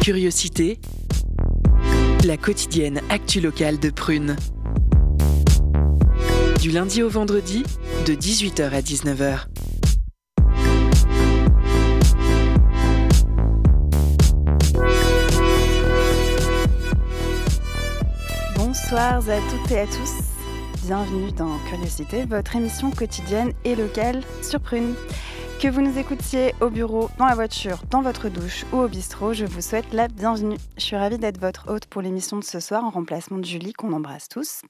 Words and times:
Curiosité, 0.00 0.78
la 2.24 2.36
quotidienne 2.36 3.00
actu 3.10 3.40
locale 3.40 3.78
de 3.78 3.90
Prune. 3.90 4.36
Du 6.60 6.70
lundi 6.70 7.02
au 7.02 7.08
vendredi, 7.08 7.62
de 8.06 8.14
18h 8.14 8.70
à 8.70 8.80
19h. 8.80 9.46
Bonsoir 18.56 19.16
à 19.16 19.40
toutes 19.50 19.70
et 19.70 19.80
à 19.80 19.86
tous. 19.86 20.26
Bienvenue 20.86 21.30
dans 21.32 21.58
Curiosité, 21.68 22.24
votre 22.24 22.56
émission 22.56 22.90
quotidienne 22.90 23.52
et 23.64 23.76
locale 23.76 24.22
sur 24.42 24.60
Prune. 24.60 24.94
Que 25.66 25.72
vous 25.72 25.80
nous 25.80 25.98
écoutiez 25.98 26.54
au 26.60 26.70
bureau, 26.70 27.10
dans 27.18 27.26
la 27.26 27.34
voiture, 27.34 27.82
dans 27.90 28.00
votre 28.00 28.28
douche 28.28 28.64
ou 28.72 28.76
au 28.76 28.86
bistrot, 28.86 29.32
je 29.32 29.44
vous 29.44 29.60
souhaite 29.60 29.92
la 29.92 30.06
bienvenue. 30.06 30.58
Je 30.76 30.82
suis 30.84 30.94
ravie 30.94 31.18
d'être 31.18 31.40
votre 31.40 31.68
hôte 31.68 31.86
pour 31.86 32.02
l'émission 32.02 32.36
de 32.36 32.44
ce 32.44 32.60
soir 32.60 32.84
en 32.84 32.90
remplacement 32.90 33.38
de 33.38 33.44
Julie, 33.44 33.72
qu'on 33.72 33.92
embrasse 33.92 34.28
tous. 34.28 34.62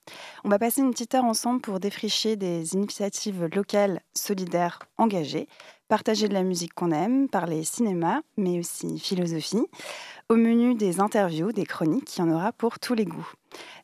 On 0.43 0.49
va 0.49 0.59
passer 0.59 0.81
une 0.81 0.93
petite 0.93 1.15
heure 1.15 1.27
ensemble 1.27 1.61
pour 1.61 1.81
défricher 1.81 2.37
des 2.37 2.73
initiatives 2.73 3.45
locales, 3.55 4.01
solidaires, 4.15 4.79
engagées, 4.97 5.49
partager 5.89 6.29
de 6.29 6.33
la 6.33 6.43
musique 6.43 6.73
qu'on 6.73 6.93
aime, 6.93 7.29
parler 7.29 7.63
cinéma, 7.63 8.23
mais 8.39 8.59
aussi 8.59 8.99
philosophie. 8.99 9.67
Au 10.31 10.37
menu 10.37 10.77
des 10.77 11.01
interviews, 11.01 11.53
des 11.53 11.67
chroniques, 11.67 12.17
il 12.17 12.21
y 12.21 12.23
en 12.23 12.31
aura 12.31 12.53
pour 12.53 12.79
tous 12.79 12.95
les 12.95 13.05
goûts. 13.05 13.33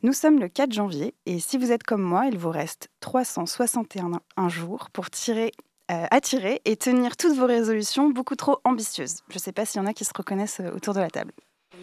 Nous 0.03 0.15
sommes 0.15 0.41
le 0.41 0.49
4 0.49 0.73
janvier 0.73 1.13
et 1.27 1.41
si 1.41 1.59
vous 1.59 1.73
êtes 1.73 1.83
comme 1.83 2.03
moi, 2.03 2.25
il 2.29 2.39
vous 2.39 2.49
reste 2.49 2.89
361 3.01 4.49
jours 4.49 4.89
pour 4.91 5.11
tirer 5.11 5.53
euh, 5.93 6.07
attirer 6.11 6.63
et 6.65 6.77
tenir 6.77 7.17
toutes 7.19 7.37
vos 7.37 7.47
résolutions 7.47 8.09
beaucoup 8.09 8.37
trop 8.37 8.61
ambitieuses. 8.65 9.19
Je 9.29 9.35
ne 9.35 9.41
sais 9.41 9.53
pas 9.53 9.67
s'il 9.67 9.81
y 9.81 9.85
en 9.85 9.87
a 9.87 9.93
qui 9.93 10.07
se 10.07 10.13
reconnaissent 10.17 10.61
euh, 10.61 10.75
autour 10.75 10.95
de 10.95 11.01
la 11.01 11.11
table. 11.11 11.33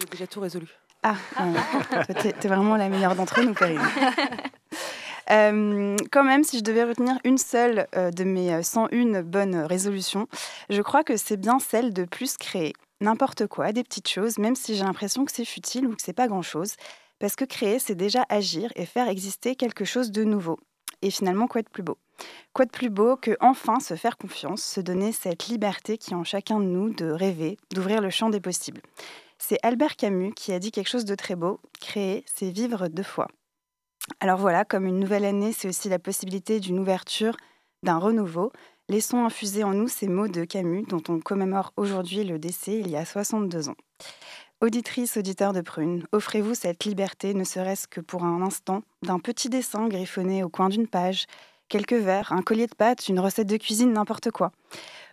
J'ai 0.00 0.06
déjà 0.06 0.26
tout 0.26 0.40
résolu. 0.40 0.66
Ah, 1.04 1.14
tu 2.20 2.28
es, 2.28 2.48
vraiment 2.48 2.76
la 2.76 2.88
meilleure 2.88 3.14
d'entre 3.14 3.40
nous, 3.42 3.54
Perrine. 3.54 3.80
Euh, 5.30 5.94
quand 6.10 6.24
même, 6.24 6.42
si 6.42 6.58
je 6.58 6.64
devais 6.64 6.82
retenir 6.82 7.16
une 7.22 7.38
seule 7.38 7.86
de 7.92 8.24
mes 8.24 8.64
101 8.64 9.22
bonnes 9.22 9.54
résolutions, 9.54 10.26
je 10.70 10.82
crois 10.82 11.04
que 11.04 11.16
c'est 11.16 11.36
bien 11.36 11.60
celle 11.60 11.92
de 11.92 12.04
plus 12.04 12.36
créer 12.36 12.72
n'importe 13.00 13.46
quoi, 13.46 13.70
des 13.70 13.84
petites 13.84 14.08
choses, 14.08 14.38
même 14.38 14.56
si 14.56 14.74
j'ai 14.74 14.82
l'impression 14.82 15.24
que 15.24 15.30
c'est 15.30 15.44
futile 15.44 15.86
ou 15.86 15.94
que 15.94 16.02
c'est 16.02 16.12
pas 16.12 16.26
grand-chose. 16.26 16.74
Parce 17.20 17.36
que 17.36 17.44
créer, 17.44 17.78
c'est 17.78 17.94
déjà 17.94 18.24
agir 18.28 18.72
et 18.74 18.86
faire 18.86 19.08
exister 19.08 19.54
quelque 19.54 19.84
chose 19.84 20.10
de 20.10 20.24
nouveau. 20.24 20.58
Et 21.02 21.10
finalement, 21.10 21.46
quoi 21.46 21.62
de 21.62 21.68
plus 21.68 21.84
beau 21.84 21.98
Quoi 22.52 22.64
de 22.64 22.70
plus 22.70 22.90
beau 22.90 23.16
que 23.16 23.36
enfin 23.40 23.80
se 23.80 23.94
faire 23.94 24.16
confiance, 24.16 24.62
se 24.62 24.80
donner 24.80 25.12
cette 25.12 25.48
liberté 25.48 25.98
qui 25.98 26.12
est 26.12 26.16
en 26.16 26.24
chacun 26.24 26.58
de 26.58 26.64
nous 26.64 26.90
de 26.90 27.10
rêver, 27.10 27.56
d'ouvrir 27.72 28.00
le 28.00 28.10
champ 28.10 28.30
des 28.30 28.40
possibles. 28.40 28.82
C'est 29.38 29.58
Albert 29.62 29.96
Camus 29.96 30.32
qui 30.32 30.52
a 30.52 30.58
dit 30.58 30.70
quelque 30.70 30.88
chose 30.88 31.04
de 31.04 31.14
très 31.14 31.36
beau, 31.36 31.60
créer, 31.80 32.24
c'est 32.34 32.50
vivre 32.50 32.88
deux 32.88 33.02
fois. 33.02 33.28
Alors 34.18 34.38
voilà, 34.38 34.64
comme 34.64 34.86
une 34.86 34.98
nouvelle 34.98 35.24
année, 35.24 35.52
c'est 35.52 35.68
aussi 35.68 35.88
la 35.88 35.98
possibilité 35.98 36.60
d'une 36.60 36.78
ouverture, 36.78 37.36
d'un 37.82 37.98
renouveau. 37.98 38.52
Laissons 38.88 39.24
infuser 39.24 39.62
en 39.62 39.72
nous 39.72 39.88
ces 39.88 40.08
mots 40.08 40.28
de 40.28 40.44
Camus 40.44 40.84
dont 40.88 41.02
on 41.08 41.20
commémore 41.20 41.72
aujourd'hui 41.76 42.24
le 42.24 42.38
décès 42.38 42.78
il 42.78 42.90
y 42.90 42.96
a 42.96 43.04
62 43.04 43.68
ans. 43.68 43.76
Auditrice, 44.62 45.16
auditeur 45.16 45.54
de 45.54 45.62
Prune, 45.62 46.04
offrez-vous 46.12 46.54
cette 46.54 46.84
liberté, 46.84 47.32
ne 47.32 47.44
serait-ce 47.44 47.88
que 47.88 48.02
pour 48.02 48.24
un 48.24 48.42
instant, 48.42 48.82
d'un 49.02 49.18
petit 49.18 49.48
dessin 49.48 49.88
griffonné 49.88 50.44
au 50.44 50.50
coin 50.50 50.68
d'une 50.68 50.86
page, 50.86 51.24
quelques 51.70 51.94
verres, 51.94 52.32
un 52.32 52.42
collier 52.42 52.66
de 52.66 52.74
pâtes, 52.74 53.08
une 53.08 53.20
recette 53.20 53.46
de 53.46 53.56
cuisine, 53.56 53.94
n'importe 53.94 54.30
quoi. 54.30 54.52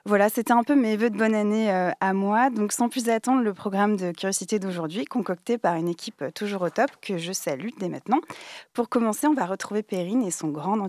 Voilà, 0.05 0.29
c'était 0.29 0.53
un 0.53 0.63
peu 0.63 0.75
mes 0.75 0.97
vœux 0.97 1.09
de 1.09 1.17
bonne 1.17 1.35
année 1.35 1.71
euh, 1.71 1.91
à 1.99 2.13
moi. 2.13 2.49
Donc, 2.49 2.71
sans 2.71 2.89
plus 2.89 3.09
attendre, 3.09 3.41
le 3.41 3.53
programme 3.53 3.95
de 3.97 4.11
curiosité 4.11 4.57
d'aujourd'hui, 4.57 5.05
concocté 5.05 5.57
par 5.57 5.75
une 5.75 5.87
équipe 5.87 6.23
toujours 6.33 6.61
au 6.61 6.69
top, 6.69 6.89
que 7.01 7.17
je 7.17 7.31
salue 7.31 7.69
dès 7.77 7.89
maintenant. 7.89 8.19
Pour 8.73 8.89
commencer, 8.89 9.27
on 9.27 9.33
va 9.33 9.45
retrouver 9.45 9.83
Perrine 9.83 10.23
et 10.23 10.31
son 10.31 10.49
grand 10.49 10.79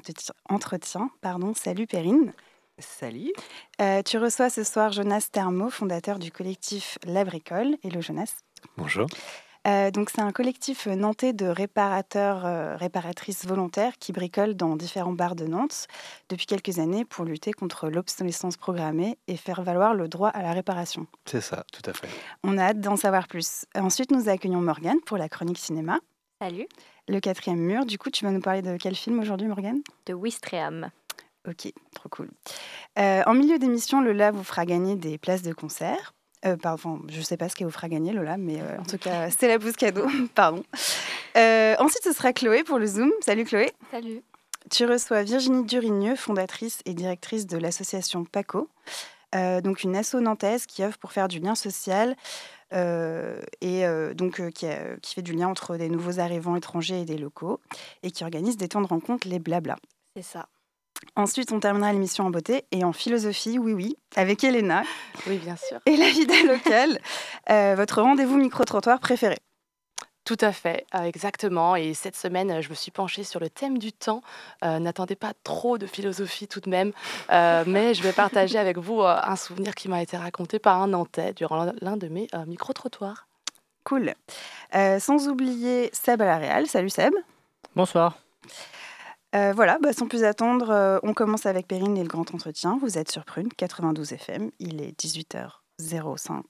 entretien. 0.49 1.11
Pardon, 1.21 1.53
salut 1.55 1.87
Perrine. 1.87 2.33
Salut. 2.79 3.33
Euh, 3.81 4.03
tu 4.03 4.19
reçois 4.19 4.51
ce 4.51 4.63
soir 4.63 4.93
Jonas 4.93 5.29
Thermo, 5.33 5.69
fondateur 5.69 6.21
du 6.21 6.31
collectif 6.31 6.99
La 7.05 7.25
Bricole. 7.25 7.77
Hello 7.83 8.01
Jonas. 8.01 8.37
Bonjour. 8.77 9.09
Euh, 9.69 9.91
donc 9.91 10.11
c'est 10.11 10.21
un 10.21 10.33
collectif 10.33 10.87
nantais 10.87 11.33
de 11.33 11.47
réparateurs, 11.47 12.47
euh, 12.47 12.77
réparatrices 12.77 13.47
volontaires 13.47 13.99
qui 13.99 14.13
bricolent 14.13 14.55
dans 14.55 14.77
différents 14.77 15.13
bars 15.13 15.35
de 15.35 15.47
Nantes 15.47 15.89
depuis 16.29 16.47
quelques 16.47 16.79
années 16.79 17.05
pour 17.05 17.25
lutter 17.25 17.53
contre 17.53 17.89
l'obsolescence 17.89 18.57
programmée 18.57 19.19
et 19.27 19.37
faire 19.37 19.63
valoir 19.63 19.95
le 19.95 20.09
droit 20.09 20.31
à 20.31 20.43
la 20.43 20.53
réparation. 20.53 21.07
C'est 21.27 21.43
ça, 21.43 21.65
tout 21.73 21.89
à 21.89 21.93
fait. 21.93 22.09
On 22.45 22.57
a 22.57 22.63
hâte 22.63 22.81
d'en 22.81 22.97
savoir 22.97 23.29
plus. 23.29 23.67
Ensuite, 23.75 24.11
nous 24.11 24.29
accueillons 24.29 24.61
Morgane 24.61 25.01
pour 25.05 25.19
la 25.19 25.29
chronique 25.29 25.59
cinéma. 25.59 25.99
Salut. 26.41 26.67
Le 27.09 27.21
quatrième 27.21 27.59
mur, 27.59 27.85
du 27.85 27.99
coup, 27.99 28.11
tu 28.11 28.25
vas 28.25 28.31
nous 28.31 28.41
parler 28.41 28.63
de 28.63 28.77
quel 28.77 28.95
film 28.95 29.19
aujourd'hui, 29.19 29.49
Morgane? 29.49 29.81
De 30.07 30.15
Wistreham. 30.15 30.91
Ok, 31.47 31.73
trop 31.95 32.09
cool. 32.11 32.31
Euh, 32.99 33.23
en 33.27 33.35
milieu 33.35 33.59
d'émission, 33.59 34.01
Lola 34.01 34.31
vous 34.31 34.45
fera 34.45 34.67
gagner 34.67 34.97
des 34.97 35.19
places 35.19 35.43
de 35.43 35.53
concert 35.53 36.15
euh, 36.47 36.57
pardon, 36.57 37.01
je 37.09 37.19
ne 37.19 37.23
sais 37.23 37.37
pas 37.37 37.49
ce 37.49 37.57
qu'elle 37.57 37.67
vous 37.67 37.73
fera 37.73 37.89
gagner, 37.89 38.13
Lola, 38.13 38.37
mais 38.37 38.61
euh, 38.61 38.79
en 38.79 38.85
tout 38.89 38.99
cas, 38.99 39.31
c'est 39.31 39.49
la 39.49 39.59
bouse 39.59 39.73
cadeau. 39.73 40.07
pardon. 40.35 40.63
Euh, 41.37 41.75
ensuite, 41.79 42.05
ce 42.05 42.13
sera 42.13 42.33
Chloé 42.33 42.63
pour 42.65 42.79
le 42.79 42.87
Zoom. 42.87 43.11
Salut 43.21 43.45
Chloé. 43.45 43.73
Salut. 43.91 44.23
Tu 44.71 44.87
reçois 44.87 45.23
Virginie 45.23 45.65
Durigneux, 45.65 46.15
fondatrice 46.15 46.81
et 46.85 46.95
directrice 46.95 47.47
de 47.47 47.57
l'association 47.57 48.25
PACO, 48.25 48.69
donc 49.63 49.83
une 49.83 49.97
asso 49.97 50.17
nantaise 50.17 50.67
qui 50.67 50.83
œuvre 50.83 50.99
pour 50.99 51.13
faire 51.13 51.27
du 51.27 51.39
lien 51.39 51.55
social 51.55 52.17
et 52.73 53.85
donc 54.15 54.43
qui, 54.53 54.67
qui, 55.01 55.15
fait 55.15 55.23
du 55.23 55.33
lien 55.33 55.49
entre 55.49 55.79
des 55.79 55.89
nouveaux 55.89 56.21
arrivants 56.21 56.55
étrangers 56.55 57.01
et 57.01 57.05
des 57.07 57.17
locaux 57.17 57.61
et 58.03 58.11
qui 58.11 58.25
organise 58.25 58.59
des 58.59 58.69
temps 58.69 58.83
de 58.83 58.87
rencontre, 58.87 59.27
les 59.27 59.39
blabla. 59.39 59.77
C'est 60.15 60.23
ça. 60.23 60.49
Ensuite, 61.17 61.53
on 61.53 61.61
terminera 61.61 61.93
l'émission 61.93 62.27
en 62.27 62.31
beauté 62.31 62.65
et 62.71 62.85
en 62.85 62.93
philosophie, 62.93 63.59
oui, 63.59 63.73
oui, 63.73 63.97
avec 64.15 64.45
Elena. 64.45 64.85
Oui, 65.27 65.39
bien 65.39 65.57
sûr. 65.57 65.79
Et 65.87 65.97
la 65.97 66.11
vida 66.11 66.35
locale, 66.45 67.01
euh, 67.51 67.75
votre 67.77 68.03
rendez-vous 68.03 68.37
micro-trottoir 68.37 69.01
préféré. 69.01 69.37
Tout 70.25 70.37
à 70.41 70.53
fait, 70.53 70.87
euh, 70.95 71.03
exactement. 71.03 71.75
Et 71.75 71.95
cette 71.95 72.15
semaine, 72.15 72.61
je 72.61 72.69
me 72.69 72.75
suis 72.75 72.91
penchée 72.91 73.25
sur 73.25 73.41
le 73.41 73.49
thème 73.49 73.79
du 73.79 73.93
temps. 73.93 74.21
Euh, 74.63 74.79
n'attendez 74.79 75.17
pas 75.17 75.33
trop 75.43 75.79
de 75.79 75.87
philosophie 75.87 76.47
tout 76.47 76.61
de 76.61 76.71
même, 76.71 76.93
mais 77.67 77.95
je 77.95 78.03
vais 78.03 78.13
partager 78.13 78.59
avec 78.59 78.79
vous 78.79 79.03
un 79.03 79.37
souvenir 79.37 79.75
qui 79.75 79.89
m'a 79.89 80.03
été 80.03 80.17
raconté 80.17 80.59
par 80.59 80.81
un 80.81 80.89
Nantais 80.89 81.33
durant 81.33 81.73
l'un 81.81 81.97
de 81.97 82.09
mes 82.09 82.29
micro-trottoirs. 82.47 83.27
Cool. 83.85 84.15
sans 84.73 85.29
oublier 85.29 85.91
Seb 85.93 86.21
à 86.21 86.27
la 86.27 86.37
Réal. 86.37 86.67
Salut 86.67 86.91
Seb. 86.91 87.15
Bonsoir. 87.75 88.19
Euh, 89.35 89.53
voilà, 89.55 89.79
bah, 89.83 89.93
sans 89.93 90.09
plus 90.09 90.25
attendre, 90.25 90.71
euh, 90.71 90.99
on 91.03 91.13
commence 91.13 91.45
avec 91.45 91.69
Perrine 91.69 91.99
et 91.99 92.03
le 92.03 92.09
grand 92.09 92.35
entretien. 92.35 92.79
Vous 92.81 92.97
êtes 92.97 93.11
sur 93.11 93.27
Prune, 93.27 93.49
92 93.49 94.15
FM. 94.15 94.51
Il 94.59 94.81
est 94.81 94.99
18h05 94.99 96.43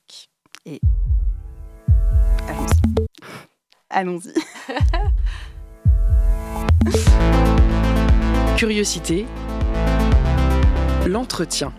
et 0.64 0.80
allons-y. 2.46 2.76
allons-y. 3.90 4.32
Curiosité. 8.56 9.26
L'entretien. 11.06 11.72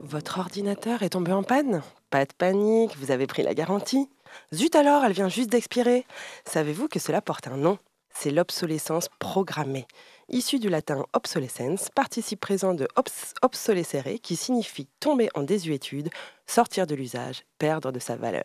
Votre 0.00 0.38
ordinateur 0.38 1.02
est 1.02 1.10
tombé 1.10 1.32
en 1.32 1.42
panne? 1.42 1.82
Pas 2.08 2.24
de 2.24 2.32
panique, 2.32 2.96
vous 2.96 3.10
avez 3.10 3.26
pris 3.26 3.42
la 3.42 3.52
garantie 3.54 4.08
Zut 4.54 4.74
alors, 4.76 5.04
elle 5.04 5.12
vient 5.12 5.28
juste 5.28 5.50
d'expirer. 5.50 6.06
Savez-vous 6.44 6.88
que 6.88 6.98
cela 6.98 7.20
porte 7.20 7.48
un 7.48 7.56
nom? 7.56 7.78
C'est 8.14 8.30
l'obsolescence 8.30 9.08
programmée. 9.18 9.86
Issu 10.28 10.58
du 10.58 10.68
latin 10.68 11.04
obsolescence, 11.12 11.90
participe 11.94 12.40
présent 12.40 12.74
de 12.74 12.88
obs 12.96 13.34
obsolescere 13.42 14.18
qui 14.22 14.36
signifie 14.36 14.88
tomber 15.00 15.28
en 15.34 15.42
désuétude, 15.42 16.08
sortir 16.46 16.86
de 16.86 16.94
l'usage, 16.94 17.44
perdre 17.58 17.92
de 17.92 17.98
sa 17.98 18.16
valeur. 18.16 18.44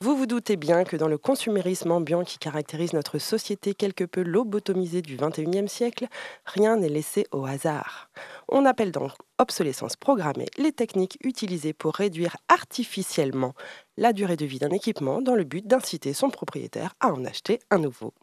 Vous 0.00 0.16
vous 0.16 0.26
doutez 0.26 0.56
bien 0.56 0.84
que 0.84 0.96
dans 0.96 1.08
le 1.08 1.18
consumérisme 1.18 1.90
ambiant 1.90 2.22
qui 2.22 2.38
caractérise 2.38 2.92
notre 2.92 3.18
société 3.18 3.74
quelque 3.74 4.04
peu 4.04 4.22
lobotomisée 4.22 5.02
du 5.02 5.16
XXIe 5.16 5.68
siècle, 5.68 6.06
rien 6.44 6.76
n'est 6.76 6.88
laissé 6.88 7.26
au 7.32 7.46
hasard. 7.46 8.10
On 8.48 8.64
appelle 8.64 8.92
donc 8.92 9.10
obsolescence 9.38 9.96
programmée 9.96 10.46
les 10.56 10.72
techniques 10.72 11.18
utilisées 11.24 11.72
pour 11.72 11.94
réduire 11.94 12.36
artificiellement 12.48 13.54
la 13.96 14.12
durée 14.12 14.36
de 14.36 14.46
vie 14.46 14.60
d'un 14.60 14.70
équipement 14.70 15.20
dans 15.20 15.34
le 15.34 15.42
but 15.42 15.66
d'inciter 15.66 16.12
son 16.12 16.30
propriétaire 16.30 16.94
à 17.00 17.08
en 17.08 17.24
acheter 17.24 17.58
un 17.70 17.78
nouveau. 17.78 18.14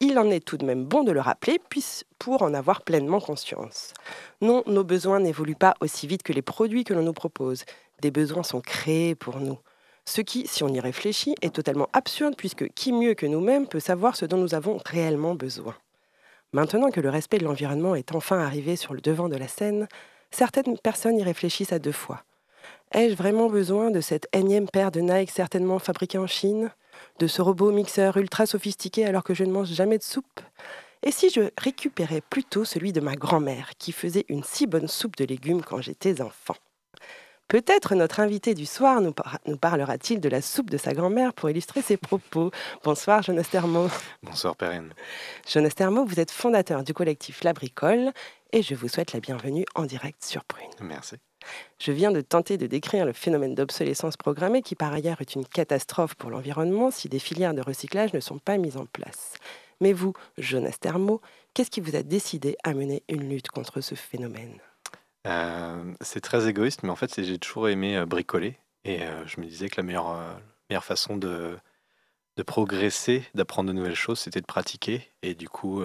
il 0.00 0.18
en 0.18 0.30
est 0.30 0.44
tout 0.44 0.58
de 0.58 0.66
même 0.66 0.84
bon 0.84 1.02
de 1.02 1.12
le 1.12 1.20
rappeler 1.20 1.58
pour 2.18 2.42
en 2.42 2.54
avoir 2.54 2.82
pleinement 2.82 3.20
conscience. 3.20 3.94
Non, 4.40 4.62
nos 4.66 4.84
besoins 4.84 5.18
n'évoluent 5.18 5.56
pas 5.56 5.74
aussi 5.80 6.06
vite 6.06 6.22
que 6.22 6.32
les 6.32 6.42
produits 6.42 6.84
que 6.84 6.94
l'on 6.94 7.02
nous 7.02 7.12
propose. 7.12 7.64
Des 8.00 8.10
besoins 8.10 8.44
sont 8.44 8.60
créés 8.60 9.14
pour 9.14 9.40
nous. 9.40 9.58
Ce 10.04 10.20
qui, 10.20 10.46
si 10.46 10.62
on 10.62 10.68
y 10.68 10.80
réfléchit, 10.80 11.34
est 11.42 11.54
totalement 11.54 11.88
absurde 11.92 12.34
puisque 12.36 12.68
qui 12.74 12.92
mieux 12.92 13.14
que 13.14 13.26
nous-mêmes 13.26 13.66
peut 13.66 13.80
savoir 13.80 14.14
ce 14.14 14.24
dont 14.24 14.38
nous 14.38 14.54
avons 14.54 14.78
réellement 14.86 15.34
besoin. 15.34 15.74
Maintenant 16.52 16.90
que 16.90 17.00
le 17.00 17.10
respect 17.10 17.38
de 17.38 17.44
l'environnement 17.44 17.94
est 17.94 18.14
enfin 18.14 18.38
arrivé 18.38 18.76
sur 18.76 18.94
le 18.94 19.00
devant 19.00 19.28
de 19.28 19.36
la 19.36 19.48
scène, 19.48 19.86
certaines 20.30 20.78
personnes 20.78 21.18
y 21.18 21.22
réfléchissent 21.22 21.72
à 21.72 21.78
deux 21.78 21.92
fois. 21.92 22.24
Ai-je 22.92 23.14
vraiment 23.14 23.48
besoin 23.50 23.90
de 23.90 24.00
cette 24.00 24.28
énième 24.32 24.68
paire 24.68 24.90
de 24.90 25.00
Nike 25.00 25.30
certainement 25.30 25.78
fabriquée 25.78 26.18
en 26.18 26.26
Chine? 26.26 26.70
De 27.18 27.26
ce 27.26 27.42
robot 27.42 27.70
mixeur 27.70 28.16
ultra 28.16 28.46
sophistiqué 28.46 29.04
alors 29.04 29.24
que 29.24 29.34
je 29.34 29.44
ne 29.44 29.52
mange 29.52 29.68
jamais 29.68 29.98
de 29.98 30.02
soupe? 30.02 30.40
Et 31.02 31.12
si 31.12 31.30
je 31.30 31.50
récupérais 31.58 32.22
plutôt 32.22 32.64
celui 32.64 32.92
de 32.92 33.00
ma 33.00 33.14
grand-mère 33.14 33.72
qui 33.78 33.92
faisait 33.92 34.24
une 34.28 34.42
si 34.42 34.66
bonne 34.66 34.88
soupe 34.88 35.16
de 35.16 35.26
légumes 35.26 35.62
quand 35.62 35.82
j'étais 35.82 36.22
enfant? 36.22 36.56
Peut-être 37.48 37.94
notre 37.94 38.20
invité 38.20 38.52
du 38.52 38.66
soir 38.66 39.00
nous, 39.00 39.56
parlera-t-il 39.56 40.20
de 40.20 40.28
la 40.28 40.42
soupe 40.42 40.68
de 40.68 40.76
sa 40.76 40.92
grand-mère 40.92 41.32
pour 41.32 41.48
illustrer 41.48 41.80
ses 41.80 41.96
propos. 41.96 42.50
Bonsoir 42.84 43.22
Jonas 43.22 43.48
Thermo. 43.50 43.88
Bonsoir 44.22 44.54
Perrine. 44.54 44.92
Jonas 45.50 45.70
Thermo, 45.70 46.04
vous 46.04 46.20
êtes 46.20 46.30
fondateur 46.30 46.84
du 46.84 46.92
collectif 46.92 47.42
La 47.44 47.54
Bricole 47.54 48.12
et 48.52 48.60
je 48.60 48.74
vous 48.74 48.88
souhaite 48.88 49.14
la 49.14 49.20
bienvenue 49.20 49.64
en 49.74 49.86
direct 49.86 50.22
sur 50.22 50.44
Prune. 50.44 50.68
Merci. 50.82 51.16
Je 51.78 51.90
viens 51.90 52.12
de 52.12 52.20
tenter 52.20 52.58
de 52.58 52.66
décrire 52.66 53.06
le 53.06 53.14
phénomène 53.14 53.54
d'obsolescence 53.54 54.18
programmée 54.18 54.60
qui 54.60 54.74
par 54.74 54.92
ailleurs 54.92 55.22
est 55.22 55.34
une 55.34 55.46
catastrophe 55.46 56.16
pour 56.16 56.28
l'environnement 56.28 56.90
si 56.90 57.08
des 57.08 57.18
filières 57.18 57.54
de 57.54 57.62
recyclage 57.62 58.12
ne 58.12 58.20
sont 58.20 58.38
pas 58.38 58.58
mises 58.58 58.76
en 58.76 58.84
place. 58.84 59.36
Mais 59.80 59.94
vous, 59.94 60.12
Jonas 60.36 60.76
Thermo, 60.78 61.22
qu'est-ce 61.54 61.70
qui 61.70 61.80
vous 61.80 61.96
a 61.96 62.02
décidé 62.02 62.58
à 62.62 62.74
mener 62.74 63.04
une 63.08 63.26
lutte 63.26 63.48
contre 63.48 63.80
ce 63.80 63.94
phénomène? 63.94 64.58
Euh, 65.28 65.94
c'est 66.00 66.20
très 66.20 66.48
égoïste, 66.48 66.82
mais 66.82 66.90
en 66.90 66.96
fait, 66.96 67.22
j'ai 67.22 67.38
toujours 67.38 67.68
aimé 67.68 67.96
euh, 67.96 68.06
bricoler. 68.06 68.58
Et 68.84 69.02
euh, 69.02 69.26
je 69.26 69.40
me 69.40 69.46
disais 69.46 69.68
que 69.68 69.76
la 69.76 69.82
meilleure, 69.82 70.16
meilleure 70.70 70.84
façon 70.84 71.16
de, 71.16 71.58
de 72.36 72.42
progresser, 72.42 73.24
d'apprendre 73.34 73.68
de 73.68 73.74
nouvelles 73.74 73.94
choses, 73.94 74.20
c'était 74.20 74.40
de 74.40 74.46
pratiquer. 74.46 75.08
Et 75.22 75.34
du 75.34 75.48
coup, 75.48 75.82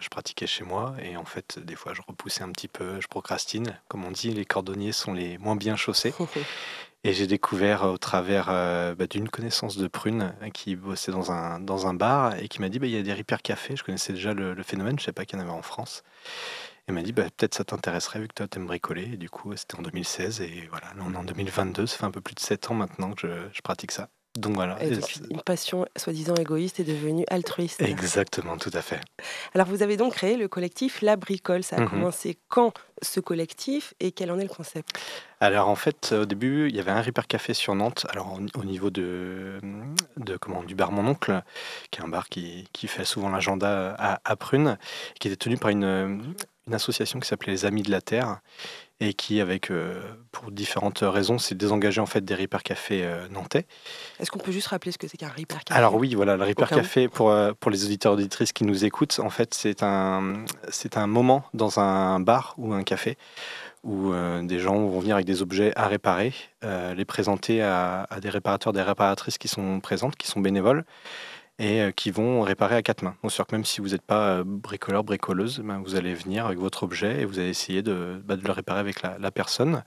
je 0.00 0.08
pratiquais 0.08 0.46
chez 0.46 0.64
moi. 0.64 0.94
Et 1.02 1.16
en 1.16 1.24
fait, 1.24 1.58
des 1.58 1.74
fois, 1.74 1.92
je 1.92 2.00
repoussais 2.06 2.42
un 2.42 2.52
petit 2.52 2.68
peu, 2.68 3.00
je 3.00 3.08
procrastine. 3.08 3.78
Comme 3.88 4.04
on 4.04 4.10
dit, 4.10 4.30
les 4.30 4.46
cordonniers 4.46 4.92
sont 4.92 5.12
les 5.12 5.36
moins 5.38 5.56
bien 5.56 5.76
chaussés. 5.76 6.14
Et 7.04 7.12
j'ai 7.12 7.28
découvert 7.28 7.84
au 7.84 7.96
travers 7.96 8.46
bah, 8.46 9.06
d'une 9.08 9.28
connaissance 9.28 9.76
de 9.76 9.86
Prune 9.86 10.34
qui 10.52 10.74
bossait 10.74 11.12
dans 11.12 11.30
un, 11.30 11.60
dans 11.60 11.86
un 11.86 11.94
bar 11.94 12.34
et 12.34 12.48
qui 12.48 12.60
m'a 12.60 12.68
dit 12.68 12.80
bah, 12.80 12.86
il 12.86 12.92
y 12.92 12.98
a 12.98 13.02
des 13.02 13.14
Repair 13.14 13.40
Café. 13.40 13.76
Je 13.76 13.84
connaissais 13.84 14.12
déjà 14.12 14.34
le, 14.34 14.52
le 14.52 14.62
phénomène, 14.64 14.98
je 14.98 15.02
ne 15.02 15.04
savais 15.04 15.14
pas 15.14 15.24
qu'il 15.24 15.38
y 15.38 15.42
en 15.42 15.44
avait 15.44 15.52
en 15.52 15.62
France. 15.62 16.02
Elle 16.88 16.94
m'a 16.94 17.02
dit 17.02 17.12
bah, 17.12 17.24
peut-être 17.24 17.54
ça 17.54 17.64
t'intéresserait 17.64 18.18
vu 18.18 18.28
que 18.28 18.34
toi 18.34 18.48
t'aimes 18.48 18.66
bricoler. 18.66 19.10
Et 19.12 19.16
du 19.18 19.28
coup, 19.28 19.54
c'était 19.54 19.76
en 19.76 19.82
2016 19.82 20.40
et 20.40 20.66
voilà, 20.70 20.86
là 20.96 21.02
on 21.06 21.12
est 21.12 21.16
en 21.16 21.24
2022. 21.24 21.86
Ça 21.86 21.98
fait 21.98 22.04
un 22.04 22.10
peu 22.10 22.22
plus 22.22 22.34
de 22.34 22.40
7 22.40 22.70
ans 22.70 22.74
maintenant 22.74 23.12
que 23.12 23.28
je, 23.52 23.60
pratique 23.60 23.92
ça. 23.92 24.08
Donc 24.36 24.54
voilà. 24.54 24.78
une 25.30 25.40
passion 25.40 25.84
soi-disant 25.96 26.34
égoïste 26.36 26.80
est 26.80 26.84
devenue 26.84 27.24
altruiste. 27.28 27.82
Exactement, 27.82 28.56
tout 28.56 28.70
à 28.72 28.82
fait. 28.82 29.00
Alors 29.52 29.66
vous 29.66 29.82
avez 29.82 29.96
donc 29.96 30.14
créé 30.14 30.36
le 30.36 30.48
collectif 30.48 31.02
La 31.02 31.16
Bricole. 31.16 31.62
Ça 31.62 31.76
a 31.76 31.80
mhm. 31.80 31.88
commencé 31.90 32.38
quand 32.48 32.72
ce 33.02 33.20
collectif 33.20 33.94
et 34.00 34.12
quel 34.12 34.30
en 34.30 34.38
est 34.38 34.44
le 34.44 34.48
concept? 34.48 34.90
Alors 35.40 35.68
en 35.68 35.74
fait, 35.74 36.12
au 36.12 36.24
début, 36.24 36.68
il 36.68 36.76
y 36.76 36.80
avait 36.80 36.90
un 36.90 37.02
Repair 37.02 37.26
Café 37.26 37.52
sur 37.52 37.74
Nantes. 37.74 38.06
Alors 38.10 38.38
au 38.54 38.64
niveau 38.64 38.90
de, 38.90 39.58
de 40.16 40.36
comment, 40.36 40.62
du 40.62 40.74
bar 40.74 40.92
Mon 40.92 41.06
Oncle, 41.06 41.42
qui 41.90 42.00
est 42.00 42.04
un 42.04 42.08
bar 42.08 42.28
qui, 42.28 42.68
qui 42.72 42.86
fait 42.86 43.04
souvent 43.04 43.28
l'agenda 43.28 43.94
à, 43.98 44.20
à 44.24 44.36
Prune, 44.36 44.78
qui 45.18 45.28
était 45.28 45.36
tenu 45.36 45.56
par 45.56 45.70
une 45.70 46.34
une 46.68 46.74
association 46.74 47.18
qui 47.18 47.26
s'appelait 47.26 47.52
les 47.52 47.64
Amis 47.64 47.82
de 47.82 47.90
la 47.90 48.00
Terre 48.00 48.40
et 49.00 49.14
qui, 49.14 49.40
avec 49.40 49.70
euh, 49.70 50.02
pour 50.32 50.50
différentes 50.50 51.00
raisons, 51.02 51.38
s'est 51.38 51.54
désengagé 51.54 52.00
en 52.00 52.06
fait 52.06 52.24
des 52.24 52.34
Repair 52.34 52.62
Café 52.62 53.04
euh, 53.04 53.28
nantais. 53.28 53.66
Est-ce 54.20 54.30
qu'on 54.30 54.38
peut 54.38 54.52
juste 54.52 54.68
rappeler 54.68 54.92
ce 54.92 54.98
que 54.98 55.08
c'est 55.08 55.16
qu'un 55.16 55.28
Repair 55.28 55.64
Café? 55.64 55.78
Alors 55.78 55.94
oui, 55.94 56.14
voilà, 56.14 56.36
le 56.36 56.44
Repair 56.44 56.68
Café 56.68 57.08
pour 57.08 57.30
euh, 57.30 57.52
pour 57.58 57.70
les 57.70 57.84
auditeurs 57.84 58.12
auditrices 58.12 58.52
qui 58.52 58.64
nous 58.64 58.84
écoutent, 58.84 59.18
en 59.20 59.30
fait, 59.30 59.54
c'est 59.54 59.82
un 59.82 60.44
c'est 60.68 60.96
un 60.96 61.06
moment 61.06 61.44
dans 61.54 61.80
un 61.80 62.20
bar 62.20 62.54
ou 62.58 62.72
un 62.72 62.82
café 62.82 63.16
où 63.84 64.12
des 64.42 64.58
gens 64.58 64.74
vont 64.74 64.98
venir 64.98 65.14
avec 65.14 65.24
des 65.24 65.40
objets 65.40 65.72
à 65.76 65.86
réparer, 65.86 66.34
les 66.62 67.04
présenter 67.04 67.62
à, 67.62 68.06
à 68.10 68.20
des 68.20 68.28
réparateurs, 68.28 68.72
des 68.72 68.82
réparatrices 68.82 69.38
qui 69.38 69.46
sont 69.46 69.78
présentes, 69.80 70.16
qui 70.16 70.26
sont 70.26 70.40
bénévoles 70.40 70.84
et 71.58 71.80
euh, 71.80 71.90
qui 71.90 72.10
vont 72.10 72.42
réparer 72.42 72.76
à 72.76 72.82
quatre 72.82 73.02
mains. 73.02 73.16
Donc, 73.22 73.32
que 73.32 73.52
même 73.52 73.64
si 73.64 73.80
vous 73.80 73.88
n'êtes 73.88 74.02
pas 74.02 74.28
euh, 74.28 74.44
bricoleur, 74.44 75.02
bricoleuse, 75.02 75.60
ben, 75.60 75.80
vous 75.84 75.96
allez 75.96 76.14
venir 76.14 76.46
avec 76.46 76.58
votre 76.58 76.84
objet 76.84 77.22
et 77.22 77.24
vous 77.24 77.38
allez 77.38 77.48
essayer 77.48 77.82
de, 77.82 78.22
bah, 78.24 78.36
le 78.36 78.52
réparer 78.52 78.80
avec 78.80 79.02
la, 79.02 79.18
la, 79.18 79.30
personne. 79.30 79.82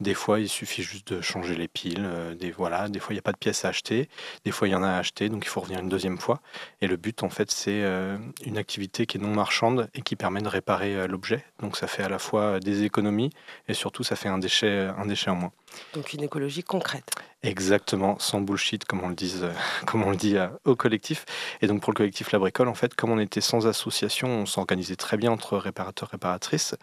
Des 0.00 0.14
fois, 0.14 0.40
il 0.40 0.48
suffit 0.48 0.82
juste 0.82 1.12
de 1.12 1.20
changer 1.20 1.54
les 1.56 1.68
piles. 1.68 2.00
Euh, 2.00 2.34
des, 2.34 2.50
voilà, 2.50 2.88
des 2.88 3.00
fois, 3.00 3.12
il 3.12 3.16
n'y 3.16 3.20
a 3.20 3.22
pas 3.22 3.32
de 3.32 3.38
pièces 3.38 3.64
à 3.64 3.68
acheter. 3.68 4.08
Des 4.44 4.50
fois, 4.50 4.68
il 4.68 4.70
y 4.70 4.74
en 4.74 4.82
a 4.82 4.88
à 4.88 4.98
acheter, 4.98 5.28
donc 5.28 5.44
il 5.44 5.48
faut 5.48 5.60
revenir 5.60 5.80
une 5.80 5.88
deuxième 5.88 6.18
fois. 6.18 6.40
Et 6.80 6.86
le 6.86 6.96
but, 6.96 7.22
en 7.22 7.28
fait, 7.28 7.50
c'est 7.50 7.82
une 8.44 8.58
activité 8.58 9.06
qui 9.06 9.18
est 9.18 9.20
non 9.20 9.34
marchande 9.34 9.88
et 9.94 10.02
qui 10.02 10.16
permet 10.16 10.40
de 10.40 10.48
réparer 10.48 11.06
l'objet. 11.06 11.44
Donc 11.60 11.76
ça 11.76 11.86
fait 11.86 12.02
à 12.02 12.08
la 12.08 12.18
fois 12.18 12.60
des 12.60 12.84
économies 12.84 13.30
et 13.68 13.74
surtout, 13.74 14.02
ça 14.02 14.16
fait 14.16 14.28
un 14.28 14.38
déchet, 14.38 14.90
un 14.96 15.06
déchet 15.06 15.30
en 15.30 15.36
moins. 15.36 15.52
Donc 15.94 16.12
une 16.12 16.22
écologie 16.22 16.62
concrète. 16.62 17.10
Exactement, 17.42 18.18
sans 18.18 18.42
bullshit, 18.42 18.84
comme 18.84 19.02
on 19.02 19.08
le, 19.08 19.14
euh, 19.14 20.14
dit 20.14 20.36
euh, 20.36 20.48
au 20.64 20.76
collectif. 20.76 21.24
Et 21.62 21.66
donc 21.66 21.80
pour 21.80 21.90
le 21.92 21.96
collectif 21.96 22.32
La 22.32 22.38
Bricole, 22.38 22.68
en 22.68 22.74
fait, 22.74 22.94
comme 22.94 23.10
on 23.10 23.18
était 23.18 23.40
sans 23.40 23.66
association, 23.66 24.28
on 24.28 24.46
s'organisait 24.46 24.96
très 24.96 25.16
bien 25.16 25.30
entre 25.32 25.56
réparateurs 25.56 26.10
et 26.10 26.16
réparatrices. 26.16 26.74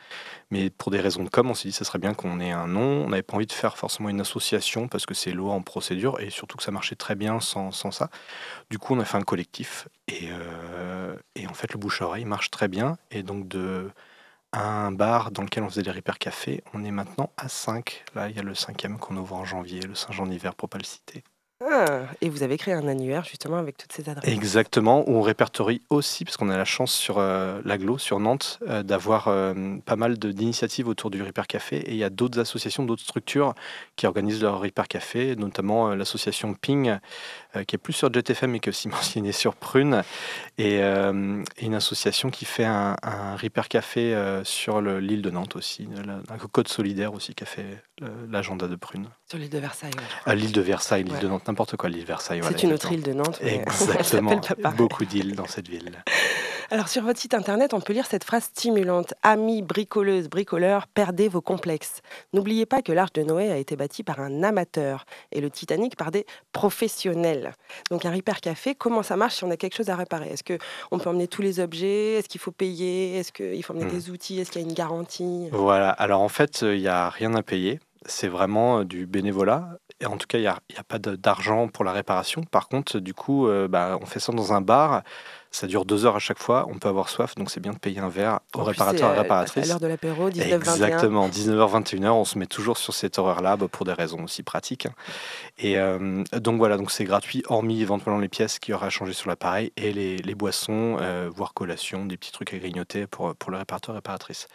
Mais 0.50 0.72
pour 0.72 0.92
des 0.92 1.00
raisons 1.00 1.24
de 1.24 1.30
com, 1.30 1.52
on 1.52 1.54
s'est 1.54 1.68
dit 1.68 1.74
que 1.74 1.78
ce 1.78 1.86
serait 1.86 2.00
bien 2.00 2.16
qu'on 2.16 2.40
ait 2.40 2.52
un 2.52 2.68
nom. 2.68 3.06
On 3.06 3.10
n'avait 3.10 3.22
pas 3.22 3.36
envie 3.36 3.46
de 3.46 3.52
faire 3.52 3.78
forcément 3.78 4.10
une 4.10 4.22
association 4.22 4.88
parce 4.88 5.06
que 5.06 5.14
c'est 5.14 5.32
lourd 5.32 5.54
en 5.54 5.62
procédure 5.62 6.20
et 6.20 6.32
surtout 6.32 6.58
que 6.58 6.64
ça 6.64 6.72
marchait 6.72 6.96
très 6.96 7.16
bien 7.16 7.40
sans, 7.40 7.72
sans 7.72 7.92
ça. 7.92 8.10
Du 8.72 8.80
coup, 8.80 8.96
on 8.96 9.00
a 9.00 9.06
fait 9.06 9.18
un 9.18 9.22
collectif 9.22 9.88
et, 10.08 10.30
euh, 10.32 11.16
et 11.36 11.46
en 11.46 11.54
fait, 11.54 11.72
le 11.72 11.78
bouche-oreille 11.78 12.26
marche 12.26 12.50
très 12.50 12.68
bien. 12.68 12.98
Et 13.12 13.22
donc 13.22 13.48
de 13.48 13.92
un 14.58 14.92
bar 14.92 15.32
dans 15.32 15.44
lequel 15.44 15.64
on 15.64 15.70
faisait 15.70 15.84
des 15.84 15.92
Repair 15.92 16.18
Café. 16.18 16.64
On 16.74 16.84
est 16.84 16.92
maintenant 16.92 17.32
à 17.38 17.48
5. 17.48 18.04
Là, 18.16 18.30
il 18.30 18.36
y 18.36 18.40
a 18.40 18.44
le 18.44 18.56
cinquième 18.56 18.98
qu'on 18.98 19.18
ouvre 19.18 19.36
en 19.36 19.46
janvier, 19.46 19.82
le 19.82 19.96
Saint-Jean 19.96 20.28
d'hiver, 20.28 20.56
pour 20.56 20.70
pas 20.70 20.78
le 20.78 20.84
citer. 20.84 21.24
Ah, 21.60 22.04
et 22.22 22.30
vous 22.30 22.44
avez 22.44 22.56
créé 22.56 22.76
un 22.76 22.88
annuaire 22.88 23.24
justement 23.24 23.58
avec 23.58 23.78
toutes 23.78 23.92
ces 23.92 24.08
adresses. 24.08 24.32
Exactement, 24.32 25.04
où 25.10 25.16
on 25.16 25.22
répertorie 25.24 25.82
aussi, 25.90 26.24
parce 26.24 26.38
qu'on 26.38 26.50
a 26.50 26.58
la 26.58 26.66
chance 26.66 26.94
sur 26.94 27.18
euh, 27.18 27.62
l'aglo, 27.66 27.98
sur 27.98 28.20
Nantes, 28.20 28.60
euh, 28.68 28.84
d'avoir 28.84 29.28
euh, 29.28 29.78
pas 29.84 29.96
mal 29.96 30.20
d'initiatives 30.20 30.88
autour 30.88 31.10
du 31.10 31.24
Repair 31.24 31.48
Café. 31.48 31.78
Et 31.78 31.94
il 31.94 31.98
y 31.98 32.04
a 32.04 32.12
d'autres 32.12 32.40
associations, 32.40 32.84
d'autres 32.84 33.02
structures 33.02 33.56
qui 33.96 34.06
organisent 34.06 34.44
leur 34.44 34.60
Repair 34.60 34.88
Café, 34.88 35.36
notamment 35.36 35.96
l'association 35.96 36.54
Ping, 36.54 37.00
qui 37.66 37.76
est 37.76 37.80
plus 37.80 37.94
sur 37.94 38.14
JetFM 38.14 38.56
et 38.56 38.60
qui 38.60 38.70
est 38.70 38.72
aussi 38.72 38.88
mentionnée 38.90 39.32
sur 39.32 39.56
Prune, 39.56 40.04
et, 40.58 40.82
une 40.82 41.74
association 41.74 42.30
qui 42.30 42.46
fait 42.46 42.66
un, 42.66 42.96
un 43.04 43.36
Repair 43.36 43.68
Café 43.68 44.16
sur 44.44 44.82
l'île 44.82 45.22
de 45.22 45.30
Nantes 45.30 45.56
aussi, 45.56 45.88
un 46.30 46.38
code 46.38 46.68
solidaire 46.68 47.14
aussi 47.14 47.34
qui 47.34 47.44
a 47.44 47.48
fait 47.48 47.84
l'agenda 48.30 48.68
de 48.68 48.76
Prune. 48.76 49.08
Sur 49.28 49.40
l'île 49.40 49.50
de 49.50 49.60
Versailles. 49.60 49.92
À 50.26 50.36
l'île 50.36 50.52
de 50.52 50.62
Versailles, 50.62 51.04
l'île 51.04 51.20
de 51.20 51.28
Nantes 51.28 51.48
n'importe 51.48 51.76
quoi, 51.76 51.90
l'île 51.90 52.06
Versailles. 52.06 52.42
C'est 52.44 52.64
une 52.64 52.74
autre 52.74 52.92
île 52.92 53.04
de 53.04 53.14
Nantes. 53.14 53.40
Exactement. 53.42 54.40
Beaucoup 54.78 55.06
d'îles 55.06 55.36
dans 55.36 55.48
cette 55.48 55.68
ville. 55.68 56.04
Alors 56.70 56.90
sur 56.90 57.04
votre 57.04 57.18
site 57.18 57.34
internet, 57.34 57.74
on 57.74 57.80
peut 57.80 57.94
lire 57.94 58.06
cette 58.06 58.26
phrase 58.26 58.44
stimulante 58.44 59.14
Amis 59.24 59.62
bricoleuses, 59.62 60.28
bricoleurs, 60.28 60.88
perdez 60.88 61.30
vos 61.30 61.40
complexes. 61.40 62.02
N'oubliez 62.34 62.66
pas 62.66 62.82
que 62.82 62.92
l'Arche 62.92 63.14
de 63.14 63.24
Noé 63.24 63.50
a 63.50 63.58
été 63.58 63.78
bâtie 63.78 64.04
par 64.04 64.20
un 64.20 64.44
amateur 64.44 65.06
et 65.32 65.40
le 65.40 65.50
Titanic 65.50 65.96
par 65.96 66.12
des 66.12 66.26
professionnels. 66.52 67.54
Donc 67.90 68.04
un 68.06 68.12
repair 68.12 68.42
café, 68.42 68.76
comment 68.76 69.02
ça 69.02 69.16
marche 69.16 69.36
si 69.36 69.46
on 69.46 69.52
a 69.52 69.56
quelque 69.56 69.78
chose 69.78 69.90
à 69.90 69.96
réparer? 69.96 70.30
Est-ce 70.30 70.44
que 70.44 70.58
on 70.92 71.00
peut 71.00 71.10
emmener 71.10 71.30
tous 71.30 71.42
les 71.42 71.62
objets? 71.62 72.16
Est-ce 72.16 72.28
qu'il 72.28 72.42
faut 72.42 72.52
payer? 72.52 73.18
Est-ce 73.18 73.32
qu'il 73.32 73.64
faut 73.64 73.72
emmener 73.74 73.86
hmm. 73.86 73.92
des 73.92 74.10
outils? 74.10 74.40
Est-ce 74.42 74.52
qu'il 74.52 74.62
y 74.62 74.66
a 74.66 74.68
une 74.68 74.76
garantie? 74.76 75.48
Voilà. 75.54 75.90
Alors 75.92 76.20
en 76.20 76.30
fait, 76.30 76.64
il 76.64 76.80
n'y 76.80 76.90
a 76.90 77.10
rien 77.10 77.34
à 77.34 77.44
payer 77.44 77.80
c'est 78.08 78.28
vraiment 78.28 78.84
du 78.84 79.06
bénévolat. 79.06 79.78
Et 80.00 80.06
en 80.06 80.18
tout 80.18 80.28
cas, 80.28 80.38
il 80.38 80.42
n'y 80.42 80.48
a, 80.48 80.60
a, 80.78 80.84
pas 80.84 81.00
d'argent 81.00 81.68
pour 81.68 81.84
la 81.84 81.92
réparation. 81.92 82.44
Par 82.44 82.68
contre, 82.68 83.00
du 83.00 83.16
coup, 83.16 83.48
euh, 83.48 83.68
bah, 83.68 83.98
on 84.00 84.06
fait 84.06 84.20
ça 84.20 84.32
dans 84.32 84.54
un 84.54 84.62
bar. 84.62 85.02
Ça 85.50 85.66
dure 85.66 85.86
deux 85.86 86.06
heures 86.06 86.16
à 86.16 86.20
chaque 86.20 86.38
fois. 86.38 86.68
On 86.70 86.78
peut 86.78 86.88
avoir 86.88 87.10
soif, 87.10 87.34
donc 87.34 87.50
c'est 87.50 87.60
bien 87.60 87.74
de 87.74 87.80
payer 87.80 88.00
un 88.00 88.10
verre 88.10 88.42
au 88.54 88.64
réparateur 88.64 89.12
et 89.16 89.20
réparatrice. 89.20 89.66
À 89.66 89.68
l'heure 89.68 89.80
de 89.80 89.88
l'apéro, 89.88 90.30
19h21. 90.30 90.54
Exactement, 90.54 91.30
19h, 91.30 91.84
21h. 91.84 92.10
On 92.10 92.26
se 92.26 92.38
met 92.38 92.46
toujours 92.46 92.78
sur 92.78 92.94
cet 92.94 93.18
horaire-là 93.18 93.58
bah, 93.58 93.68
pour 93.72 93.86
des 93.86 93.94
raisons 93.94 94.24
aussi 94.24 94.44
pratiques. 94.44 94.88
Et 95.58 95.80
euh, 95.80 96.24
donc 96.34 96.58
voilà, 96.58 96.78
donc 96.78 96.92
c'est 96.92 97.06
gratuit, 97.06 97.42
hormis 97.48 97.82
éventuellement 97.82 98.20
les 98.20 98.30
pièces 98.30 98.60
qui 98.60 98.74
auraient 98.74 98.88
à 98.88 98.92
changer 98.92 99.14
sur 99.14 99.30
l'appareil 99.30 99.72
et 99.78 99.94
les, 99.94 100.18
les 100.18 100.36
boissons, 100.36 100.98
euh, 101.02 101.28
voire 101.34 101.56
collation, 101.56 102.06
des 102.06 102.18
petits 102.18 102.32
trucs 102.32 102.54
à 102.54 102.58
grignoter 102.58 103.08
pour, 103.08 103.34
pour 103.36 103.50
le 103.50 103.58
réparateur 103.58 103.96
réparatrice. 103.96 104.48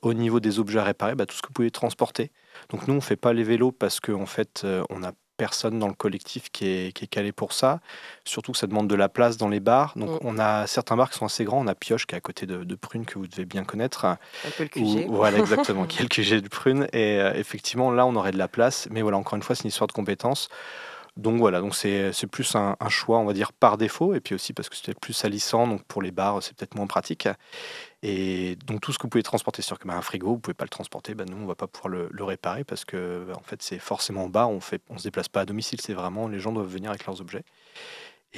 Au 0.00 0.14
niveau 0.14 0.40
des 0.40 0.58
objets 0.58 0.78
à 0.78 0.84
réparer, 0.84 1.14
bah, 1.14 1.26
tout 1.26 1.36
ce 1.36 1.42
que 1.42 1.48
vous 1.48 1.54
pouvez 1.54 1.70
transporter. 1.70 2.30
Donc 2.70 2.86
nous, 2.88 2.94
on 2.94 2.96
ne 2.96 3.00
fait 3.02 3.16
pas 3.16 3.32
les 3.32 3.44
vélos 3.44 3.72
parce 3.72 4.00
qu'en 4.00 4.22
en 4.22 4.26
fait, 4.26 4.62
euh, 4.64 4.82
on 4.90 5.00
n'a 5.00 5.12
personne 5.38 5.78
dans 5.78 5.88
le 5.88 5.92
collectif 5.94 6.50
qui 6.50 6.66
est, 6.66 6.92
qui 6.96 7.04
est 7.04 7.08
calé 7.08 7.30
pour 7.30 7.52
ça. 7.52 7.80
Surtout 8.24 8.52
que 8.52 8.58
ça 8.58 8.66
demande 8.66 8.88
de 8.88 8.94
la 8.94 9.10
place 9.10 9.36
dans 9.36 9.50
les 9.50 9.60
bars. 9.60 9.92
Donc, 9.96 10.08
Mm. 10.22 10.26
on 10.26 10.38
a 10.38 10.66
certains 10.66 10.96
bars 10.96 11.10
qui 11.10 11.18
sont 11.18 11.26
assez 11.26 11.44
grands. 11.44 11.60
On 11.62 11.66
a 11.66 11.74
Pioche 11.74 12.06
qui 12.06 12.14
est 12.14 12.18
à 12.18 12.22
côté 12.22 12.46
de, 12.46 12.64
de 12.64 12.74
Prune, 12.74 13.04
que 13.04 13.18
vous 13.18 13.26
devez 13.26 13.44
bien 13.44 13.62
connaître. 13.64 14.06
Un 14.06 14.16
peu 14.56 14.64
le 14.74 14.80
Où- 14.82 14.94
QG. 14.96 15.06
voilà, 15.10 15.36
exactement, 15.38 15.84
qui 15.84 15.98
est 15.98 16.02
le 16.02 16.08
QG 16.08 16.40
de 16.42 16.48
Prune. 16.48 16.88
Et 16.94 17.20
euh, 17.20 17.34
effectivement, 17.34 17.90
là, 17.90 18.06
on 18.06 18.16
aurait 18.16 18.32
de 18.32 18.38
la 18.38 18.48
place. 18.48 18.88
Mais 18.90 19.02
voilà, 19.02 19.18
encore 19.18 19.36
une 19.36 19.42
fois, 19.42 19.54
c'est 19.54 19.64
une 19.64 19.68
histoire 19.68 19.88
de 19.88 19.92
compétences. 19.92 20.48
Donc 21.18 21.38
voilà, 21.38 21.60
donc 21.60 21.74
c'est 21.74 22.12
plus 22.30 22.54
un, 22.56 22.76
un 22.78 22.88
choix, 22.90 23.18
on 23.18 23.24
va 23.24 23.32
dire, 23.32 23.52
par 23.54 23.76
défaut. 23.78 24.14
Et 24.14 24.20
puis 24.20 24.34
aussi 24.34 24.52
parce 24.54 24.68
que 24.70 24.76
c'est 24.76 24.84
peut-être 24.86 25.00
plus 25.00 25.14
salissant. 25.14 25.66
Donc 25.66 25.82
pour 25.84 26.00
les 26.02 26.10
bars, 26.12 26.42
c'est 26.42 26.54
peut-être 26.56 26.74
moins 26.74 26.86
pratique. 26.86 27.26
Et 28.08 28.54
donc 28.66 28.82
tout 28.82 28.92
ce 28.92 28.98
que 28.98 29.02
vous 29.02 29.08
pouvez 29.08 29.24
transporter, 29.24 29.62
sur 29.62 29.76
un 29.88 30.00
frigo, 30.00 30.28
vous 30.28 30.38
pouvez 30.38 30.54
pas 30.54 30.64
le 30.64 30.70
transporter. 30.70 31.16
Bah, 31.16 31.24
nous, 31.28 31.36
on 31.38 31.46
va 31.46 31.56
pas 31.56 31.66
pouvoir 31.66 31.88
le, 31.88 32.24
réparer 32.24 32.62
parce 32.62 32.84
que 32.84 33.24
bah, 33.26 33.34
en 33.36 33.42
fait, 33.42 33.60
c'est 33.62 33.80
forcément 33.80 34.26
en 34.26 34.28
bas. 34.28 34.46
On 34.46 34.60
fait, 34.60 34.80
on 34.90 34.96
se 34.96 35.02
déplace 35.02 35.28
pas 35.28 35.40
à 35.40 35.44
domicile. 35.44 35.80
C'est 35.80 35.92
vraiment 35.92 36.28
les 36.28 36.38
gens 36.38 36.52
doivent 36.52 36.72
venir 36.72 36.90
avec 36.90 37.04
leurs 37.04 37.20
objets. 37.20 37.42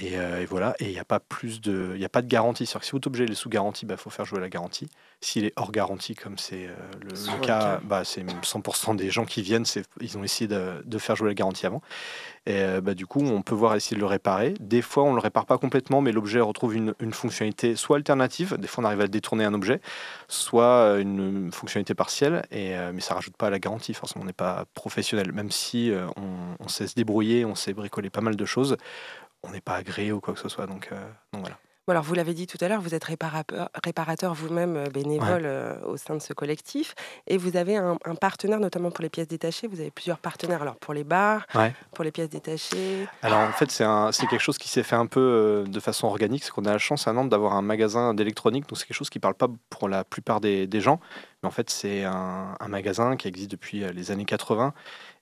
Et, 0.00 0.16
euh, 0.16 0.40
et 0.40 0.46
voilà. 0.46 0.74
Et 0.78 0.84
il 0.84 0.92
n'y 0.92 0.98
a 0.98 1.04
pas 1.04 1.18
plus 1.18 1.60
de, 1.60 1.92
il 1.94 2.00
y 2.00 2.04
a 2.04 2.08
pas 2.08 2.22
de 2.22 2.28
garantie. 2.28 2.66
C'est-à-dire 2.66 2.80
que 2.80 2.86
si 2.86 2.92
votre 2.92 3.08
objet 3.08 3.24
est 3.24 3.34
sous 3.34 3.48
garantie, 3.48 3.84
il 3.88 3.96
faut 3.96 4.10
faire 4.10 4.24
jouer 4.24 4.40
la 4.40 4.48
garantie. 4.48 4.88
S'il 5.20 5.44
est 5.44 5.52
hors 5.56 5.72
garantie, 5.72 6.14
comme 6.14 6.38
c'est 6.38 6.66
euh, 6.66 6.74
le, 7.02 7.40
cas, 7.44 7.80
bah, 7.82 8.04
c'est 8.04 8.22
même 8.22 8.40
100% 8.40 8.94
des 8.94 9.10
gens 9.10 9.24
qui 9.24 9.42
viennent, 9.42 9.64
ils 10.00 10.16
ont 10.16 10.22
essayé 10.22 10.46
de, 10.46 10.82
de 10.84 10.98
faire 10.98 11.16
jouer 11.16 11.28
la 11.28 11.34
garantie 11.34 11.66
avant. 11.66 11.82
Et 12.46 12.60
euh, 12.62 12.80
bah, 12.80 12.94
du 12.94 13.06
coup, 13.06 13.20
on 13.20 13.42
peut 13.42 13.56
voir 13.56 13.74
essayer 13.74 13.96
de 13.96 14.00
le 14.00 14.06
réparer. 14.06 14.54
Des 14.60 14.82
fois, 14.82 15.02
on 15.02 15.10
ne 15.10 15.16
le 15.16 15.20
répare 15.20 15.46
pas 15.46 15.58
complètement, 15.58 16.00
mais 16.00 16.12
l'objet 16.12 16.38
retrouve 16.38 16.76
une, 16.76 16.94
une 17.00 17.12
fonctionnalité 17.12 17.74
soit 17.74 17.96
alternative, 17.96 18.56
des 18.56 18.68
fois 18.68 18.84
on 18.84 18.86
arrive 18.86 19.00
à 19.00 19.08
détourner 19.08 19.44
un 19.44 19.54
objet, 19.54 19.80
soit 20.28 20.98
une 21.00 21.50
fonctionnalité 21.52 21.94
partielle, 21.94 22.46
et, 22.50 22.74
mais 22.94 23.00
ça 23.00 23.14
rajoute 23.14 23.36
pas 23.36 23.48
à 23.48 23.50
la 23.50 23.58
garantie, 23.58 23.92
forcément 23.94 24.22
on 24.22 24.26
n'est 24.26 24.32
pas 24.32 24.64
professionnel. 24.74 25.32
Même 25.32 25.50
si 25.50 25.92
on, 26.16 26.64
on 26.64 26.68
sait 26.68 26.86
se 26.86 26.94
débrouiller, 26.94 27.44
on 27.44 27.54
sait 27.54 27.72
bricoler 27.72 28.10
pas 28.10 28.20
mal 28.20 28.36
de 28.36 28.44
choses, 28.44 28.76
on 29.42 29.50
n'est 29.50 29.60
pas 29.60 29.74
agréé 29.76 30.12
ou 30.12 30.20
quoi 30.20 30.34
que 30.34 30.40
ce 30.40 30.48
soit. 30.48 30.66
Donc, 30.66 30.88
euh, 30.92 31.00
donc 31.32 31.42
voilà. 31.42 31.58
Alors, 31.90 32.02
vous 32.02 32.12
l'avez 32.12 32.34
dit 32.34 32.46
tout 32.46 32.58
à 32.60 32.68
l'heure, 32.68 32.82
vous 32.82 32.94
êtes 32.94 33.04
réparateur, 33.04 33.70
réparateur 33.82 34.34
vous-même 34.34 34.76
euh, 34.76 34.84
bénévole 34.92 35.44
euh, 35.46 35.74
au 35.86 35.96
sein 35.96 36.14
de 36.16 36.20
ce 36.20 36.34
collectif 36.34 36.94
et 37.26 37.38
vous 37.38 37.56
avez 37.56 37.76
un, 37.78 37.96
un 38.04 38.14
partenaire, 38.14 38.60
notamment 38.60 38.90
pour 38.90 39.00
les 39.00 39.08
pièces 39.08 39.26
détachées. 39.28 39.66
Vous 39.68 39.80
avez 39.80 39.90
plusieurs 39.90 40.18
partenaires, 40.18 40.60
alors 40.60 40.76
pour 40.76 40.92
les 40.92 41.02
bars, 41.04 41.46
Ouais. 41.54 41.72
pour 41.94 42.04
les 42.04 42.10
pièces 42.10 42.28
détachées. 42.28 43.08
Alors 43.22 43.38
en 43.38 43.52
fait, 43.52 43.70
c'est 43.70 44.26
quelque 44.26 44.38
chose 44.38 44.58
qui 44.58 44.68
s'est 44.68 44.82
fait 44.82 44.96
un 44.96 45.06
peu 45.06 45.18
euh, 45.18 45.64
de 45.64 45.80
façon 45.80 46.08
organique. 46.08 46.44
C'est 46.44 46.50
qu'on 46.50 46.66
a 46.66 46.72
la 46.72 46.78
chance 46.78 47.08
à 47.08 47.14
Nantes 47.14 47.30
d'avoir 47.30 47.54
un 47.54 47.62
magasin 47.62 48.12
d'électronique. 48.12 48.68
Donc 48.68 48.76
c'est 48.76 48.84
quelque 48.84 48.94
chose 48.98 49.08
qui 49.08 49.16
ne 49.16 49.22
parle 49.22 49.36
pas 49.36 49.48
pour 49.70 49.88
la 49.88 50.04
plupart 50.04 50.42
des, 50.42 50.66
des 50.66 50.82
gens. 50.82 51.00
Mais 51.42 51.46
en 51.48 51.52
fait, 51.52 51.70
c'est 51.70 52.04
un, 52.04 52.54
un 52.60 52.68
magasin 52.68 53.16
qui 53.16 53.28
existe 53.28 53.50
depuis 53.50 53.82
euh, 53.82 53.92
les 53.92 54.10
années 54.10 54.26
80 54.26 54.74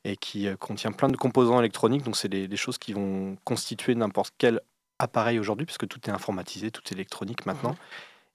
et 0.06 0.16
qui 0.16 0.46
euh, 0.46 0.56
contient 0.56 0.92
plein 0.92 1.08
de 1.08 1.16
composants 1.16 1.58
électroniques. 1.58 2.04
Donc 2.04 2.16
c'est 2.16 2.28
des, 2.28 2.46
des 2.48 2.56
choses 2.56 2.78
qui 2.78 2.92
vont 2.92 3.36
constituer 3.44 3.94
n'importe 3.94 4.32
quel 4.38 4.60
appareil 4.98 5.38
aujourd'hui, 5.38 5.66
puisque 5.66 5.88
tout 5.88 6.00
est 6.06 6.12
informatisé, 6.12 6.70
tout 6.70 6.82
est 6.88 6.92
électronique 6.92 7.44
maintenant. 7.44 7.76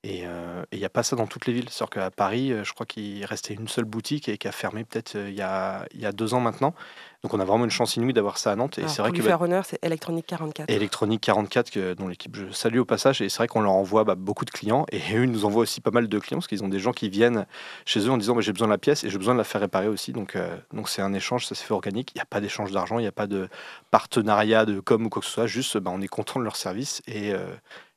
Et 0.03 0.23
euh, 0.25 0.63
il 0.71 0.79
n'y 0.79 0.85
a 0.85 0.89
pas 0.89 1.03
ça 1.03 1.15
dans 1.15 1.27
toutes 1.27 1.45
les 1.45 1.53
villes. 1.53 1.69
C'est-à-dire 1.69 1.89
qu'à 1.91 2.09
Paris, 2.09 2.51
euh, 2.51 2.63
je 2.63 2.73
crois 2.73 2.87
qu'il 2.87 3.23
restait 3.23 3.53
une 3.53 3.67
seule 3.67 3.85
boutique 3.85 4.29
et 4.29 4.37
qui 4.39 4.47
a 4.47 4.51
fermé 4.51 4.83
peut-être 4.83 5.15
euh, 5.15 5.29
il 5.29 5.35
y, 5.35 5.43
a, 5.43 5.85
y 5.93 6.07
a 6.07 6.11
deux 6.11 6.33
ans 6.33 6.39
maintenant. 6.39 6.73
Donc 7.21 7.35
on 7.35 7.39
a 7.39 7.45
vraiment 7.45 7.65
une 7.65 7.69
chance 7.71 7.97
inouïe 7.97 8.13
d'avoir 8.13 8.39
ça 8.39 8.51
à 8.51 8.55
Nantes. 8.55 8.79
Et 8.79 8.87
c'est 8.87 9.03
vrai 9.03 9.09
pour 9.09 9.11
que 9.11 9.17
lui 9.17 9.21
bah, 9.21 9.29
faire 9.29 9.41
honneur, 9.41 9.63
c'est 9.63 9.77
Electronic 9.83 10.25
44. 10.25 10.67
et 10.71 10.73
Electronique 10.73 11.21
44, 11.21 11.69
que- 11.69 11.93
dont 11.93 12.07
l'équipe 12.07 12.35
je 12.35 12.51
salue 12.51 12.79
au 12.79 12.85
passage. 12.85 13.21
Et 13.21 13.29
c'est 13.29 13.37
vrai 13.37 13.47
qu'on 13.47 13.61
leur 13.61 13.73
envoie 13.73 14.03
bah, 14.03 14.15
beaucoup 14.15 14.43
de 14.43 14.49
clients. 14.49 14.87
Et 14.91 14.97
eux, 15.15 15.23
ils 15.25 15.31
nous 15.31 15.45
envoient 15.45 15.61
aussi 15.61 15.81
pas 15.81 15.91
mal 15.91 16.07
de 16.07 16.17
clients 16.19 16.39
parce 16.39 16.47
qu'ils 16.47 16.63
ont 16.63 16.67
des 16.67 16.79
gens 16.79 16.93
qui 16.93 17.07
viennent 17.09 17.45
chez 17.85 17.99
eux 17.99 18.09
en 18.09 18.17
disant 18.17 18.33
bah, 18.33 18.41
j'ai 18.41 18.53
besoin 18.53 18.67
de 18.69 18.73
la 18.73 18.79
pièce 18.79 19.03
et 19.03 19.11
j'ai 19.11 19.19
besoin 19.19 19.35
de 19.35 19.37
la 19.37 19.43
faire 19.43 19.61
réparer 19.61 19.87
aussi. 19.87 20.13
Donc 20.13 20.35
euh, 20.35 20.57
donc 20.73 20.89
c'est 20.89 21.03
un 21.03 21.13
échange, 21.13 21.45
ça 21.45 21.53
se 21.53 21.63
fait 21.63 21.75
organique. 21.75 22.09
Il 22.15 22.17
n'y 22.17 22.21
a 22.21 22.25
pas 22.25 22.41
d'échange 22.41 22.71
d'argent, 22.71 22.97
il 22.97 23.03
n'y 23.03 23.07
a 23.07 23.11
pas 23.11 23.27
de 23.27 23.49
partenariat 23.91 24.65
de 24.65 24.79
com 24.79 25.05
ou 25.05 25.09
quoi 25.09 25.21
que 25.21 25.27
ce 25.27 25.31
soit. 25.33 25.45
Juste 25.47 25.77
bah, 25.77 25.91
on 25.93 26.01
est 26.01 26.07
content 26.07 26.39
de 26.39 26.43
leur 26.45 26.55
service 26.55 27.03
et, 27.07 27.33
euh, 27.33 27.45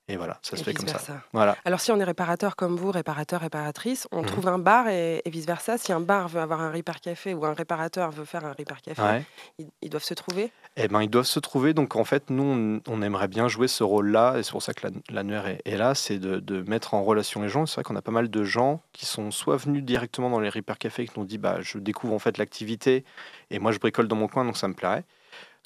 et 0.06 0.16
voilà, 0.16 0.38
ça 0.42 0.56
se 0.56 0.62
et 0.62 0.64
fait 0.64 0.74
comme 0.74 0.86
ça. 0.88 0.98
Voilà. 1.32 1.56
Alors 1.64 1.80
si 1.80 1.90
on 1.90 1.98
est 1.98 2.04
réparateur 2.04 2.56
comme 2.56 2.76
vous, 2.76 2.90
réparateur, 2.90 3.40
réparatrice, 3.40 4.06
on 4.12 4.20
Mhm. 4.20 4.26
trouve 4.26 4.48
un 4.48 4.58
bar 4.58 4.88
et, 4.88 5.22
et 5.24 5.30
vice-versa. 5.30 5.78
Si 5.78 5.92
un 5.92 6.00
bar 6.00 6.28
veut 6.28 6.40
avoir 6.40 6.60
un 6.60 6.70
repair 6.70 7.00
café 7.00 7.32
ou 7.34 7.44
un 7.46 7.54
réparateur 7.54 8.10
veut 8.10 8.24
faire 8.26 8.44
un 8.44 8.52
repair 8.52 8.82
café, 8.82 9.00
Ouais. 9.02 9.24
ils, 9.58 9.68
ils 9.82 9.88
doivent 9.90 10.02
se 10.04 10.14
trouver? 10.14 10.50
Eh 10.76 10.88
ben, 10.88 11.00
ils 11.02 11.08
doivent 11.08 11.24
se 11.24 11.38
trouver. 11.38 11.72
Donc, 11.72 11.94
en 11.94 12.02
fait, 12.04 12.30
nous, 12.30 12.42
on, 12.86 12.92
on 12.92 13.00
aimerait 13.00 13.28
bien 13.28 13.46
jouer 13.46 13.68
ce 13.68 13.84
rôle-là. 13.84 14.38
Et 14.38 14.42
c'est 14.42 14.50
pour 14.50 14.62
ça 14.62 14.74
que 14.74 14.86
la- 14.88 14.92
l'annuaire 15.08 15.46
est, 15.46 15.62
est 15.64 15.76
là. 15.76 15.94
C'est 15.94 16.18
de, 16.18 16.40
de 16.40 16.62
mettre 16.68 16.94
en 16.94 17.04
relation 17.04 17.40
les 17.42 17.48
gens. 17.48 17.64
C'est 17.64 17.76
vrai 17.76 17.84
qu'on 17.84 17.94
a 17.96 18.02
pas 18.02 18.10
mal 18.10 18.28
de 18.28 18.42
gens 18.44 18.82
qui 18.92 19.06
sont 19.06 19.30
soit 19.30 19.56
venus 19.56 19.84
directement 19.84 20.30
dans 20.30 20.40
les 20.40 20.48
Repair 20.48 20.76
Café, 20.78 21.06
qui 21.06 21.12
nous 21.18 21.24
dit 21.26 21.38
bah, 21.38 21.58
Je 21.60 21.78
découvre 21.78 22.12
en 22.12 22.18
fait 22.18 22.38
l'activité 22.38 23.04
et 23.50 23.58
moi, 23.60 23.70
je 23.70 23.78
bricole 23.78 24.08
dans 24.08 24.16
mon 24.16 24.26
coin, 24.26 24.44
donc 24.44 24.56
ça 24.56 24.66
me 24.66 24.74
plairait. 24.74 25.04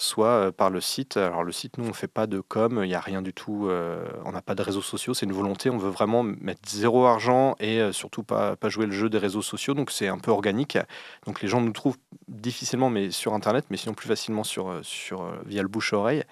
Soit 0.00 0.28
euh, 0.28 0.52
par 0.52 0.70
le 0.70 0.80
site. 0.80 1.16
Alors, 1.16 1.42
le 1.42 1.50
site, 1.50 1.76
nous, 1.76 1.84
on 1.84 1.88
ne 1.88 1.92
fait 1.92 2.06
pas 2.06 2.28
de 2.28 2.38
com. 2.40 2.80
Il 2.84 2.88
n'y 2.88 2.94
a 2.94 3.00
rien 3.00 3.20
du 3.20 3.32
tout. 3.32 3.66
euh, 3.66 4.06
on 4.24 4.30
n'a 4.30 4.42
pas 4.42 4.54
de 4.54 4.62
réseaux 4.62 4.80
sociaux. 4.80 5.12
C'est 5.12 5.26
une 5.26 5.32
volonté. 5.32 5.70
On 5.70 5.76
veut 5.76 5.90
vraiment 5.90 6.22
mettre 6.22 6.68
zéro 6.68 7.04
argent 7.04 7.56
et 7.58 7.80
euh, 7.80 7.92
surtout 7.92 8.22
pas, 8.22 8.54
pas 8.54 8.68
jouer 8.68 8.86
le 8.86 8.92
jeu 8.92 9.10
des 9.10 9.18
réseaux 9.18 9.42
sociaux. 9.42 9.74
Donc, 9.74 9.90
c'est 9.90 10.06
un 10.06 10.18
peu 10.18 10.30
organique. 10.30 10.78
Donc, 11.26 11.42
les 11.42 11.48
gens 11.48 11.60
nous 11.60 11.72
trouvent 11.72 11.98
difficilement 12.28 12.90
mais 12.90 13.10
sur 13.10 13.34
Internet, 13.34 13.66
mais 13.70 13.76
sinon 13.76 13.94
plus 13.94 14.06
facilement 14.06 14.44
sur, 14.44 14.78
sur, 14.82 15.32
via 15.46 15.62
le 15.62 15.68
bouche-oreille. 15.68 16.22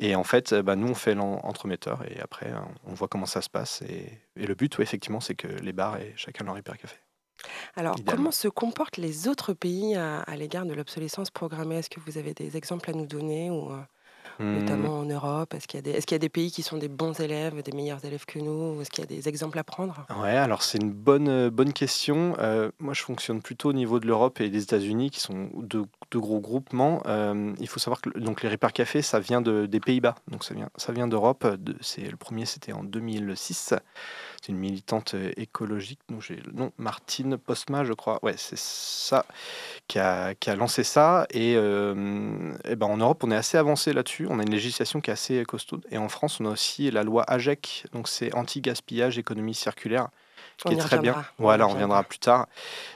Et 0.00 0.16
en 0.16 0.24
fait, 0.24 0.54
bah, 0.54 0.74
nous, 0.74 0.88
on 0.88 0.94
fait 0.94 1.14
l'entremetteur 1.14 2.02
et 2.10 2.20
après, 2.20 2.52
on 2.84 2.94
voit 2.94 3.08
comment 3.08 3.26
ça 3.26 3.42
se 3.42 3.50
passe. 3.50 3.82
Et, 3.82 4.06
le 4.36 4.54
but, 4.54 4.78
effectivement, 4.80 5.20
c'est 5.20 5.34
que 5.34 5.48
les 5.48 5.72
bars 5.72 5.96
aient 5.98 6.14
chacun 6.16 6.44
leur 6.44 6.58
hyper 6.58 6.76
café. 6.76 6.96
Alors, 7.76 7.96
comment 8.06 8.30
se 8.30 8.48
comportent 8.48 8.96
les 8.96 9.28
autres 9.28 9.52
pays 9.52 9.94
à, 9.94 10.20
à 10.20 10.36
l'égard 10.36 10.66
de 10.66 10.74
l'obsolescence 10.74 11.30
programmée? 11.30 11.76
Est-ce 11.76 11.90
que 11.90 12.00
vous 12.00 12.18
avez 12.18 12.34
des 12.34 12.56
exemples 12.56 12.90
à 12.90 12.92
nous 12.92 13.06
donner, 13.06 13.50
ou, 13.50 13.70
euh, 13.72 13.80
Hmm. 14.38 14.54
notamment 14.54 14.98
en 15.00 15.04
Europe? 15.04 15.54
Est-ce 15.54 15.66
qu'il 15.68 15.78
y, 15.78 15.80
a 15.80 15.82
des- 15.82 15.90
est-ce 15.92 16.06
qu'il 16.06 16.14
y 16.14 16.16
a 16.16 16.20
des 16.20 16.28
pays 16.28 16.50
qui 16.52 16.62
sont 16.62 16.78
des 16.78 16.88
bons 16.88 17.18
élèves, 17.20 17.62
des 17.62 17.72
meilleurs 17.72 18.04
élèves 18.04 18.24
que 18.26 18.38
nous? 18.38 18.76
Ou 18.76 18.82
Est-ce 18.82 18.90
qu'il 18.90 19.02
y 19.02 19.06
a 19.06 19.08
des 19.08 19.28
exemples 19.28 19.58
à 19.58 19.64
prendre? 19.64 20.06
Ouais, 20.16 20.36
alors 20.36 20.62
c'est 20.62 20.78
une 20.78 20.92
bonne, 20.92 21.28
euh, 21.28 21.50
bonne 21.50 21.72
question. 21.72 22.34
Euh, 22.38 22.70
moi, 22.78 22.94
je 22.94 23.02
fonctionne 23.02 23.42
plutôt 23.42 23.70
au 23.70 23.72
niveau 23.74 24.00
de 24.00 24.06
l'Europe 24.06 24.40
et 24.40 24.48
des 24.48 24.62
États-Unis, 24.62 25.10
qui 25.10 25.20
sont 25.20 25.50
deux, 25.54 25.84
deux 26.10 26.20
gros 26.20 26.40
groupements. 26.40 27.02
Euh, 27.06 27.52
il 27.60 27.68
faut 27.68 27.78
savoir 27.78 28.00
que 28.00 28.10
donc, 28.18 28.42
les 28.42 28.48
Repair 28.48 28.72
Café, 28.72 29.02
ça 29.02 29.20
vient 29.20 29.42
de, 29.42 29.66
des 29.66 29.80
Pays-Bas. 29.80 30.14
Donc 30.28 30.44
ça 30.44 30.54
vient, 30.54 30.70
ça 30.76 30.92
vient 30.92 31.08
d'Europe. 31.08 31.46
De- 31.46 31.76
Le 31.98 32.16
premier, 32.16 32.46
c'était 32.46 32.72
en 32.72 32.84
2006. 32.84 33.74
C'est 34.40 34.52
une 34.52 34.58
militante 34.58 35.14
euh, 35.14 35.32
écologique. 35.36 36.00
Donc 36.08 36.22
j'ai 36.22 36.36
le 36.36 36.52
nom, 36.52 36.72
Martine 36.78 37.36
Postma, 37.36 37.84
je 37.84 37.92
crois. 37.92 38.18
Ouais, 38.22 38.34
c'est 38.36 38.58
ça 38.58 39.26
qui 39.88 39.98
a, 39.98 40.34
qui 40.34 40.50
a 40.50 40.56
lancé 40.56 40.84
ça. 40.84 41.26
Et, 41.30 41.54
euh, 41.56 42.54
eh 42.64 42.76
ben, 42.76 42.86
en 42.86 42.96
Europe, 42.98 43.24
on 43.24 43.30
est 43.30 43.36
assez 43.36 43.58
avancé 43.58 43.92
là-dessus. 43.92 44.26
On 44.30 44.38
a 44.38 44.42
une 44.42 44.50
législation 44.50 45.00
qui 45.00 45.10
est 45.10 45.12
assez 45.12 45.44
costaud. 45.44 45.80
Et 45.90 45.98
en 45.98 46.08
France, 46.08 46.40
on 46.40 46.46
a 46.46 46.50
aussi 46.50 46.90
la 46.90 47.02
loi 47.02 47.24
AGEC, 47.28 47.86
donc 47.92 48.08
c'est 48.08 48.34
anti-gaspillage, 48.34 49.18
économie 49.18 49.54
circulaire, 49.54 50.08
On 50.64 50.70
qui 50.70 50.74
est 50.74 50.78
très 50.78 50.98
bien. 50.98 51.12
reviendra, 51.12 51.24
Voilà, 51.38 51.66
on 51.66 51.70
reviendra. 51.72 52.02
plus 52.02 52.18
tard. 52.18 52.46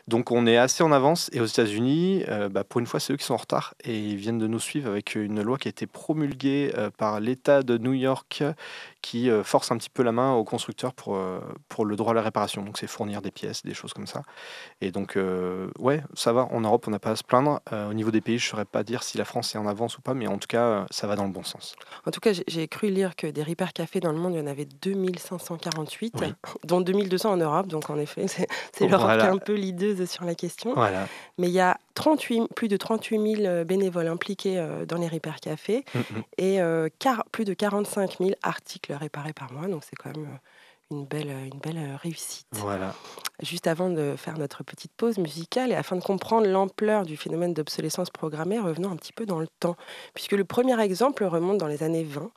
Donc 0.08 0.30
on 0.30 0.46
est 0.46 0.56
assez 0.56 0.82
en 0.82 0.90
avance. 0.92 1.30
Et 1.32 1.40
aux 1.40 1.46
États-Unis, 1.46 2.24
euh, 2.28 2.48
bah, 2.48 2.64
pour 2.64 2.80
une 2.80 2.86
fois, 2.86 2.98
c'est 3.00 3.12
eux 3.12 3.16
qui 3.16 3.24
sont 3.24 3.34
en 3.34 3.38
retard 3.38 3.74
et 3.84 3.96
ils 3.98 4.16
viennent 4.16 4.38
de 4.38 4.46
nous 4.48 4.58
suivre 4.58 4.90
avec 4.90 5.14
une 5.14 5.42
loi 5.42 5.58
qui 5.58 5.68
a 5.68 5.70
été 5.70 5.86
promulguée 5.86 6.72
euh, 6.76 6.90
par 6.90 7.20
l'État 7.20 7.62
de 7.62 7.78
New 7.78 7.92
York 7.92 8.42
qui 9.00 9.30
euh, 9.30 9.42
force 9.44 9.70
un 9.72 9.78
petit 9.78 9.90
peu 9.90 10.02
la 10.02 10.12
main 10.12 10.32
aux 10.34 10.44
constructeurs 10.44 10.92
pour, 10.92 11.18
pour 11.68 11.84
le 11.84 11.96
droit 11.96 12.12
à 12.12 12.14
la 12.14 12.22
réparation. 12.22 12.62
Donc 12.62 12.78
c'est 12.78 12.86
fournir 12.86 13.22
des 13.22 13.30
pièces, 13.30 13.62
des 13.64 13.74
choses 13.74 13.92
comme 13.92 14.06
ça. 14.06 14.22
Et 14.80 14.90
donc, 14.90 15.16
ouais, 15.78 16.02
ça 16.14 16.32
va. 16.32 16.48
En 16.50 16.60
Europe, 16.60 16.84
on 16.88 16.90
n'a 16.90 16.98
pas 16.98 17.10
à 17.10 17.16
se 17.16 17.22
plaindre. 17.24 17.60
Au 17.72 17.94
niveau 17.94 18.10
des 18.10 18.20
pays, 18.20 18.38
je 18.38 18.46
ne 18.46 18.50
saurais 18.50 18.64
pas 18.64 18.82
dire 18.82 19.02
si 19.02 19.18
la 19.18 19.24
France 19.24 19.54
est 19.54 19.58
en 19.58 19.66
avance 19.66 19.98
ou 19.98 20.02
pas, 20.02 20.14
mais 20.14 20.26
en 20.26 20.38
tout 20.38 20.46
cas, 20.48 20.86
ça 20.90 21.06
va 21.06 21.16
dans 21.16 21.24
le 21.24 21.30
bon 21.32 21.42
sens. 21.44 21.74
En 22.06 22.10
tout 22.10 22.20
cas, 22.20 22.32
j'ai- 22.32 22.68
cru 22.68 22.88
lire 22.90 23.16
que 23.16 23.26
des 23.26 23.42
repair 23.42 23.72
cafés 23.72 24.00
dans 24.00 24.12
le 24.12 24.18
monde, 24.18 24.34
il 24.34 24.38
y 24.38 24.42
en 24.42 24.46
avait 24.46 24.66
2548, 24.82 26.14
Oui. 26.20 26.32
dont 26.64 26.80
2200 26.80 27.32
en 27.32 27.36
Europe. 27.36 27.51
Donc, 27.62 27.90
en 27.90 27.98
effet, 27.98 28.26
c'est 28.72 28.88
l'Europe 28.88 29.06
Voilà. 29.06 29.22
qui 29.22 29.28
est 29.28 29.34
un 29.34 29.38
peu 29.38 29.54
leaduse 29.54 30.08
sur 30.10 30.24
la 30.24 30.34
question. 30.34 30.74
Voilà. 30.74 31.06
Mais 31.38 31.48
il 31.48 31.52
y 31.52 31.60
a 31.60 31.78
38, 31.94 32.54
plus 32.54 32.68
de 32.68 32.76
38 32.76 33.36
000 33.36 33.46
euh, 33.46 33.64
bénévoles 33.64 34.08
impliqués 34.08 34.58
euh, 34.58 34.86
dans 34.86 34.96
les 34.96 35.08
repair 35.08 35.36
cafés 35.40 35.84
Mm, 35.94 35.98
mm. 35.98 36.22
et 36.38 36.60
euh, 36.62 36.88
plus 37.32 37.44
de 37.44 37.54
45 37.54 38.18
000 38.18 38.30
articles 38.42 38.92
réparés 38.92 39.32
par 39.32 39.52
mois. 39.52 39.68
Donc, 39.68 39.82
c'est 39.84 39.96
quand 39.96 40.16
même 40.16 40.38
une 40.90 41.04
belle, 41.04 41.30
une 41.52 41.58
belle 41.58 41.96
réussite. 42.02 42.46
Voilà. 42.52 42.94
Juste 43.42 43.66
avant 43.66 43.90
de 43.90 44.14
faire 44.16 44.38
notre 44.38 44.62
petite 44.62 44.92
pause 44.96 45.18
musicale 45.18 45.72
et 45.72 45.74
afin 45.74 45.96
de 45.96 46.02
comprendre 46.02 46.46
l'ampleur 46.46 47.04
du 47.04 47.16
phénomène 47.16 47.54
d'obsolescence 47.54 48.10
programmée, 48.10 48.58
revenons 48.58 48.90
un 48.90 48.96
petit 48.96 49.12
peu 49.12 49.26
dans 49.26 49.40
le 49.40 49.48
temps. 49.60 49.76
Puisque 50.14 50.32
le 50.32 50.44
premier 50.44 50.78
exemple 50.80 51.24
remonte 51.24 51.58
dans 51.58 51.66
les 51.66 51.82
années 51.82 52.04
20. 52.04 52.30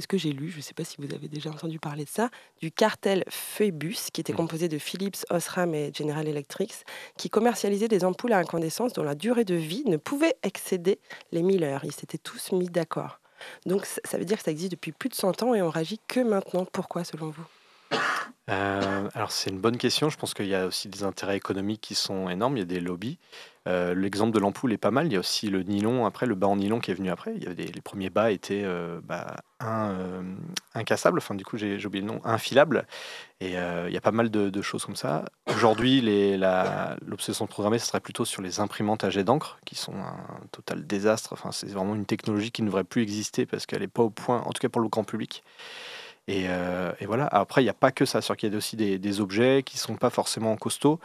C'est 0.00 0.04
ce 0.04 0.08
que 0.08 0.16
j'ai 0.16 0.32
lu, 0.32 0.48
je 0.48 0.56
ne 0.56 0.62
sais 0.62 0.72
pas 0.72 0.82
si 0.82 0.96
vous 0.98 1.14
avez 1.14 1.28
déjà 1.28 1.50
entendu 1.50 1.78
parler 1.78 2.04
de 2.04 2.08
ça, 2.08 2.30
du 2.58 2.72
cartel 2.72 3.22
Phoebus, 3.28 4.08
qui 4.10 4.22
était 4.22 4.32
composé 4.32 4.66
de 4.66 4.78
Philips, 4.78 5.26
Osram 5.28 5.74
et 5.74 5.92
General 5.94 6.26
Electric, 6.26 6.72
qui 7.18 7.28
commercialisait 7.28 7.86
des 7.86 8.02
ampoules 8.02 8.32
à 8.32 8.38
incandescence 8.38 8.94
dont 8.94 9.02
la 9.02 9.14
durée 9.14 9.44
de 9.44 9.56
vie 9.56 9.82
ne 9.84 9.98
pouvait 9.98 10.36
excéder 10.42 11.00
les 11.32 11.42
1000 11.42 11.64
heures. 11.64 11.84
Ils 11.84 11.92
s'étaient 11.92 12.16
tous 12.16 12.52
mis 12.52 12.70
d'accord. 12.70 13.20
Donc 13.66 13.84
ça 13.84 14.00
ça 14.06 14.16
veut 14.16 14.24
dire 14.24 14.38
que 14.38 14.44
ça 14.44 14.50
existe 14.50 14.72
depuis 14.72 14.92
plus 14.92 15.10
de 15.10 15.14
100 15.14 15.42
ans 15.42 15.54
et 15.54 15.60
on 15.60 15.68
réagit 15.68 16.00
que 16.08 16.20
maintenant. 16.20 16.64
Pourquoi 16.64 17.04
selon 17.04 17.28
vous? 17.28 17.44
Euh, 18.50 19.08
alors 19.14 19.30
c'est 19.30 19.50
une 19.50 19.60
bonne 19.60 19.76
question. 19.76 20.10
Je 20.10 20.18
pense 20.18 20.34
qu'il 20.34 20.46
y 20.46 20.54
a 20.54 20.66
aussi 20.66 20.88
des 20.88 21.04
intérêts 21.04 21.36
économiques 21.36 21.80
qui 21.80 21.94
sont 21.94 22.28
énormes. 22.28 22.56
Il 22.56 22.60
y 22.60 22.62
a 22.62 22.66
des 22.66 22.80
lobbies. 22.80 23.18
Euh, 23.68 23.94
L'exemple 23.94 24.32
de 24.32 24.38
l'ampoule 24.38 24.72
est 24.72 24.78
pas 24.78 24.90
mal. 24.90 25.06
Il 25.06 25.12
y 25.12 25.16
a 25.16 25.20
aussi 25.20 25.48
le 25.48 25.62
nylon 25.62 26.06
après, 26.06 26.26
le 26.26 26.34
bas 26.34 26.46
en 26.46 26.56
nylon 26.56 26.80
qui 26.80 26.90
est 26.90 26.94
venu 26.94 27.10
après. 27.10 27.34
Il 27.36 27.44
y 27.44 27.46
avait 27.46 27.64
les 27.64 27.80
premiers 27.80 28.10
bas 28.10 28.30
étaient 28.30 28.62
euh, 28.64 29.00
bah, 29.04 29.36
incassables. 30.74 31.18
Enfin 31.18 31.34
du 31.34 31.44
coup 31.44 31.56
j'ai 31.58 31.84
oublié 31.86 32.04
le 32.04 32.12
nom, 32.12 32.20
infilables. 32.24 32.86
Et 33.40 33.52
il 33.52 33.92
y 33.92 33.96
a 33.96 34.00
pas 34.02 34.10
mal 34.10 34.30
de, 34.30 34.62
choses 34.62 34.84
comme 34.84 34.96
ça. 34.96 35.24
Aujourd'hui 35.46 36.00
l'obsolescence 37.06 37.48
programmée, 37.48 37.78
ce 37.78 37.86
serait 37.86 38.00
plutôt 38.00 38.24
sur 38.24 38.42
les 38.42 38.60
imprimantes 38.60 39.04
à 39.04 39.10
jet 39.10 39.24
d'encre 39.24 39.58
qui 39.64 39.76
sont 39.76 39.94
un 39.94 40.40
total 40.50 40.86
désastre. 40.86 41.32
Enfin 41.32 41.52
c'est 41.52 41.68
vraiment 41.68 41.94
une 41.94 42.06
technologie 42.06 42.50
qui 42.50 42.62
ne 42.62 42.66
devrait 42.66 42.84
plus 42.84 43.02
exister 43.02 43.46
parce 43.46 43.66
qu'elle 43.66 43.80
n'est 43.80 43.88
pas 43.88 44.02
au 44.02 44.10
point, 44.10 44.42
en 44.42 44.52
tout 44.52 44.60
cas 44.60 44.68
pour 44.68 44.82
le 44.82 44.88
grand 44.88 45.04
public. 45.04 45.42
Et, 46.30 46.44
euh, 46.46 46.92
et 47.00 47.06
voilà. 47.06 47.26
Après, 47.26 47.60
il 47.60 47.64
n'y 47.64 47.70
a 47.70 47.74
pas 47.74 47.90
que 47.90 48.04
ça. 48.04 48.22
C'est-à-dire 48.22 48.36
qu'il 48.36 48.52
y 48.52 48.54
a 48.54 48.56
aussi 48.56 48.76
des, 48.76 49.20
objets 49.20 49.64
qui 49.64 49.78
sont 49.78 49.96
pas 49.96 50.10
forcément 50.10 50.56
costauds, 50.56 51.00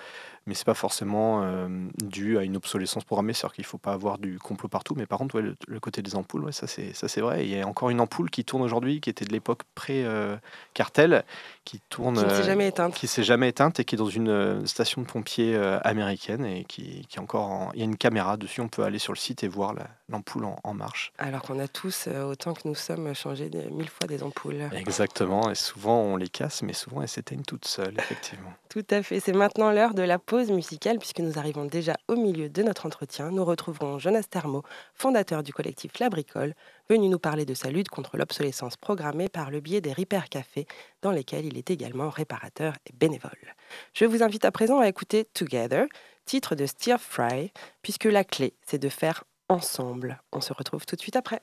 mais 0.48 0.54
c'est 0.54 0.66
pas 0.66 0.74
forcément 0.76 1.42
euh, 1.44 1.68
dû 2.04 2.38
à 2.38 2.44
une 2.44 2.56
obsolescence 2.58 3.04
programmée. 3.04 3.34
C'est-à-dire 3.34 3.56
qu'il 3.56 3.64
ne 3.64 3.68
faut 3.68 3.78
pas 3.78 3.94
avoir 3.94 4.18
du 4.18 4.38
complot 4.40 4.70
partout. 4.70 4.94
Mais 4.96 5.06
par 5.06 5.18
contre, 5.20 5.36
ouais, 5.36 5.42
le, 5.42 5.56
le 5.68 5.80
côté 5.80 6.02
des 6.02 6.16
ampoules, 6.16 6.44
ouais, 6.46 6.52
ça 6.52 6.68
c'est 6.68 6.94
ça 6.94 7.08
c'est 7.08 7.22
vrai. 7.22 7.46
Il 7.46 7.56
y 7.56 7.60
a 7.62 7.68
encore 7.68 7.90
une 7.90 8.00
ampoule 8.02 8.30
qui 8.30 8.44
tourne 8.46 8.62
aujourd'hui, 8.64 9.02
qui 9.02 9.10
était 9.10 9.26
de 9.26 9.32
l'époque 9.32 9.62
pré-cartel, 9.76 11.24
qui 11.64 11.80
tourne, 11.90 12.16
Qui 12.16 12.24
ne 12.24 12.30
s'est 12.30 12.36
euh, 12.36 12.44
jamais 12.44 12.68
éteinte. 12.68 12.94
qui 12.94 13.08
s'est 13.08 13.24
jamais 13.24 13.50
éteinte 13.50 13.80
et 13.80 13.86
qui 13.86 13.96
est 13.96 13.98
dans 13.98 14.10
une 14.10 14.30
euh, 14.30 14.66
station 14.66 15.02
de 15.02 15.08
pompiers 15.08 15.56
euh, 15.56 15.80
américaine 15.84 16.46
et 16.46 16.64
qui, 16.66 17.06
qui 17.10 17.18
est 17.18 17.22
encore. 17.22 17.52
en- 17.52 17.72
Il 17.74 17.80
y 17.80 17.82
a 17.82 17.86
une 17.86 17.98
caméra 17.98 18.38
dessus. 18.38 18.62
On 18.62 18.68
peut 18.68 18.84
aller 18.84 19.00
sur 19.00 19.14
le 19.14 19.18
site 19.18 19.44
et 19.44 19.48
voir 19.48 19.74
la- 19.74 19.88
l'ampoule 20.10 20.46
en, 20.46 20.60
en 20.64 20.74
marche. 20.74 21.12
Alors 21.18 21.42
qu'on 21.42 21.60
a 21.60 21.68
tous, 21.68 22.06
euh, 22.08 22.24
autant 22.24 22.54
que 22.54 22.68
nous 22.68 22.76
sommes, 22.76 23.14
changé 23.16 23.50
mille 23.72 23.90
fois 23.90 24.08
des 24.08 24.22
ampoules. 24.24 24.70
Exactement. 24.74 25.50
Et 25.50 25.56
souvent 25.56 26.00
on 26.02 26.16
les 26.18 26.30
casse, 26.30 26.62
mais 26.62 26.74
souvent 26.74 27.02
elles 27.02 27.08
s'éteignent 27.08 27.44
toutes 27.44 27.66
seules, 27.66 27.96
effectivement. 27.98 28.54
Tout 28.76 28.84
à 28.90 29.02
fait. 29.02 29.22
C'est 29.22 29.32
maintenant 29.32 29.72
l'heure 29.72 29.94
de 29.94 30.02
la 30.02 30.20
pause 30.20 30.52
musicale 30.52 31.00
puisque 31.00 31.22
nous 31.22 31.40
arrivons 31.40 31.64
déjà 31.64 31.96
au 32.10 32.18
milieu 32.18 32.50
de 32.50 32.62
notre 32.62 32.86
entretien. 32.86 33.32
Nous 33.32 33.46
retrouverons 33.46 34.00
Jonas 34.00 34.26
Termo, 34.30 34.64
fondateur 34.94 35.44
du 35.44 35.54
collectif 35.54 35.98
La 36.00 36.10
Bricole, 36.10 36.54
venu 36.90 37.08
nous 37.08 37.18
parler 37.18 37.46
de 37.46 37.54
sa 37.54 37.70
lutte 37.70 37.88
contre 37.88 38.18
l'obsolescence 38.18 38.76
programmée 38.76 39.30
par 39.30 39.50
le 39.50 39.62
biais 39.62 39.80
des 39.80 39.94
Repair 39.94 40.28
Café, 40.28 40.68
dans 41.02 41.12
lesquels 41.12 41.46
il 41.46 41.58
est 41.58 41.72
également 41.72 42.10
réparateur 42.10 42.74
et 42.86 42.92
bénévole. 42.92 43.56
Je 43.94 44.04
vous 44.04 44.24
invite 44.24 44.44
à 44.44 44.52
présent 44.52 44.82
à 44.82 44.90
écouter 44.90 45.24
Together, 45.24 45.86
titre 46.26 46.56
de 46.56 46.66
Stir 46.66 47.00
Fry, 47.00 47.54
puisque 47.82 48.04
la 48.04 48.26
clé, 48.26 48.56
c'est 48.62 48.78
de 48.78 48.90
faire 48.90 49.24
ensemble. 49.48 50.22
On 50.34 50.42
se 50.42 50.52
retrouve 50.52 50.86
tout 50.86 50.98
de 50.98 51.02
suite 51.02 51.16
après. 51.16 51.42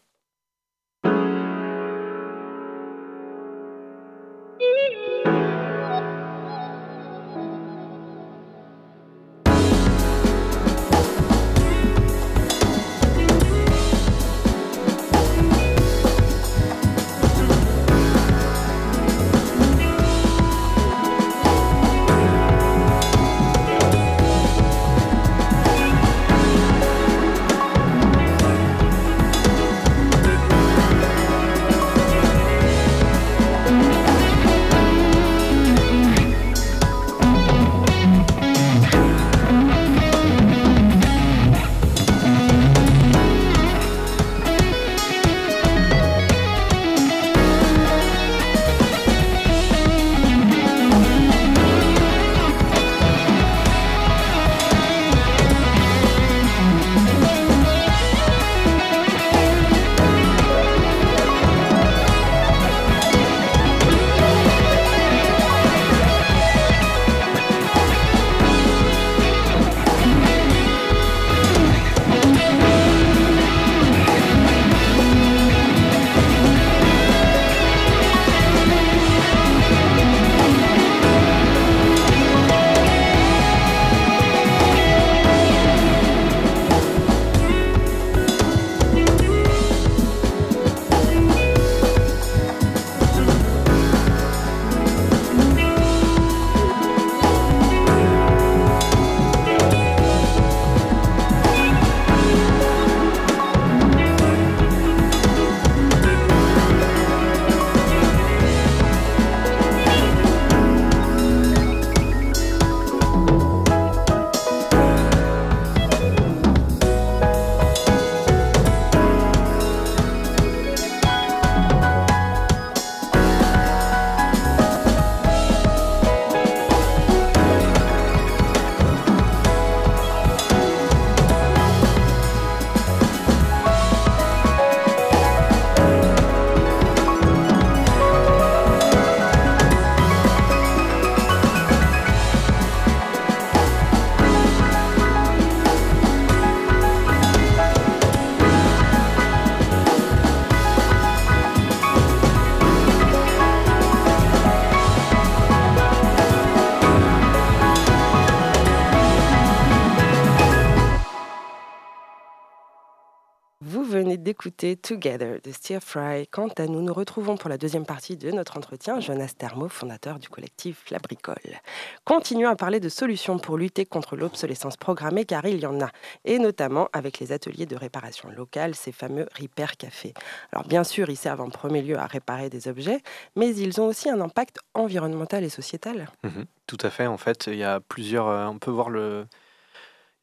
Together 164.56 165.40
de 165.42 165.50
Stir 165.52 165.80
Fry. 165.82 166.26
Quant 166.28 166.48
à 166.58 166.66
nous, 166.66 166.82
nous 166.82 166.92
retrouvons 166.92 167.36
pour 167.36 167.48
la 167.50 167.58
deuxième 167.58 167.84
partie 167.86 168.16
de 168.16 168.30
notre 168.30 168.56
entretien 168.56 169.00
Jonas 169.00 169.32
Termo, 169.36 169.68
fondateur 169.68 170.18
du 170.18 170.28
collectif 170.28 170.84
La 170.90 170.98
Bricole. 170.98 171.60
Continuons 172.04 172.48
à 172.50 172.56
parler 172.56 172.78
de 172.80 172.88
solutions 172.88 173.38
pour 173.38 173.56
lutter 173.56 173.84
contre 173.86 174.16
l'obsolescence 174.16 174.76
programmée, 174.76 175.24
car 175.24 175.44
il 175.46 175.58
y 175.60 175.66
en 175.66 175.80
a, 175.80 175.90
et 176.24 176.38
notamment 176.38 176.88
avec 176.92 177.18
les 177.18 177.32
ateliers 177.32 177.66
de 177.66 177.76
réparation 177.76 178.30
locale, 178.30 178.74
ces 178.74 178.92
fameux 178.92 179.26
Repair 179.40 179.76
Café. 179.76 180.14
Alors 180.52 180.66
bien 180.66 180.84
sûr, 180.84 181.08
ils 181.10 181.16
servent 181.16 181.40
en 181.40 181.50
premier 181.50 181.82
lieu 181.82 181.98
à 181.98 182.06
réparer 182.06 182.50
des 182.50 182.68
objets, 182.68 183.00
mais 183.36 183.54
ils 183.54 183.80
ont 183.80 183.86
aussi 183.86 184.08
un 184.10 184.20
impact 184.20 184.58
environnemental 184.74 185.44
et 185.44 185.48
sociétal. 185.48 186.08
Mhm, 186.22 186.44
Tout 186.66 186.78
à 186.82 186.90
fait. 186.90 187.06
En 187.06 187.18
fait, 187.18 187.46
il 187.48 187.56
y 187.56 187.64
a 187.64 187.80
plusieurs. 187.80 188.28
euh, 188.28 188.46
on 188.46 188.58
peut 188.58 188.70
voir 188.70 188.90
le. 188.90 189.26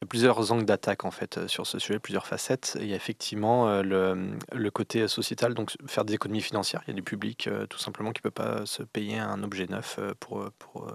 Il 0.00 0.04
y 0.04 0.06
a 0.06 0.08
plusieurs 0.08 0.50
angles 0.50 0.64
d'attaque 0.64 1.04
en 1.04 1.10
fait 1.10 1.36
euh, 1.36 1.46
sur 1.46 1.66
ce 1.66 1.78
sujet, 1.78 1.98
plusieurs 1.98 2.26
facettes. 2.26 2.78
Il 2.80 2.86
y 2.86 2.94
a 2.94 2.96
effectivement 2.96 3.68
euh, 3.68 3.82
le, 3.82 4.70
côté 4.70 5.06
sociétal, 5.08 5.52
donc 5.52 5.76
faire 5.86 6.06
des 6.06 6.14
économies 6.14 6.40
financières. 6.40 6.80
Il 6.86 6.88
y 6.88 6.92
a 6.92 6.94
du 6.94 7.02
public 7.02 7.48
euh, 7.48 7.66
tout 7.66 7.76
simplement 7.76 8.12
qui 8.12 8.20
ne 8.20 8.22
peut 8.22 8.30
pas 8.30 8.64
se 8.64 8.82
payer 8.82 9.18
un 9.18 9.42
objet 9.42 9.66
neuf 9.66 10.00
pour, 10.18 10.50
pour, 10.58 10.90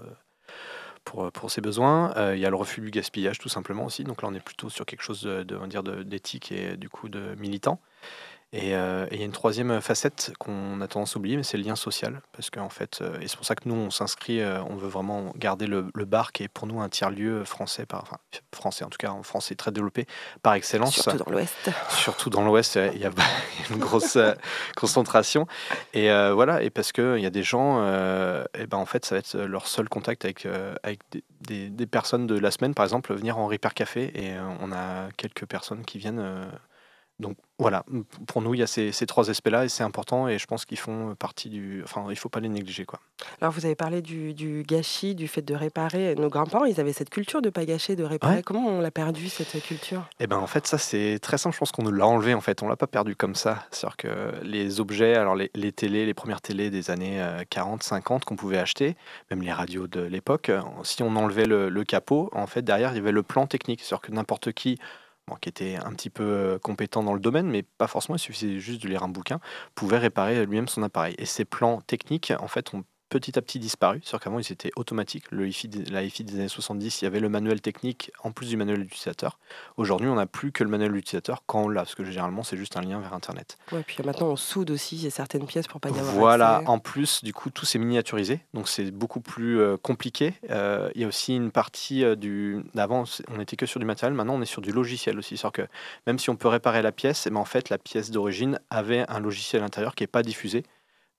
pour, 1.04 1.30
pour 1.30 1.50
ses 1.52 1.60
besoins. 1.60 2.12
Il 2.34 2.40
y 2.40 2.46
a 2.46 2.50
le 2.50 2.56
refus 2.56 2.80
du 2.80 2.90
gaspillage 2.90 3.38
tout 3.38 3.48
simplement 3.48 3.84
aussi. 3.84 4.02
Donc 4.02 4.22
là, 4.22 4.28
on 4.28 4.34
est 4.34 4.40
plutôt 4.40 4.70
sur 4.70 4.84
quelque 4.84 5.02
chose 5.02 5.22
de- 5.22 6.02
d'éthique 6.02 6.50
et 6.50 6.76
du 6.76 6.88
coup 6.88 7.08
de 7.08 7.36
militant. 7.36 7.80
Et 8.52 8.74
euh, 8.74 9.06
et 9.10 9.16
il 9.16 9.18
y 9.18 9.22
a 9.22 9.26
une 9.26 9.32
troisième 9.32 9.80
facette 9.80 10.32
qu'on 10.38 10.80
a 10.80 10.86
tendance 10.88 11.16
à 11.16 11.18
oublier, 11.18 11.36
mais 11.36 11.42
c'est 11.42 11.56
le 11.58 11.64
lien 11.64 11.76
social. 11.76 12.22
Parce 12.32 12.48
qu'en 12.48 12.68
fait, 12.68 13.00
euh, 13.02 13.18
et 13.20 13.26
c'est 13.28 13.36
pour 13.36 13.44
ça 13.44 13.54
que 13.56 13.68
nous, 13.68 13.74
on 13.74 13.90
s'inscrit, 13.90 14.40
euh, 14.40 14.62
on 14.70 14.76
veut 14.76 14.88
vraiment 14.88 15.32
garder 15.36 15.66
le, 15.66 15.86
le 15.92 16.04
bar 16.04 16.32
qui 16.32 16.44
est 16.44 16.48
pour 16.48 16.66
nous 16.66 16.80
un 16.80 16.88
tiers-lieu 16.88 17.44
français, 17.44 17.86
par, 17.86 18.02
enfin, 18.02 18.16
français 18.54 18.84
en 18.84 18.88
tout 18.88 18.98
cas, 18.98 19.10
en 19.10 19.22
France, 19.24 19.46
c'est 19.46 19.56
très 19.56 19.72
développé 19.72 20.06
par 20.42 20.54
excellence. 20.54 20.94
Surtout 20.94 21.18
dans 21.24 21.30
l'Ouest. 21.30 21.70
Surtout 21.90 22.30
dans 22.30 22.42
l'Ouest, 22.44 22.78
il 22.94 23.00
y 23.00 23.04
a 23.04 23.10
une 23.70 23.78
grosse 23.78 24.16
concentration. 24.76 25.46
Et 25.92 26.08
voilà, 26.32 26.62
et 26.62 26.70
parce 26.70 26.92
qu'il 26.92 27.18
y 27.18 27.26
a 27.26 27.30
des 27.30 27.42
gens, 27.42 27.80
et 27.84 28.66
ben 28.66 28.78
en 28.78 28.86
fait, 28.86 29.04
ça 29.04 29.16
va 29.16 29.18
être 29.18 29.36
leur 29.36 29.66
seul 29.66 29.88
contact 29.88 30.24
avec, 30.24 30.46
avec 30.82 31.00
des, 31.10 31.24
des- 31.40 31.68
des 31.68 31.86
personnes 31.86 32.26
de 32.26 32.38
la 32.38 32.50
semaine, 32.50 32.74
par 32.74 32.84
exemple, 32.84 33.12
venir 33.14 33.38
en 33.38 33.48
Repair 33.48 33.74
Café. 33.74 34.12
Et 34.14 34.34
on 34.60 34.72
a 34.72 35.08
quelques 35.16 35.46
personnes 35.46 35.84
qui 35.84 35.98
viennent. 35.98 36.48
Euh, 37.18 37.22
donc 37.22 37.36
voilà, 37.58 37.84
pour 38.26 38.42
nous, 38.42 38.52
il 38.52 38.60
y 38.60 38.62
a 38.62 38.66
ces, 38.66 38.92
ces 38.92 39.06
trois 39.06 39.30
aspects-là 39.30 39.64
et 39.64 39.70
c'est 39.70 39.82
important 39.82 40.28
et 40.28 40.38
je 40.38 40.46
pense 40.46 40.66
qu'ils 40.66 40.78
font 40.78 41.14
partie 41.14 41.48
du. 41.48 41.82
Enfin, 41.82 42.04
il 42.10 42.16
faut 42.16 42.28
pas 42.28 42.40
les 42.40 42.50
négliger. 42.50 42.84
Quoi. 42.84 43.00
Alors, 43.40 43.50
vous 43.52 43.64
avez 43.64 43.74
parlé 43.74 44.02
du, 44.02 44.34
du 44.34 44.62
gâchis, 44.62 45.14
du 45.14 45.26
fait 45.26 45.40
de 45.40 45.54
réparer. 45.54 46.14
Nos 46.16 46.28
grands-parents, 46.28 46.66
ils 46.66 46.80
avaient 46.80 46.92
cette 46.92 47.08
culture 47.08 47.40
de 47.40 47.48
pas 47.48 47.64
gâcher, 47.64 47.96
de 47.96 48.04
réparer. 48.04 48.36
Ouais. 48.36 48.42
Comment 48.42 48.66
on 48.66 48.80
l'a 48.80 48.90
perdu, 48.90 49.30
cette 49.30 49.62
culture? 49.62 50.02
Et 50.20 50.26
ben 50.26 50.36
en 50.36 50.46
fait, 50.46 50.66
ça 50.66 50.76
c'est 50.76 51.18
très 51.18 51.38
simple. 51.38 51.54
Je 51.54 51.60
pense 51.60 51.72
qu'on 51.72 51.84
nous 51.84 51.92
l'a 51.92 52.06
enlevé. 52.06 52.34
En 52.34 52.42
fait, 52.42 52.62
on 52.62 52.68
l'a 52.68 52.76
pas 52.76 52.86
perdu 52.86 53.16
comme 53.16 53.34
ça. 53.34 53.64
C'est-à-dire 53.70 53.96
que 53.96 54.34
les 54.42 54.80
objets, 54.80 55.14
alors 55.14 55.34
les, 55.34 55.50
les 55.54 55.72
télés, 55.72 56.04
les 56.04 56.14
premières 56.14 56.42
télés 56.42 56.68
des 56.68 56.90
années 56.90 57.22
euh, 57.22 57.42
40, 57.48 57.82
50 57.82 58.26
qu'on 58.26 58.36
pouvait 58.36 58.58
acheter, 58.58 58.96
même 59.30 59.40
les 59.40 59.52
radios 59.52 59.86
de 59.86 60.00
l'époque, 60.00 60.50
euh, 60.50 60.60
si 60.82 61.02
on 61.02 61.16
enlevait 61.16 61.46
le, 61.46 61.70
le 61.70 61.84
capot, 61.84 62.28
en 62.32 62.46
fait 62.46 62.62
derrière 62.62 62.92
il 62.92 62.96
y 62.96 62.98
avait 62.98 63.12
le 63.12 63.22
plan 63.22 63.46
technique. 63.46 63.80
C'est-à-dire 63.80 64.02
que 64.02 64.12
n'importe 64.12 64.52
qui, 64.52 64.78
qui 65.34 65.48
était 65.48 65.76
un 65.76 65.92
petit 65.92 66.10
peu 66.10 66.22
euh, 66.22 66.58
compétent 66.58 67.02
dans 67.02 67.14
le 67.14 67.20
domaine, 67.20 67.48
mais 67.48 67.62
pas 67.62 67.88
forcément, 67.88 68.16
il 68.16 68.20
suffisait 68.20 68.60
juste 68.60 68.82
de 68.82 68.88
lire 68.88 69.02
un 69.02 69.08
bouquin, 69.08 69.40
pouvait 69.74 69.98
réparer 69.98 70.46
lui-même 70.46 70.68
son 70.68 70.82
appareil. 70.84 71.16
Et 71.18 71.26
ces 71.26 71.44
plans 71.44 71.80
techniques, 71.80 72.32
en 72.38 72.48
fait, 72.48 72.72
ont 72.74 72.84
petit 73.08 73.38
à 73.38 73.42
petit 73.42 73.58
disparu. 73.58 74.00
C'est-à-dire 74.02 74.20
qu'avant, 74.24 74.38
ils 74.38 74.52
étaient 74.52 74.72
automatiques. 74.76 75.24
Le 75.30 75.48
la 75.90 76.02
hi 76.02 76.12
des 76.24 76.34
années 76.34 76.48
70, 76.48 77.00
il 77.00 77.04
y 77.04 77.06
avait 77.06 77.20
le 77.20 77.28
manuel 77.28 77.60
technique 77.60 78.10
en 78.24 78.32
plus 78.32 78.48
du 78.48 78.56
manuel 78.56 78.82
d'utilisateur. 78.82 79.38
Aujourd'hui, 79.76 80.08
on 80.08 80.16
n'a 80.16 80.26
plus 80.26 80.50
que 80.52 80.64
le 80.64 80.70
manuel 80.70 80.92
d'utilisateur 80.92 81.42
quand 81.46 81.62
on 81.64 81.68
l'a, 81.68 81.82
parce 81.82 81.94
que 81.94 82.04
généralement, 82.04 82.42
c'est 82.42 82.56
juste 82.56 82.76
un 82.76 82.80
lien 82.82 82.98
vers 83.00 83.14
Internet. 83.14 83.58
Ouais, 83.72 83.82
puis 83.86 83.96
maintenant, 84.04 84.28
on 84.30 84.36
soude 84.36 84.70
aussi 84.70 85.10
certaines 85.10 85.46
pièces 85.46 85.66
pour 85.68 85.80
pas 85.80 85.90
y 85.90 85.98
avoir 85.98 86.14
Voilà, 86.14 86.56
accès. 86.56 86.68
en 86.68 86.78
plus, 86.78 87.22
du 87.22 87.32
coup, 87.32 87.50
tout 87.50 87.64
s'est 87.64 87.78
miniaturisé, 87.78 88.40
donc 88.54 88.68
c'est 88.68 88.90
beaucoup 88.90 89.20
plus 89.20 89.60
euh, 89.60 89.76
compliqué. 89.76 90.34
Euh, 90.50 90.90
Il 90.94 91.00
y 91.00 91.04
a 91.04 91.08
aussi 91.08 91.34
une 91.36 91.50
partie 91.52 92.02
euh, 92.04 92.16
du. 92.16 92.64
Avant, 92.76 93.04
c'est- 93.06 93.24
on 93.30 93.36
n'était 93.38 93.56
que 93.56 93.66
sur 93.66 93.78
du 93.80 93.86
matériel, 93.86 94.14
maintenant, 94.14 94.34
on 94.34 94.42
est 94.42 94.46
sur 94.46 94.62
du 94.62 94.72
logiciel 94.72 95.18
aussi. 95.18 95.36
C'est-à-dire 95.36 95.66
que 95.66 95.72
même 96.06 96.18
si 96.18 96.30
on 96.30 96.36
peut 96.36 96.48
réparer 96.48 96.82
la 96.82 96.92
pièce, 96.92 97.26
eh 97.26 97.30
ben, 97.30 97.36
en 97.38 97.44
fait, 97.44 97.68
la 97.70 97.78
pièce 97.78 98.10
d'origine 98.10 98.58
avait 98.70 99.04
un 99.08 99.20
logiciel 99.20 99.62
à 99.62 99.64
l'intérieur 99.64 99.94
qui 99.94 100.02
n'est 100.02 100.08
pas 100.08 100.22
diffusé. 100.22 100.64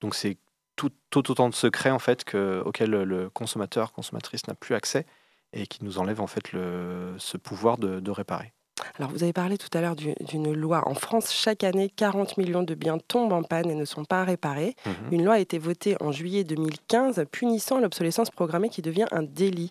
Donc, 0.00 0.14
c'est 0.14 0.36
tout, 0.78 0.90
tout 1.10 1.30
autant 1.30 1.48
de 1.50 1.54
secrets 1.54 1.90
en 1.90 1.98
fait 1.98 2.24
que, 2.24 2.62
auxquels 2.64 2.90
le 2.90 3.28
consommateur, 3.28 3.92
consommatrice 3.92 4.46
n'a 4.46 4.54
plus 4.54 4.74
accès 4.74 5.04
et 5.52 5.66
qui 5.66 5.84
nous 5.84 5.98
enlève 5.98 6.20
en 6.20 6.26
fait 6.26 6.52
le, 6.52 7.14
ce 7.18 7.36
pouvoir 7.36 7.76
de, 7.78 8.00
de 8.00 8.10
réparer. 8.10 8.52
Alors, 8.98 9.10
vous 9.10 9.24
avez 9.24 9.32
parlé 9.32 9.58
tout 9.58 9.68
à 9.76 9.80
l'heure 9.80 9.96
du- 9.96 10.14
d'une 10.20 10.52
loi. 10.52 10.86
En 10.86 10.94
France, 10.94 11.32
chaque 11.32 11.64
année, 11.64 11.90
40 11.90 12.36
millions 12.38 12.62
de 12.62 12.74
biens 12.76 12.98
tombent 12.98 13.32
en 13.32 13.42
panne 13.42 13.68
et 13.68 13.74
ne 13.74 13.84
sont 13.84 14.04
pas 14.04 14.22
réparés. 14.22 14.76
Mhm. 14.86 14.92
Une 15.10 15.24
loi 15.24 15.34
a 15.34 15.38
été 15.40 15.58
votée 15.58 15.96
en 16.00 16.12
juillet 16.12 16.44
2015 16.44 17.24
punissant 17.32 17.80
l'obsolescence 17.80 18.30
programmée 18.30 18.68
qui 18.68 18.80
devient 18.82 19.06
un 19.10 19.22
délit. 19.24 19.70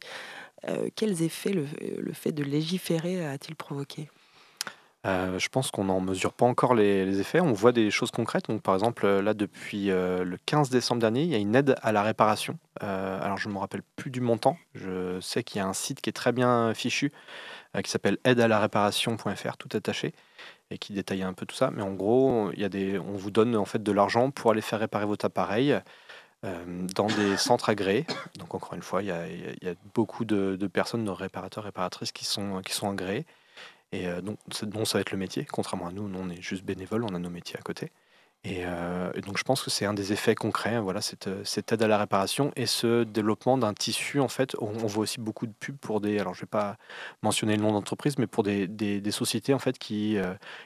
Euh, 0.67 0.89
quels 0.95 1.21
effets 1.23 1.53
le, 1.53 1.65
le 1.99 2.13
fait 2.13 2.33
de 2.33 2.43
légiférer 2.43 3.25
a-t-il 3.25 3.55
provoqué? 3.55 4.09
Euh, 5.07 5.39
je 5.39 5.47
pense 5.47 5.71
qu'on 5.71 5.85
n'en 5.85 6.01
mesure 6.01 6.33
pas 6.33 6.45
encore 6.45 6.75
les, 6.75 7.19
effets. 7.19 7.39
On 7.39 7.53
voit 7.53 7.71
des 7.71 7.91
choses 7.91 8.11
concrètes. 8.11 8.47
Donc, 8.49 8.61
par 8.61 8.73
exemple, 8.73 9.05
euh, 9.05 9.21
là, 9.21 9.33
depuis 9.33 9.89
euh, 9.89 10.23
le 10.25 10.37
15 10.45 10.69
décembre 10.69 10.99
dernier, 10.99 11.23
il 11.23 11.29
y 11.29 11.35
a 11.35 11.37
une 11.37 11.55
aide 11.55 11.75
à 11.81 11.91
la 11.91 12.03
réparation. 12.03 12.57
Alors, 12.79 13.37
je 13.37 13.47
ne 13.47 13.53
me 13.53 13.59
rappelle 13.59 13.81
plus 13.95 14.11
du 14.11 14.21
montant. 14.21 14.57
Je 14.75 15.19
sais 15.19 15.43
qu'il 15.43 15.59
y 15.59 15.61
a 15.61 15.67
un 15.67 15.73
site 15.73 15.99
qui 15.99 16.11
est 16.11 16.13
très 16.13 16.31
bien 16.31 16.73
fichu, 16.75 17.11
qui 17.83 17.89
s'appelle 17.89 18.19
aidealaréparation.fr, 18.23 19.57
tout 19.57 19.69
attaché, 19.75 20.13
et 20.69 20.77
qui 20.77 20.93
détaille 20.93 21.23
un 21.23 21.33
peu 21.33 21.47
tout 21.47 21.55
ça. 21.55 21.71
Mais 21.71 21.81
en 21.81 21.93
gros, 21.93 22.51
il 22.53 22.59
y 22.59 22.63
a 22.63 22.69
des, 22.69 22.99
on 22.99 23.15
vous 23.15 23.31
donne 23.31 23.55
en 23.55 23.65
fait 23.65 23.81
de 23.81 23.91
l'argent 23.91 24.29
pour 24.29 24.51
aller 24.51 24.61
faire 24.61 24.79
réparer 24.79 25.05
votre 25.05 25.25
appareil. 25.25 25.75
dans 26.43 27.07
des 27.07 27.35
centres 27.37 27.69
agréés. 27.69 28.05
Donc 28.37 28.53
encore 28.53 28.75
une 28.75 28.83
fois, 28.83 29.01
il 29.01 29.07
y 29.07 29.11
a 29.11 29.73
beaucoup 29.95 30.23
de, 30.23 30.55
de 30.55 30.67
personnes, 30.67 31.03
de 31.03 31.09
réparateurs, 31.09 31.63
réparatrices 31.63 32.11
qui 32.11 32.25
sont, 32.25 32.61
qui 32.61 32.73
sont 32.73 32.91
agréés. 32.91 33.25
Et 33.91 34.07
euh, 34.07 34.21
donc, 34.21 34.37
dont 34.63 34.85
ça 34.85 34.97
va 34.97 35.01
être 35.01 35.11
le 35.11 35.17
métier, 35.17 35.45
contrairement 35.45 35.87
à 35.87 35.91
nous, 35.91 36.07
nous 36.09 36.19
on 36.19 36.29
est 36.29 36.41
juste 36.41 36.63
bénévoles, 36.63 37.03
on 37.03 37.15
a 37.15 37.19
nos 37.19 37.29
métiers 37.29 37.57
à 37.57 37.61
côté. 37.61 37.91
Et, 38.43 38.63
euh, 38.65 39.11
et 39.15 39.21
donc 39.21 39.37
je 39.37 39.43
pense 39.43 39.63
que 39.63 39.69
c'est 39.69 39.85
un 39.85 39.93
des 39.95 40.13
effets 40.13 40.35
concrets, 40.35 40.79
voilà, 40.79 41.01
cette, 41.01 41.27
euh, 41.27 41.41
cette 41.43 41.71
aide 41.73 41.81
à 41.81 41.87
la 41.87 41.97
réparation 41.97 42.51
et 42.55 42.65
ce 42.65 43.03
développement 43.03 43.57
d'un 43.57 43.73
tissu, 43.73 44.19
en 44.21 44.27
fait, 44.27 44.55
on, 44.61 44.67
voit 44.71 45.03
aussi 45.03 45.19
beaucoup 45.19 45.47
de 45.47 45.53
pubs 45.59 45.75
pour 45.77 46.01
des, 46.01 46.19
alors 46.19 46.33
je 46.35 46.41
vais 46.41 46.47
pas 46.47 46.77
mentionner 47.23 47.57
le 47.57 47.63
nom 47.63 47.73
d'entreprise, 47.73 48.17
mais 48.19 48.27
pour 48.27 48.43
des, 48.43 48.67
des- 48.67 49.11
sociétés 49.11 49.53
en 49.53 49.59
fait 49.59 49.77
qui, 49.79 50.17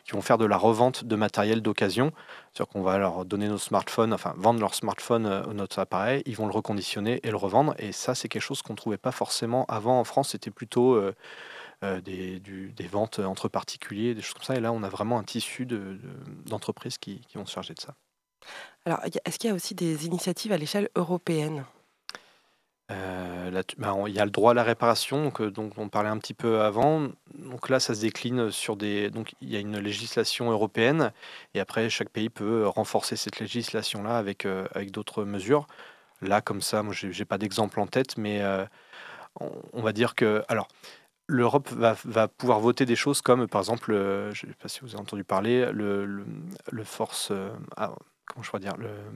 qui 0.03 0.11
vont 0.11 0.21
faire 0.21 0.37
de 0.37 0.45
la 0.45 0.57
revente 0.57 1.05
de 1.05 1.15
matériel 1.15 1.61
d'occasion, 1.61 2.11
c'est-à-dire 2.53 2.71
qu'on 2.71 2.81
va 2.83 2.97
leur 2.97 3.25
donner 3.25 3.47
nos 3.47 3.57
smartphones, 3.57 4.13
enfin 4.13 4.33
vendre 4.37 4.59
leur 4.59 4.75
smartphone 4.75 5.25
euh, 5.25 5.53
notre 5.53 5.79
appareil, 5.79 6.21
ils 6.25 6.35
vont 6.35 6.47
le 6.47 6.53
reconditionner 6.53 7.19
et 7.23 7.31
le 7.31 7.37
revendre, 7.37 7.73
et 7.79 7.93
ça 7.93 8.15
c'est 8.15 8.27
quelque 8.27 8.41
chose 8.41 8.61
qu'on 8.61 8.75
trouvait 8.75 8.97
pas 8.97 9.11
forcément 9.11 9.65
avant 9.69 9.99
en 9.99 10.03
France, 10.03 10.29
c'était 10.31 10.51
plutôt 10.51 11.01
des, 11.81 12.39
du- 12.39 12.71
des 12.73 12.87
ventes 12.87 13.19
entre 13.19 13.49
particuliers, 13.49 14.13
des 14.13 14.21
choses 14.21 14.35
comme 14.35 14.43
ça. 14.43 14.55
Et 14.55 14.59
là, 14.59 14.71
on 14.71 14.83
a 14.83 14.89
vraiment 14.89 15.17
un 15.17 15.23
tissu 15.23 15.65
de- 15.65 15.77
de- 15.77 16.49
d'entreprises 16.49 16.97
qui, 16.97 17.21
qui 17.21 17.37
vont 17.37 17.45
se 17.45 17.53
charger 17.53 17.73
de 17.73 17.81
ça. 17.81 17.95
Alors, 18.85 18.99
est-ce 19.03 19.37
qu'il 19.37 19.49
y 19.49 19.51
a 19.51 19.55
aussi 19.55 19.75
des 19.75 20.05
initiatives 20.05 20.51
à 20.51 20.57
l'échelle 20.57 20.89
européenne? 20.95 21.65
Euh, 22.91 23.51
là, 23.51 23.63
bah, 23.77 23.93
on- 23.93 24.05
il 24.07 24.13
y 24.13 24.19
a 24.19 24.25
le 24.25 24.31
droit 24.31 24.51
à 24.51 24.53
la 24.53 24.63
réparation, 24.63 25.23
donc, 25.23 25.39
euh, 25.39 25.49
dont 25.49 25.69
on 25.77 25.87
parlait 25.87 26.09
un 26.09 26.17
petit 26.17 26.33
peu 26.33 26.61
avant. 26.61 27.09
Donc 27.35 27.69
là, 27.69 27.79
ça 27.79 27.95
se 27.95 28.01
décline 28.01 28.51
sur 28.51 28.75
des. 28.75 29.09
Donc 29.09 29.33
il 29.39 29.49
y 29.49 29.55
a 29.55 29.59
une 29.59 29.79
législation 29.79 30.51
européenne, 30.51 31.13
et 31.53 31.59
après, 31.59 31.89
chaque 31.89 32.09
pays 32.09 32.29
peut 32.29 32.67
renforcer 32.67 33.15
cette 33.15 33.39
législation-là 33.39 34.17
avec, 34.17 34.45
euh, 34.45 34.67
avec 34.73 34.91
d'autres 34.91 35.23
mesures. 35.23 35.67
Là, 36.21 36.41
comme 36.41 36.61
ça, 36.61 36.83
moi, 36.83 36.93
j'ai 36.93 37.13
j'ai 37.13 37.25
pas 37.25 37.37
d'exemple 37.37 37.79
en 37.79 37.87
tête, 37.87 38.17
mais 38.17 38.41
euh, 38.41 38.65
on, 39.39 39.51
on 39.73 39.81
va 39.81 39.93
dire 39.93 40.15
que. 40.15 40.43
Alors. 40.49 40.67
L'Europe 41.31 41.69
va, 41.71 41.95
va 42.03 42.27
pouvoir 42.27 42.59
voter 42.59 42.85
des 42.85 42.97
choses 42.97 43.21
comme, 43.21 43.47
par 43.47 43.61
exemple, 43.61 43.93
euh, 43.93 44.31
je 44.33 44.45
ne 44.45 44.51
sais 44.51 44.57
pas 44.61 44.67
si 44.67 44.81
vous 44.81 44.89
avez 44.89 44.99
entendu 44.99 45.23
parler, 45.23 45.71
le, 45.71 46.05
le, 46.05 46.25
le 46.71 46.83
force, 46.83 47.29
euh, 47.31 47.49
ah, 47.77 47.93
comment 48.25 48.43
je 48.43 48.57
dire, 48.57 48.73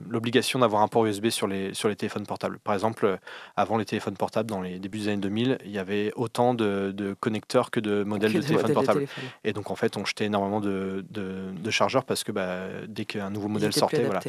l'obligation 0.08 0.58
d'avoir 0.58 0.82
un 0.82 0.88
port 0.88 1.04
USB 1.06 1.28
sur 1.28 1.46
les, 1.46 1.74
sur 1.74 1.88
les 1.88 1.96
téléphones 1.96 2.26
portables. 2.26 2.58
Par 2.58 2.74
exemple, 2.74 3.04
euh, 3.04 3.16
avant 3.56 3.76
les 3.76 3.84
téléphones 3.84 4.16
portables, 4.16 4.48
dans 4.48 4.60
les 4.62 4.78
débuts 4.78 4.98
des 5.00 5.08
années 5.08 5.20
2000, 5.20 5.58
il 5.64 5.70
y 5.70 5.78
avait 5.78 6.12
autant 6.16 6.54
de, 6.54 6.90
de 6.92 7.14
connecteurs 7.14 7.70
que 7.70 7.80
de 7.80 8.02
modèles 8.04 8.32
Que 8.32 8.38
de 8.38 8.42
téléphones 8.42 8.72
portables. 8.74 8.98
téléphone. 9.00 9.24
Et 9.44 9.52
donc, 9.52 9.70
en 9.70 9.76
fait, 9.76 9.96
on 9.96 10.04
jetait 10.04 10.24
énormément 10.26 10.60
de, 10.60 11.04
de- 11.10 11.70
chargeurs 11.70 12.04
parce 12.04 12.24
que 12.24 12.32
bah, 12.32 12.68
dès 12.88 13.04
qu'un 13.04 13.28
nouveau 13.30 13.48
modèle 13.48 13.72
sortait, 13.72 14.04
voilà. 14.04 14.20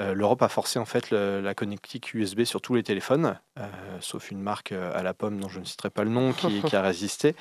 Euh, 0.00 0.14
l'Europe 0.14 0.42
a 0.42 0.48
forcé 0.48 0.78
en 0.78 0.84
fait 0.86 1.10
le- 1.10 1.40
la 1.40 1.54
connectique 1.54 2.14
USB 2.14 2.44
sur 2.44 2.60
tous 2.62 2.74
les 2.74 2.82
téléphones, 2.82 3.38
euh, 3.58 3.62
sauf 4.00 4.30
une 4.30 4.40
marque 4.40 4.72
euh, 4.72 4.90
à 4.94 5.02
la 5.02 5.12
pomme 5.12 5.38
dont 5.38 5.48
je 5.50 5.60
ne 5.60 5.64
citerai 5.64 5.90
pas 5.90 6.02
le 6.04 6.10
nom 6.10 6.32
qui, 6.32 6.62
qui 6.62 6.74
a 6.76 6.80
résisté 6.90 7.36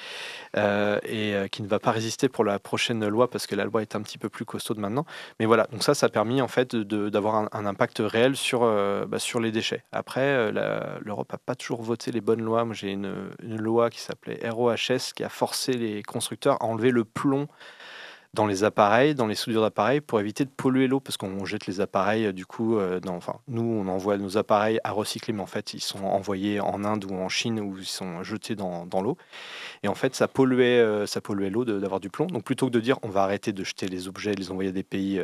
euh, 0.57 0.99
et 1.03 1.47
qui 1.49 1.61
ne 1.63 1.67
va 1.67 1.79
pas 1.79 1.91
résister 1.91 2.27
pour 2.29 2.43
la 2.43 2.59
prochaine 2.59 3.07
loi 3.07 3.29
parce 3.29 3.47
que 3.47 3.55
la 3.55 3.63
loi 3.63 3.81
est 3.81 3.95
un 3.95 4.01
petit 4.01 4.17
peu 4.17 4.27
plus 4.29 4.43
costaud 4.45 4.75
maintenant. 4.75 5.05
Mais 5.39 5.45
voilà, 5.45 5.65
donc 5.71 5.81
ça, 5.83 5.93
ça 5.93 6.07
a 6.07 6.09
permis 6.09 6.41
en 6.41 6.47
fait 6.47 6.75
d'avoir 6.75 7.35
un, 7.35 7.49
un 7.53 7.65
impact 7.65 7.99
réel 8.03 8.35
sur, 8.35 8.61
bah, 9.07 9.19
sur 9.19 9.39
les 9.39 9.51
déchets. 9.51 9.83
Après, 9.91 10.51
l'Europe 10.51 11.31
n'a 11.31 11.37
pas 11.37 11.55
toujours 11.55 11.81
voté 11.81 12.11
les 12.11 12.21
bonnes 12.21 12.41
lois. 12.41 12.65
Moi, 12.65 12.75
j'ai 12.75 12.91
une, 12.91 13.13
une 13.41 13.61
loi 13.61 13.89
qui 13.89 13.99
s'appelait 13.99 14.39
ROHS 14.49 15.13
qui 15.15 15.23
a 15.23 15.29
forcé 15.29 15.73
les 15.73 16.03
constructeurs 16.03 16.55
à 16.61 16.65
enlever 16.65 16.91
le 16.91 17.05
plomb 17.05 17.47
dans 18.33 18.45
les 18.45 18.63
appareils, 18.63 19.13
dans 19.13 19.27
les 19.27 19.35
soudures 19.35 19.61
d'appareils, 19.61 19.99
pour 19.99 20.19
éviter 20.19 20.45
de 20.45 20.49
polluer 20.49 20.87
l'eau, 20.87 21.01
parce 21.01 21.17
qu'on 21.17 21.43
jette 21.43 21.67
les 21.67 21.81
appareils, 21.81 22.27
euh, 22.27 22.31
du 22.31 22.45
coup, 22.45 22.77
euh, 22.77 23.01
dans, 23.01 23.15
enfin, 23.15 23.35
nous, 23.49 23.63
on 23.63 23.87
envoie 23.87 24.17
nos 24.17 24.37
appareils 24.37 24.79
à 24.85 24.91
recycler, 24.91 25.33
mais 25.33 25.41
en 25.41 25.47
fait, 25.47 25.73
ils 25.73 25.81
sont 25.81 26.05
envoyés 26.05 26.61
en 26.61 26.85
Inde 26.85 27.05
ou 27.05 27.13
en 27.15 27.27
Chine, 27.27 27.59
où 27.59 27.77
ils 27.77 27.85
sont 27.85 28.23
jetés 28.23 28.55
dans, 28.55 28.85
dans 28.85 29.01
l'eau. 29.01 29.17
Et 29.83 29.89
en 29.89 29.95
fait, 29.95 30.15
ça 30.15 30.29
polluait, 30.29 30.79
euh, 30.79 31.05
ça 31.05 31.19
polluait 31.19 31.49
l'eau 31.49 31.65
d'avoir 31.65 31.99
du 31.99 32.09
plomb. 32.09 32.27
Donc, 32.27 32.43
plutôt 32.45 32.67
que 32.67 32.71
de 32.71 32.79
dire, 32.79 32.97
on 33.03 33.09
va 33.09 33.23
arrêter 33.23 33.51
de 33.51 33.63
jeter 33.65 33.87
les 33.87 34.07
objets, 34.07 34.33
les 34.33 34.49
envoyer 34.49 34.69
à 34.69 34.73
des 34.73 34.83
pays 34.83 35.21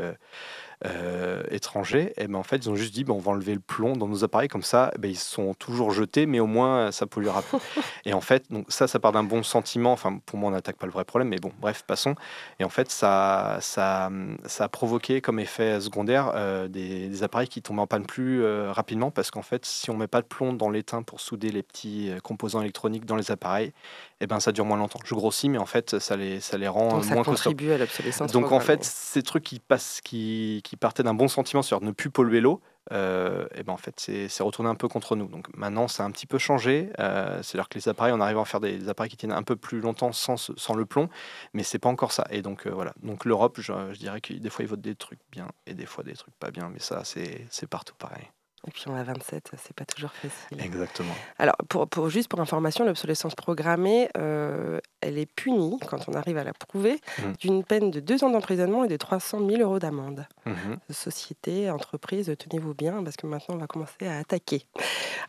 euh, 0.85 1.41
étrangers, 1.49 2.13
et 2.17 2.27
ben 2.27 2.35
en 2.35 2.43
fait, 2.43 2.57
ils 2.57 2.69
ont 2.69 2.75
juste 2.75 2.93
dit, 2.93 3.03
ben, 3.03 3.13
on 3.13 3.19
va 3.19 3.31
enlever 3.31 3.53
le 3.55 3.59
plomb 3.59 3.95
dans 3.95 4.07
nos 4.07 4.23
appareils, 4.23 4.47
comme 4.47 4.61
ça, 4.61 4.91
ben, 4.99 5.09
ils 5.09 5.17
sont 5.17 5.55
toujours 5.55 5.91
jetés, 5.91 6.25
mais 6.27 6.39
au 6.39 6.45
moins, 6.45 6.91
ça 6.91 7.07
polluera 7.07 7.41
plus. 7.41 7.57
et 8.05 8.13
en 8.13 8.21
fait, 8.21 8.51
donc 8.51 8.65
ça, 8.69 8.87
ça 8.87 8.99
part 8.99 9.11
d'un 9.11 9.23
bon 9.23 9.41
sentiment. 9.41 9.91
Enfin, 9.91 10.19
pour 10.25 10.37
moi, 10.37 10.49
on 10.49 10.51
n'attaque 10.51 10.77
pas 10.77 10.85
le 10.85 10.91
vrai 10.91 11.03
problème, 11.03 11.29
mais 11.29 11.39
bon, 11.39 11.51
bref, 11.59 11.83
passons. 11.87 12.13
Et 12.59 12.63
en 12.63 12.69
fait, 12.69 12.91
ça, 12.91 13.57
ça, 13.61 14.11
ça 14.45 14.65
a 14.65 14.69
provoqué 14.69 15.19
comme 15.19 15.39
effet 15.39 15.81
secondaire 15.81 16.31
euh, 16.35 16.67
des, 16.67 17.07
des 17.07 17.23
appareils 17.23 17.47
qui 17.47 17.61
tombaient 17.61 17.81
en 17.81 17.87
panne 17.87 18.05
plus 18.05 18.43
euh, 18.43 18.71
rapidement, 18.71 19.09
parce 19.09 19.31
qu'en 19.31 19.41
fait, 19.41 19.65
si 19.65 19.89
on 19.89 19.97
met 19.97 20.07
pas 20.07 20.21
de 20.21 20.27
plomb 20.27 20.53
dans 20.53 20.69
l'étain 20.69 21.01
pour 21.01 21.21
souder 21.21 21.49
les 21.49 21.63
petits 21.63 22.11
composants 22.23 22.61
électroniques 22.61 23.05
dans 23.05 23.15
les 23.15 23.31
appareils, 23.31 23.73
et 24.19 24.27
ben 24.27 24.39
ça 24.39 24.51
dure 24.51 24.65
moins 24.65 24.77
longtemps. 24.77 24.99
Je 25.05 25.13
grossis, 25.13 25.47
mais 25.47 25.59
en 25.59 25.65
fait, 25.65 25.99
ça 25.99 26.15
les, 26.15 26.39
ça 26.39 26.57
les 26.57 26.67
rend 26.67 26.89
Donc 26.89 27.05
ça 27.05 27.13
moins 27.13 27.23
costauds. 27.23 27.51
contribue 27.51 27.71
à 27.71 27.77
l'obsolescence. 27.77 28.31
Donc 28.31 28.51
en 28.51 28.59
fait, 28.59 28.83
ces 28.83 29.21
trucs 29.21 29.43
qui 29.43 29.59
passent, 29.59 30.01
qui, 30.03 30.61
qui 30.67 30.75
partaient 30.75 31.03
d'un 31.03 31.13
bon 31.13 31.27
sentiment 31.29 31.61
sur 31.61 31.81
ne 31.81 31.91
plus 31.91 32.09
polluer 32.09 32.41
l'eau, 32.41 32.61
euh, 32.91 33.47
et 33.55 33.63
ben 33.63 33.73
en 33.73 33.77
fait, 33.77 33.99
c'est 33.99 34.43
retourné 34.43 34.69
un 34.69 34.75
peu 34.75 34.87
contre 34.87 35.15
nous. 35.15 35.27
Donc 35.27 35.47
maintenant, 35.55 35.87
ça 35.87 36.03
a 36.03 36.05
un 36.05 36.11
petit 36.11 36.27
peu 36.27 36.37
changé. 36.37 36.89
Euh, 36.99 37.41
C'est-à-dire 37.41 37.69
que 37.69 37.77
les 37.77 37.87
appareils, 37.89 38.13
on 38.13 38.19
arrive 38.19 38.37
à 38.37 38.45
faire 38.45 38.59
des, 38.59 38.89
appareils 38.89 39.09
qui 39.09 39.17
tiennent 39.17 39.31
un 39.31 39.43
peu 39.43 39.55
plus 39.55 39.79
longtemps 39.79 40.11
sans, 40.11 40.37
sans 40.37 40.75
le 40.75 40.85
plomb, 40.85 41.09
mais 41.53 41.63
c'est 41.63 41.79
pas 41.79 41.89
encore 41.89 42.11
ça. 42.11 42.25
Et 42.31 42.41
donc 42.41 42.67
euh, 42.67 42.71
voilà. 42.71 42.93
Donc 43.01 43.25
l'Europe, 43.25 43.59
je, 43.59 43.71
je 43.93 43.99
dirais 43.99 44.21
que 44.21 44.33
des 44.33 44.49
fois 44.49 44.63
ils 44.63 44.67
votent 44.67 44.81
des 44.81 44.95
trucs 44.95 45.19
bien 45.31 45.47
et 45.65 45.73
des 45.73 45.85
fois 45.85 46.03
des 46.03 46.13
trucs 46.13 46.35
pas 46.35 46.51
bien, 46.51 46.69
mais 46.69 46.79
ça, 46.79 47.03
c'est 47.03 47.67
partout 47.69 47.95
pareil. 47.97 48.27
Et 48.65 48.71
puis 48.71 48.83
on 48.87 48.95
a 48.95 49.03
27, 49.03 49.51
c'est 49.63 49.75
pas 49.75 49.85
toujours 49.85 50.11
facile. 50.11 50.59
Exactement. 50.61 51.13
Alors, 51.37 51.55
pour, 51.69 51.87
pour- 51.87 52.09
juste 52.09 52.27
pour 52.27 52.39
information, 52.41 52.83
l'obsolescence 52.85 53.33
programmée, 53.35 54.09
euh, 54.17 54.79
elle 54.99 55.17
est 55.17 55.25
punie, 55.31 55.79
quand 55.87 56.09
on 56.09 56.13
arrive 56.13 56.37
à 56.37 56.43
la 56.43 56.53
prouver, 56.53 56.99
Mhm. 57.19 57.33
d'une 57.39 57.63
peine 57.63 57.91
de 57.91 57.99
deux 58.01 58.23
ans 58.25 58.29
d'emprisonnement 58.29 58.83
et 58.83 58.87
de 58.89 58.97
300 58.97 59.39
000 59.47 59.61
euros 59.61 59.79
d'amende. 59.79 60.25
Mhm. 60.45 60.77
Société, 60.89 61.69
entreprise, 61.69 62.33
tenez-vous 62.37 62.73
bien, 62.73 63.01
parce 63.03 63.15
que 63.15 63.25
maintenant 63.27 63.55
on 63.55 63.59
va 63.59 63.67
commencer 63.67 64.05
à 64.07 64.17
attaquer. 64.17 64.65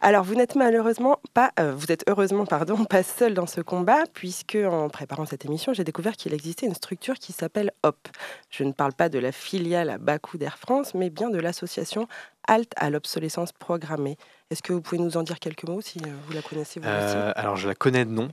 Alors, 0.01 0.25
vous 0.25 0.35
n'êtes 0.35 0.57
malheureusement 0.57 1.19
pas, 1.35 1.53
euh, 1.61 1.73
vous 1.77 1.93
êtes 1.93 2.05
heureusement, 2.09 2.47
pardon, 2.47 2.85
pas 2.87 3.03
seul 3.03 3.35
dans 3.35 3.47
ce 3.47 3.61
combat, 3.61 4.05
puisque 4.15 4.57
en 4.57 4.89
préparant 4.89 5.27
cette 5.27 5.45
émission, 5.45 5.73
j'ai 5.75 5.85
découvert 5.85 6.17
qu'il 6.17 6.35
existait 6.35 6.67
une 6.67 6.75
structure 6.75 7.15
qui 7.17 7.33
s'appelle 7.33 7.73
HOP. 7.85 8.09
Je 8.51 8.65
ne 8.65 8.73
parle 8.73 8.95
pas 8.95 9.09
de 9.09 9.19
la 9.19 9.31
filiale 9.33 9.91
à 9.91 9.99
bas 9.99 10.19
coût 10.19 10.39
d'Air 10.39 10.59
France, 10.59 10.95
mais 10.95 11.11
bien 11.11 11.31
de 11.31 11.39
l'association 11.39 12.09
Halte 12.49 12.73
à 12.77 12.89
l'obsolescence 12.89 13.53
programmée. 13.53 14.17
Est-ce 14.51 14.63
que 14.63 14.73
vous 14.73 14.81
pouvez 14.81 14.99
nous 14.99 15.19
en 15.19 15.23
dire 15.23 15.39
quelques 15.39 15.65
mots 15.65 15.83
si 15.83 15.99
euh, 15.99 16.09
vous 16.27 16.33
la 16.33 16.41
connaissez 16.41 16.81
Euh, 16.83 17.33
alors 17.37 17.57
je 17.57 17.69
la 17.69 17.75
connais 17.75 18.07
de 18.07 18.11
nom. 18.11 18.31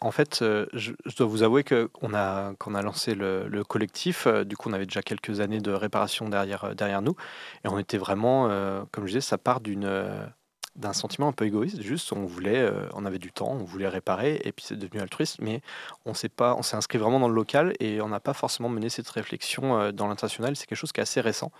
En 0.00 0.10
fait, 0.12 0.38
euh, 0.42 0.66
je, 0.72 0.92
dois 1.16 1.26
vous 1.26 1.42
avouer 1.42 1.64
que 1.64 1.90
on 2.00 2.14
a, 2.14 2.52
quand 2.58 2.72
a 2.76 2.82
lancé 2.82 3.16
le, 3.16 3.48
le 3.48 3.64
collectif, 3.64 4.28
du 4.28 4.56
coup, 4.56 4.70
on 4.70 4.72
avait 4.72 4.86
déjà 4.86 5.02
quelques 5.02 5.40
années 5.40 5.60
de 5.60 5.72
réparation 5.72 6.28
derrière, 6.28 6.76
derrière 6.76 7.02
nous, 7.02 7.16
et 7.64 7.68
on 7.68 7.80
était 7.80 7.98
vraiment, 7.98 8.48
comme 8.92 9.06
je 9.06 9.14
disais, 9.14 9.20
ça 9.20 9.38
part 9.38 9.60
d'une 9.60 10.30
d'un 10.76 10.92
sentiment 10.92 11.26
un 11.26 11.32
peu 11.32 11.44
égoïste. 11.44 11.82
Juste, 11.82 12.12
on 12.12 12.24
voulait, 12.24 12.70
on 12.94 13.04
avait 13.04 13.18
du 13.18 13.32
temps, 13.32 13.50
on 13.50 13.64
voulait 13.64 13.88
réparer, 13.88 14.40
et 14.44 14.52
puis 14.52 14.64
c'est 14.64 14.78
devenu 14.78 15.00
altruiste. 15.00 15.40
Mais 15.40 15.60
on 16.04 16.14
s'est 16.14 16.28
pas, 16.28 16.54
on 16.54 16.62
s'est 16.62 16.76
inscrit 16.76 16.98
vraiment 16.98 17.18
dans 17.18 17.28
le 17.28 17.34
local, 17.34 17.72
et 17.80 18.00
on 18.00 18.08
n'a 18.08 18.20
pas 18.20 18.34
forcément 18.34 18.68
mené 18.68 18.88
cette 18.88 19.08
réflexion 19.08 19.90
dans 19.90 20.06
l'international. 20.06 20.54
C'est 20.54 20.66
quelque 20.66 20.78
chose 20.78 20.92
qui 20.92 21.00
est 21.00 21.02
assez 21.02 21.20
récent. 21.20 21.50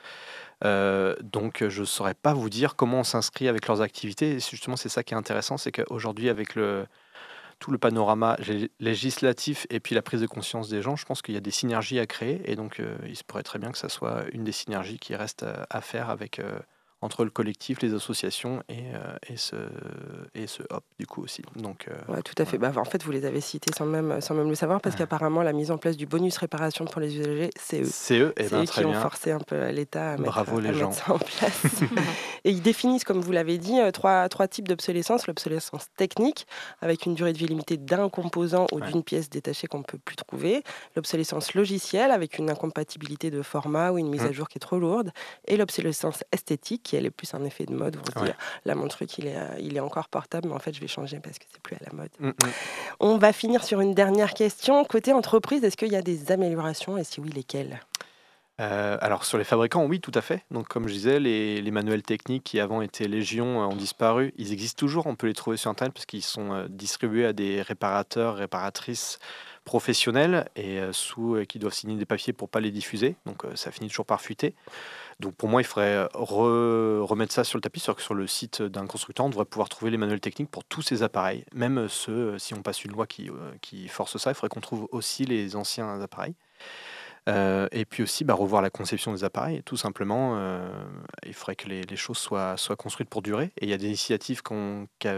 Euh, 0.64 1.14
donc 1.22 1.66
je 1.68 1.80
ne 1.80 1.86
saurais 1.86 2.14
pas 2.14 2.34
vous 2.34 2.50
dire 2.50 2.74
comment 2.74 3.00
on 3.00 3.04
s'inscrit 3.04 3.48
avec 3.48 3.66
leurs 3.68 3.80
activités. 3.80 4.32
Et 4.32 4.40
justement, 4.40 4.76
c'est 4.76 4.88
ça 4.88 5.02
qui 5.02 5.14
est 5.14 5.16
intéressant, 5.16 5.56
c'est 5.56 5.72
qu'aujourd'hui, 5.72 6.28
avec 6.28 6.56
tout 7.58 7.70
le 7.70 7.78
panorama 7.78 8.36
lé- 8.46 8.70
législatif 8.80 9.66
et 9.70 9.80
puis 9.80 9.94
la 9.94 10.02
prise 10.02 10.20
de 10.20 10.26
conscience 10.26 10.68
des 10.68 10.82
gens, 10.82 10.96
je 10.96 11.04
pense 11.04 11.22
qu'il 11.22 11.34
y 11.34 11.36
a 11.36 11.40
des 11.40 11.50
synergies 11.50 11.98
à 11.98 12.06
créer. 12.06 12.40
Et 12.50 12.56
donc, 12.56 12.80
euh, 12.80 12.96
il 13.06 13.16
se 13.16 13.24
pourrait 13.24 13.42
très 13.42 13.58
bien 13.58 13.72
que 13.72 13.78
ça 13.78 13.88
soit 13.88 14.24
une 14.32 14.44
des 14.44 14.52
synergies 14.52 14.98
qui 14.98 15.14
reste 15.16 15.42
euh, 15.42 15.64
à 15.70 15.80
faire 15.80 16.10
avec, 16.10 16.40
entre 17.00 17.24
le 17.24 17.30
collectif, 17.30 17.80
les 17.80 17.94
associations 17.94 18.62
et, 18.68 18.94
euh, 18.94 19.16
et, 19.28 19.36
ce, 19.36 19.54
et 20.34 20.46
ce 20.48 20.62
hop, 20.70 20.82
du 20.98 21.06
coup 21.06 21.22
aussi. 21.22 21.42
Donc, 21.56 21.86
euh, 21.88 22.12
Ouais, 22.12 22.22
tout 22.22 22.34
à 22.38 22.44
fait. 22.44 22.58
Bah, 22.58 22.72
en 22.76 22.84
fait, 22.84 23.04
vous 23.04 23.12
les 23.12 23.24
avez 23.24 23.40
cités 23.40 23.72
sans 23.76 23.86
même, 23.86 24.20
sans 24.20 24.34
même 24.34 24.48
le 24.48 24.54
savoir, 24.56 24.80
parce 24.80 24.94
Ouais. 24.94 24.98
qu'apparemment, 25.00 25.42
la 25.42 25.52
mise 25.52 25.70
en 25.70 25.78
place 25.78 25.96
du 25.96 26.06
bonus 26.06 26.36
réparation 26.38 26.86
pour 26.86 27.00
les 27.00 27.16
usagers, 27.16 27.50
c'est 27.56 27.82
eux. 27.82 27.88
c'est 27.88 28.18
eux, 28.18 28.32
et 28.36 28.44
C'est 28.44 28.50
ben, 28.50 28.62
eux 28.62 28.66
très 28.66 28.82
qui 28.82 28.86
ont 28.86 28.94
forcé 28.94 29.30
un 29.30 29.38
peu 29.38 29.68
l'État 29.70 30.12
à 30.12 30.16
mettre, 30.16 30.32
Bravo 30.32 30.58
à 30.58 30.60
les 30.62 30.72
mettre 30.72 30.92
ça 30.92 31.12
en 31.12 31.18
place. 31.18 31.80
Et 32.44 32.50
ils 32.50 32.62
définissent, 32.62 33.04
comme 33.04 33.20
vous 33.20 33.32
l'avez 33.32 33.58
dit, 33.58 33.78
euh, 33.78 33.90
trois, 33.90 34.28
trois 34.28 34.48
types 34.48 34.66
d'obsolescence. 34.68 35.26
L'obsolescence 35.26 35.86
technique, 35.96 36.46
avec 36.80 37.06
une 37.06 37.14
durée 37.14 37.32
de 37.32 37.38
vie 37.38 37.46
limitée 37.46 37.76
d'un 37.76 38.08
composant 38.08 38.66
ou 38.72 38.80
Ouais. 38.80 38.90
d'une 38.92 39.02
pièce 39.02 39.28
détachée 39.30 39.66
qu'on 39.66 39.78
ne 39.78 39.84
peut 39.84 39.98
plus 39.98 40.16
trouver. 40.16 40.62
L'obsolescence 40.96 41.54
logicielle, 41.54 42.10
avec 42.10 42.38
une 42.38 42.48
incompatibilité 42.50 43.30
de 43.30 43.42
format 43.42 43.92
ou 43.92 43.98
une 43.98 44.08
mise 44.08 44.22
Mhm. 44.22 44.28
à 44.28 44.32
jour 44.32 44.48
qui 44.48 44.58
est 44.58 44.60
trop 44.60 44.78
lourde. 44.78 45.10
Et 45.46 45.56
l'obsolescence 45.56 46.22
esthétique, 46.32 46.82
qui 46.88 46.96
elle 46.96 47.06
est 47.06 47.10
plus 47.10 47.34
un 47.34 47.44
effet 47.44 47.66
de 47.66 47.74
mode. 47.74 47.96
Où 47.96 48.00
on 48.00 48.06
se 48.06 48.24
dit, 48.24 48.30
Ouais. 48.30 48.36
là, 48.64 48.74
mon 48.74 48.88
truc, 48.88 49.18
il 49.18 49.26
est, 49.26 49.36
euh, 49.36 49.46
il 49.60 49.76
est 49.76 49.80
encore 49.80 50.08
portable, 50.08 50.48
mais 50.48 50.54
en 50.54 50.58
fait, 50.58 50.72
je 50.74 50.80
vais 50.80 50.88
changer 50.88 51.20
parce 51.20 51.38
que 51.38 51.44
c'est 51.52 51.60
plus 51.60 51.76
à 51.76 51.80
la 51.84 51.92
mode. 51.92 52.08
Mm, 52.18 52.28
mm. 52.28 52.32
On 53.00 53.18
va 53.18 53.32
finir 53.32 53.62
sur 53.62 53.80
une 53.80 53.94
dernière 53.94 54.32
question. 54.32 54.82
Côté 54.84 55.12
entreprise, 55.12 55.62
est-ce 55.64 55.76
qu'il 55.76 55.92
y 55.92 55.96
a 55.96 56.02
des 56.02 56.32
améliorations 56.32 56.96
et 56.96 57.04
si 57.04 57.20
oui, 57.20 57.28
lesquelles? 57.30 57.80
Euh, 58.60 58.98
alors 59.00 59.24
sur 59.24 59.38
les 59.38 59.44
fabricants, 59.44 59.84
oui, 59.84 60.00
tout 60.00 60.10
à 60.14 60.20
fait. 60.20 60.42
Donc 60.50 60.66
comme 60.66 60.88
je 60.88 60.92
disais, 60.94 61.20
les, 61.20 61.60
les 61.60 61.70
manuels 61.70 62.02
techniques 62.02 62.42
qui 62.42 62.58
avant 62.58 62.82
étaient 62.82 63.06
légion 63.06 63.62
euh, 63.62 63.66
ont 63.66 63.76
disparu. 63.76 64.34
Ils 64.36 64.52
existent 64.52 64.80
toujours, 64.80 65.06
on 65.06 65.14
peut 65.14 65.28
les 65.28 65.34
trouver 65.34 65.56
sur 65.56 65.70
Internet 65.70 65.94
parce 65.94 66.06
qu'ils 66.06 66.24
sont 66.24 66.66
distribués 66.68 67.26
à 67.26 67.32
des 67.32 67.62
réparateurs, 67.62 68.34
réparatrices 68.36 69.20
professionnels 69.68 70.48
et 70.56 70.80
euh, 70.80 70.92
euh, 71.18 71.44
qui 71.44 71.58
doivent 71.58 71.74
signer 71.74 71.96
des 71.96 72.06
papiers 72.06 72.32
pour 72.32 72.48
pas 72.48 72.58
les 72.58 72.70
diffuser. 72.70 73.16
Donc 73.26 73.44
euh, 73.44 73.54
ça 73.54 73.70
finit 73.70 73.88
toujours 73.88 74.06
par 74.06 74.22
fuiter. 74.22 74.54
Donc 75.20 75.34
pour 75.34 75.50
moi, 75.50 75.60
il 75.60 75.64
faudrait 75.64 76.06
re- 76.14 77.00
remettre 77.00 77.34
ça 77.34 77.44
sur 77.44 77.58
le 77.58 77.60
tapis, 77.60 77.84
que 77.94 78.00
sur 78.00 78.14
le 78.14 78.26
site 78.26 78.62
d'un 78.62 78.86
constructeur, 78.86 79.26
on 79.26 79.28
devrait 79.28 79.44
pouvoir 79.44 79.68
trouver 79.68 79.90
les 79.90 79.98
manuels 79.98 80.20
techniques 80.20 80.50
pour 80.50 80.64
tous 80.64 80.80
ces 80.80 81.02
appareils, 81.02 81.44
même 81.52 81.86
ceux, 81.88 82.38
si 82.38 82.54
on 82.54 82.62
passe 82.62 82.82
une 82.84 82.92
loi 82.92 83.06
qui, 83.06 83.28
force 83.88 84.16
ça, 84.16 84.30
il 84.30 84.34
faudrait 84.34 84.48
qu'on 84.48 84.60
trouve 84.60 84.88
aussi 84.90 85.26
les 85.26 85.54
anciens 85.54 86.00
appareils. 86.00 86.34
Et 87.26 87.84
puis 87.84 88.02
aussi 88.02 88.24
bah, 88.24 88.32
revoir 88.32 88.62
la 88.62 88.70
conception 88.70 89.12
des 89.12 89.22
appareils. 89.22 89.62
Tout 89.64 89.76
simplement, 89.76 90.40
il 91.26 91.34
faudrait 91.34 91.56
que 91.56 91.68
les, 91.68 91.96
choses 91.96 92.16
soient, 92.16 92.56
construites 92.78 93.10
pour 93.10 93.20
durer. 93.20 93.52
Et 93.58 93.64
il 93.64 93.68
y 93.68 93.74
a 93.74 93.76
des 93.76 93.88
initiatives 93.88 94.40
qui 94.42 95.08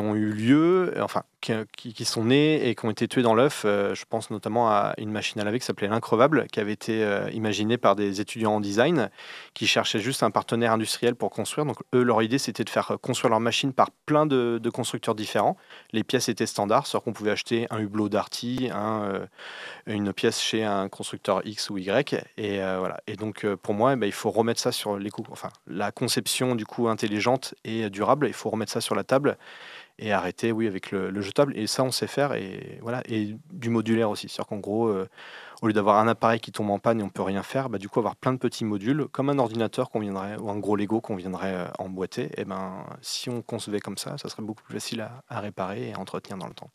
ont 0.00 0.14
eu 0.14 0.32
lieu, 0.32 0.94
enfin, 1.00 1.22
qui, 1.42 2.04
sont 2.04 2.24
nées 2.24 2.68
et 2.68 2.74
qui 2.74 2.86
ont 2.86 2.90
été 2.90 3.08
tuées 3.08 3.22
dans 3.22 3.34
l'œuf. 3.34 3.64
Euh, 3.64 3.94
je 3.94 4.04
pense 4.08 4.30
notamment 4.30 4.70
à 4.70 4.94
une 4.96 5.10
machine 5.10 5.40
à 5.40 5.44
laver 5.44 5.58
qui 5.58 5.66
s'appelait 5.66 5.88
l'increvable, 5.88 6.46
qui 6.50 6.60
avait 6.60 6.72
été 6.72 7.04
euh, 7.04 7.28
imaginée 7.32 7.76
par 7.76 7.96
des 7.96 8.20
étudiants 8.20 8.54
en 8.54 8.60
design 8.60 9.10
qui 9.54 9.66
cherchaient 9.66 10.00
juste 10.00 10.22
un 10.22 10.30
partenaire 10.30 10.72
industriel 10.72 11.14
pour 11.14 11.30
construire. 11.30 11.66
Donc, 11.66 11.76
eux, 11.94 12.02
leur 12.02 12.22
idée, 12.22 12.38
c'était 12.38 12.64
de 12.64 12.70
faire 12.70 12.96
construire 13.02 13.30
leur 13.30 13.40
machine 13.40 13.72
par 13.72 13.90
plein 14.06 14.26
de, 14.26 14.60
constructeurs 14.72 15.14
différents. 15.14 15.56
Les 15.92 16.04
pièces 16.04 16.28
étaient 16.28 16.46
standards, 16.46 16.86
c'est-à-dire 16.86 17.04
qu'on 17.04 17.12
pouvait 17.12 17.30
acheter 17.30 17.66
un 17.70 17.78
hublot 17.78 18.08
Darty, 18.08 18.70
un, 18.72 19.02
euh, 19.02 19.26
une 19.86 20.12
pièce 20.12 20.40
chez 20.40 20.64
un 20.64 20.88
constructeur 20.88 21.42
X 21.46 21.70
ou 21.70 21.78
Y. 21.78 22.14
Et 22.36 22.62
euh, 22.62 22.78
voilà. 22.78 23.00
Et 23.06 23.16
donc, 23.16 23.44
euh, 23.44 23.56
pour 23.56 23.74
moi, 23.74 23.92
eh 23.92 23.96
ben, 23.96 24.06
il 24.06 24.12
faut 24.12 24.30
remettre 24.30 24.60
ça 24.60 24.72
sur 24.72 24.96
les 24.96 25.10
coûts. 25.10 25.24
Enfin, 25.30 25.48
la 25.66 25.92
conception 25.92 26.54
du 26.54 26.66
coup 26.66 26.88
intelligente 26.88 27.54
et 27.64 27.90
durable, 27.90 28.26
il 28.28 28.34
faut 28.34 28.50
remettre 28.50 28.72
ça 28.72 28.80
sur 28.80 28.94
la 28.94 29.04
table 29.04 29.36
et 29.98 30.12
arrêter, 30.12 30.52
oui, 30.52 30.66
avec 30.66 30.90
le, 30.90 31.10
le 31.10 31.20
jetable. 31.20 31.56
Et 31.56 31.66
ça, 31.66 31.82
on 31.84 31.90
sait 31.90 32.06
faire. 32.06 32.34
Et 32.34 32.78
voilà. 32.82 33.02
Et 33.08 33.36
du 33.50 33.70
modulaire 33.70 34.10
aussi. 34.10 34.28
C'est-à-dire 34.28 34.48
qu'en 34.48 34.58
gros, 34.58 34.88
euh, 34.88 35.08
au 35.60 35.66
lieu 35.66 35.72
d'avoir 35.72 35.98
un 35.98 36.08
appareil 36.08 36.40
qui 36.40 36.52
tombe 36.52 36.70
en 36.70 36.78
panne 36.78 37.00
et 37.00 37.02
on 37.02 37.08
peut 37.08 37.22
rien 37.22 37.42
faire, 37.42 37.68
bah, 37.68 37.78
du 37.78 37.88
coup, 37.88 37.98
avoir 37.98 38.16
plein 38.16 38.32
de 38.32 38.38
petits 38.38 38.64
modules, 38.64 39.06
comme 39.12 39.28
un 39.30 39.38
ordinateur 39.38 39.90
qu'on 39.90 40.00
viendrait, 40.00 40.36
ou 40.36 40.50
un 40.50 40.58
gros 40.58 40.76
Lego 40.76 41.00
qu'on 41.00 41.16
viendrait 41.16 41.54
euh, 41.54 41.66
emboîter. 41.78 42.30
Et 42.36 42.44
ben, 42.44 42.84
si 43.00 43.30
on 43.30 43.42
concevait 43.42 43.80
comme 43.80 43.98
ça, 43.98 44.18
ça 44.18 44.28
serait 44.28 44.42
beaucoup 44.42 44.62
plus 44.62 44.74
facile 44.74 45.00
à, 45.00 45.22
à 45.28 45.40
réparer 45.40 45.88
et 45.88 45.94
à 45.94 45.98
entretenir 45.98 46.38
dans 46.38 46.48
le 46.48 46.54
temps. 46.54 46.70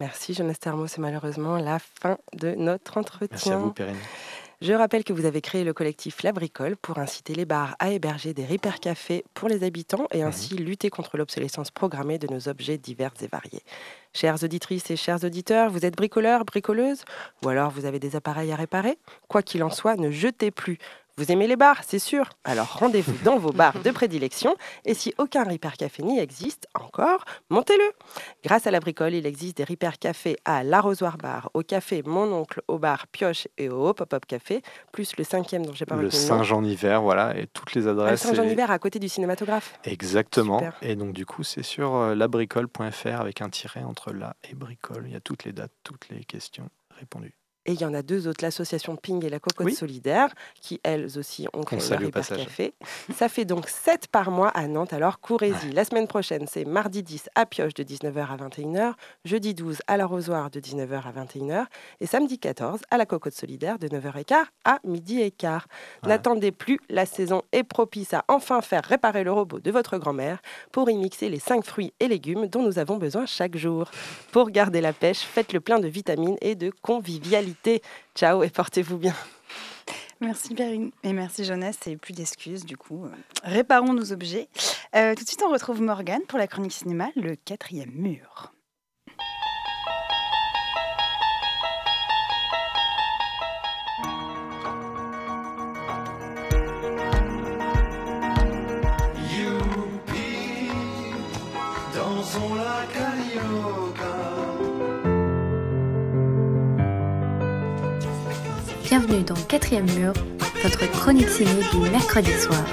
Merci 0.00 0.32
Jonas 0.32 0.54
Thermo, 0.54 0.86
c'est 0.86 1.02
malheureusement 1.02 1.58
la 1.58 1.78
fin 1.78 2.16
de 2.32 2.54
notre 2.54 2.96
entretien. 2.96 3.28
Merci 3.32 3.52
à 3.52 3.58
vous, 3.58 3.72
Perrine. 3.72 3.98
Je 4.62 4.74
rappelle 4.74 5.04
que 5.04 5.14
vous 5.14 5.24
avez 5.24 5.40
créé 5.40 5.64
le 5.64 5.72
collectif 5.72 6.22
La 6.22 6.32
Bricole 6.32 6.76
pour 6.76 6.98
inciter 6.98 7.34
les 7.34 7.46
bars 7.46 7.76
à 7.78 7.92
héberger 7.92 8.34
des 8.34 8.44
repair 8.44 8.78
cafés 8.78 9.24
pour 9.32 9.48
les 9.48 9.64
habitants 9.64 10.06
et 10.12 10.22
ainsi 10.22 10.54
lutter 10.54 10.90
contre 10.90 11.16
l'obsolescence 11.16 11.70
programmée 11.70 12.18
de 12.18 12.26
nos 12.26 12.46
objets 12.46 12.76
divers 12.76 13.14
et 13.22 13.26
variés. 13.26 13.62
Chères 14.12 14.44
auditrices 14.44 14.90
et 14.90 14.96
chers 14.96 15.24
auditeurs, 15.24 15.70
vous 15.70 15.86
êtes 15.86 15.96
bricoleurs, 15.96 16.44
bricoleuses? 16.44 17.04
Ou 17.42 17.48
alors 17.48 17.70
vous 17.70 17.86
avez 17.86 17.98
des 17.98 18.16
appareils 18.16 18.52
à 18.52 18.56
réparer? 18.56 18.98
Quoi 19.28 19.42
qu'il 19.42 19.62
en 19.62 19.70
soit, 19.70 19.96
ne 19.96 20.10
jetez 20.10 20.50
plus. 20.50 20.76
Vous 21.20 21.30
aimez 21.30 21.46
les 21.46 21.56
bars, 21.56 21.82
c'est 21.86 21.98
sûr. 21.98 22.30
Alors 22.44 22.78
rendez-vous 22.78 23.12
dans 23.24 23.36
vos 23.36 23.52
bars 23.52 23.78
de 23.82 23.90
prédilection 23.90 24.56
et 24.86 24.94
si 24.94 25.12
aucun 25.18 25.44
repair 25.44 25.76
café 25.76 26.02
n'y 26.02 26.18
existe 26.18 26.66
encore, 26.74 27.26
montez-le. 27.50 27.84
Grâce 28.42 28.66
à 28.66 28.70
la 28.70 28.80
bricole, 28.80 29.12
il 29.12 29.26
existe 29.26 29.58
des 29.58 29.64
repair 29.64 29.98
cafés 29.98 30.38
à 30.46 30.64
l'Arrosoir 30.64 31.18
Bar, 31.18 31.50
au 31.52 31.62
café 31.62 32.02
Mon 32.06 32.32
Oncle, 32.32 32.62
au 32.68 32.78
bar 32.78 33.06
Pioche 33.08 33.48
et 33.58 33.68
au 33.68 33.92
Pop-Up 33.92 34.24
Café, 34.26 34.62
plus 34.92 35.14
le 35.18 35.24
cinquième 35.24 35.66
dont 35.66 35.74
j'ai 35.74 35.84
pas 35.84 35.96
Le 35.96 36.04
le. 36.04 36.10
Saint-Jean-Hiver, 36.10 37.02
voilà, 37.02 37.36
et 37.38 37.46
toutes 37.48 37.74
les 37.74 37.82
Ah, 37.86 37.92
le 37.92 38.00
adresses. 38.00 38.22
Saint-Jean 38.22 38.44
et- 38.44 38.48
d'hiver 38.48 38.70
à 38.70 38.78
côté 38.78 38.98
du 38.98 39.10
cinématographe. 39.10 39.78
Exactement. 39.84 40.58
Super. 40.60 40.78
Et 40.80 40.96
donc, 40.96 41.12
du 41.12 41.26
coup, 41.26 41.42
c'est 41.42 41.62
sur 41.62 41.96
euh, 41.96 42.14
labricole.fr 42.14 43.20
avec 43.20 43.42
un 43.42 43.50
tiret 43.50 43.82
entre 43.82 44.14
la 44.14 44.36
et 44.50 44.54
bricole. 44.54 45.04
Il 45.06 45.12
y 45.12 45.16
a 45.16 45.20
toutes 45.20 45.44
les 45.44 45.52
dates, 45.52 45.72
toutes 45.84 46.08
les 46.08 46.24
questions 46.24 46.70
répondues. 46.98 47.34
Et 47.66 47.72
il 47.72 47.80
y 47.80 47.84
en 47.84 47.92
a 47.92 48.02
deux 48.02 48.26
autres, 48.26 48.42
l'association 48.42 48.96
Ping 48.96 49.24
et 49.24 49.28
la 49.28 49.38
Cocotte 49.38 49.66
Oui. 49.66 49.74
Solidaire, 49.74 50.34
qui 50.60 50.80
elles 50.82 51.18
aussi 51.18 51.46
ont 51.52 51.62
créé 51.62 51.78
salue 51.78 52.08
leur. 52.14 52.26
Café. 52.26 52.72
Ça 53.14 53.28
fait 53.28 53.44
donc 53.44 53.68
7 53.68 54.06
par 54.08 54.30
mois 54.30 54.48
à 54.48 54.66
Nantes, 54.66 54.92
alors 54.94 55.20
courez-y. 55.20 55.72
La 55.72 55.84
semaine 55.84 56.06
prochaine, 56.06 56.46
c'est 56.48 56.64
mardi 56.64 57.02
10 57.02 57.28
à 57.34 57.44
Pioche 57.44 57.74
de 57.74 57.82
19h 57.82 58.26
à 58.28 58.36
21h, 58.36 58.94
jeudi 59.24 59.54
12 59.54 59.78
à 59.86 59.96
l'Arrosoir 59.98 60.50
de 60.50 60.58
19h 60.58 61.02
à 61.02 61.24
21h 61.24 61.66
et 62.00 62.06
samedi 62.06 62.38
14 62.38 62.80
à 62.90 62.96
la 62.96 63.04
Cocotte 63.04 63.34
Solidaire 63.34 63.78
de 63.78 63.88
9h15 63.88 64.44
à 64.64 64.78
midi 64.84 65.20
et 65.20 65.30
quart. 65.30 65.66
Voilà. 66.02 66.16
N'attendez 66.16 66.52
plus, 66.52 66.80
la 66.88 67.04
saison 67.04 67.42
est 67.52 67.64
propice 67.64 68.14
à 68.14 68.24
enfin 68.28 68.62
faire 68.62 68.84
réparer 68.84 69.22
le 69.22 69.32
robot 69.32 69.60
de 69.60 69.70
votre 69.70 69.98
grand-mère 69.98 70.40
pour 70.72 70.88
y 70.88 70.96
mixer 70.96 71.28
les 71.28 71.40
5 71.40 71.64
fruits 71.64 71.92
et 72.00 72.08
légumes 72.08 72.46
dont 72.46 72.62
nous 72.62 72.78
avons 72.78 72.96
besoin 72.96 73.26
chaque 73.26 73.56
jour. 73.56 73.90
Pour 74.32 74.50
garder 74.50 74.80
la 74.80 74.92
pêche, 74.92 75.20
faites 75.20 75.52
le 75.52 75.60
plein 75.60 75.78
de 75.78 75.88
vitamines 75.88 76.36
et 76.40 76.54
de 76.54 76.72
convivialité. 76.82 77.49
Ciao 78.14 78.42
et 78.42 78.50
portez-vous 78.50 78.98
bien. 78.98 79.14
Merci 80.20 80.54
Perrine 80.54 80.90
et 81.02 81.14
merci 81.14 81.44
Jonas 81.44 81.78
et 81.86 81.96
plus 81.96 82.12
d'excuses 82.12 82.66
du 82.66 82.76
coup. 82.76 83.06
réparons 83.42 83.94
nos 83.94 84.12
objets. 84.12 84.48
Euh, 84.94 85.14
tout 85.14 85.24
de 85.24 85.28
suite 85.28 85.42
on 85.42 85.50
retrouve 85.50 85.80
Morgane 85.80 86.22
pour 86.28 86.38
la 86.38 86.46
chronique 86.46 86.72
cinéma, 86.72 87.08
le 87.16 87.36
quatrième 87.36 87.92
mur. 87.92 88.52
Bienvenue 109.10 109.26
dans 109.26 109.46
Quatrième 109.48 109.90
Mur, 109.98 110.12
votre 110.62 110.88
chronique 110.92 111.28
ciné 111.28 111.50
du 111.72 111.90
mercredi 111.90 112.30
soir. 112.30 112.64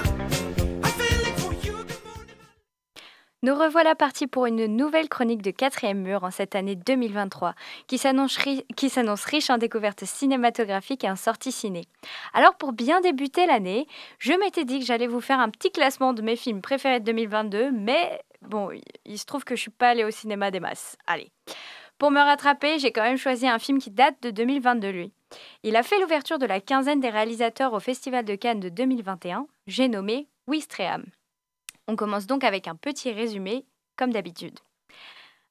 Nous 3.42 3.56
revoilà 3.56 3.96
partis 3.96 4.28
pour 4.28 4.46
une 4.46 4.68
nouvelle 4.68 5.10
chronique 5.10 5.42
de 5.42 5.50
quatrième 5.50 6.00
mur 6.00 6.24
en 6.24 6.30
cette 6.30 6.54
année 6.54 6.76
2023, 6.76 7.56
qui 7.88 7.98
s'annonce 7.98 8.38
riche 8.38 9.50
en 9.50 9.58
découvertes 9.58 10.06
cinématographiques 10.06 11.06
et 11.06 11.10
en 11.10 11.16
sorties 11.16 11.52
ciné. 11.52 11.86
Alors 12.34 12.56
pour 12.56 12.72
bien 12.72 13.02
débuter 13.02 13.48
l'année, 13.48 13.88
je 14.20 14.34
m'étais 14.34 14.66
dit 14.66 14.80
que 14.80 14.86
j'allais 14.86 15.08
vous 15.08 15.22
faire 15.22 15.40
un 15.40 15.50
petit 15.50 15.72
classement 15.72 16.14
de 16.14 16.22
mes 16.22 16.36
films 16.36 16.62
préférés 16.62 17.00
de 17.00 17.06
2022, 17.06 17.72
mais 17.72 18.22
bon, 18.44 18.70
il 19.06 19.18
se 19.18 19.26
trouve 19.26 19.44
que 19.44 19.56
je 19.56 19.62
suis 19.62 19.72
pas 19.72 19.90
allée 19.90 20.04
au 20.04 20.12
cinéma 20.12 20.52
des 20.52 20.60
masses. 20.60 20.98
Allez. 21.08 21.32
Pour 21.98 22.12
me 22.12 22.20
rattraper, 22.20 22.78
j'ai 22.78 22.92
quand 22.92 23.02
même 23.02 23.18
choisi 23.18 23.48
un 23.48 23.58
film 23.58 23.80
qui 23.80 23.90
date 23.90 24.22
de 24.22 24.30
2022, 24.30 24.90
lui. 24.90 25.14
Il 25.64 25.76
a 25.76 25.84
fait 25.84 26.00
l'ouverture 26.00 26.40
de 26.40 26.46
la 26.46 26.62
quinzaine 26.62 27.00
des 27.00 27.10
réalisateurs 27.10 27.74
au 27.74 27.80
Festival 27.80 28.26
de 28.26 28.36
Cannes 28.36 28.60
de 28.60 28.70
2021. 28.70 29.48
J'ai 29.68 29.88
nommé 29.88 30.28
Wistreham. 30.48 31.06
On 31.88 31.96
commence 31.96 32.28
donc 32.28 32.44
avec 32.44 32.68
un 32.68 32.76
petit 32.76 33.12
résumé, 33.12 33.66
comme 33.96 34.12
d'habitude. 34.12 34.60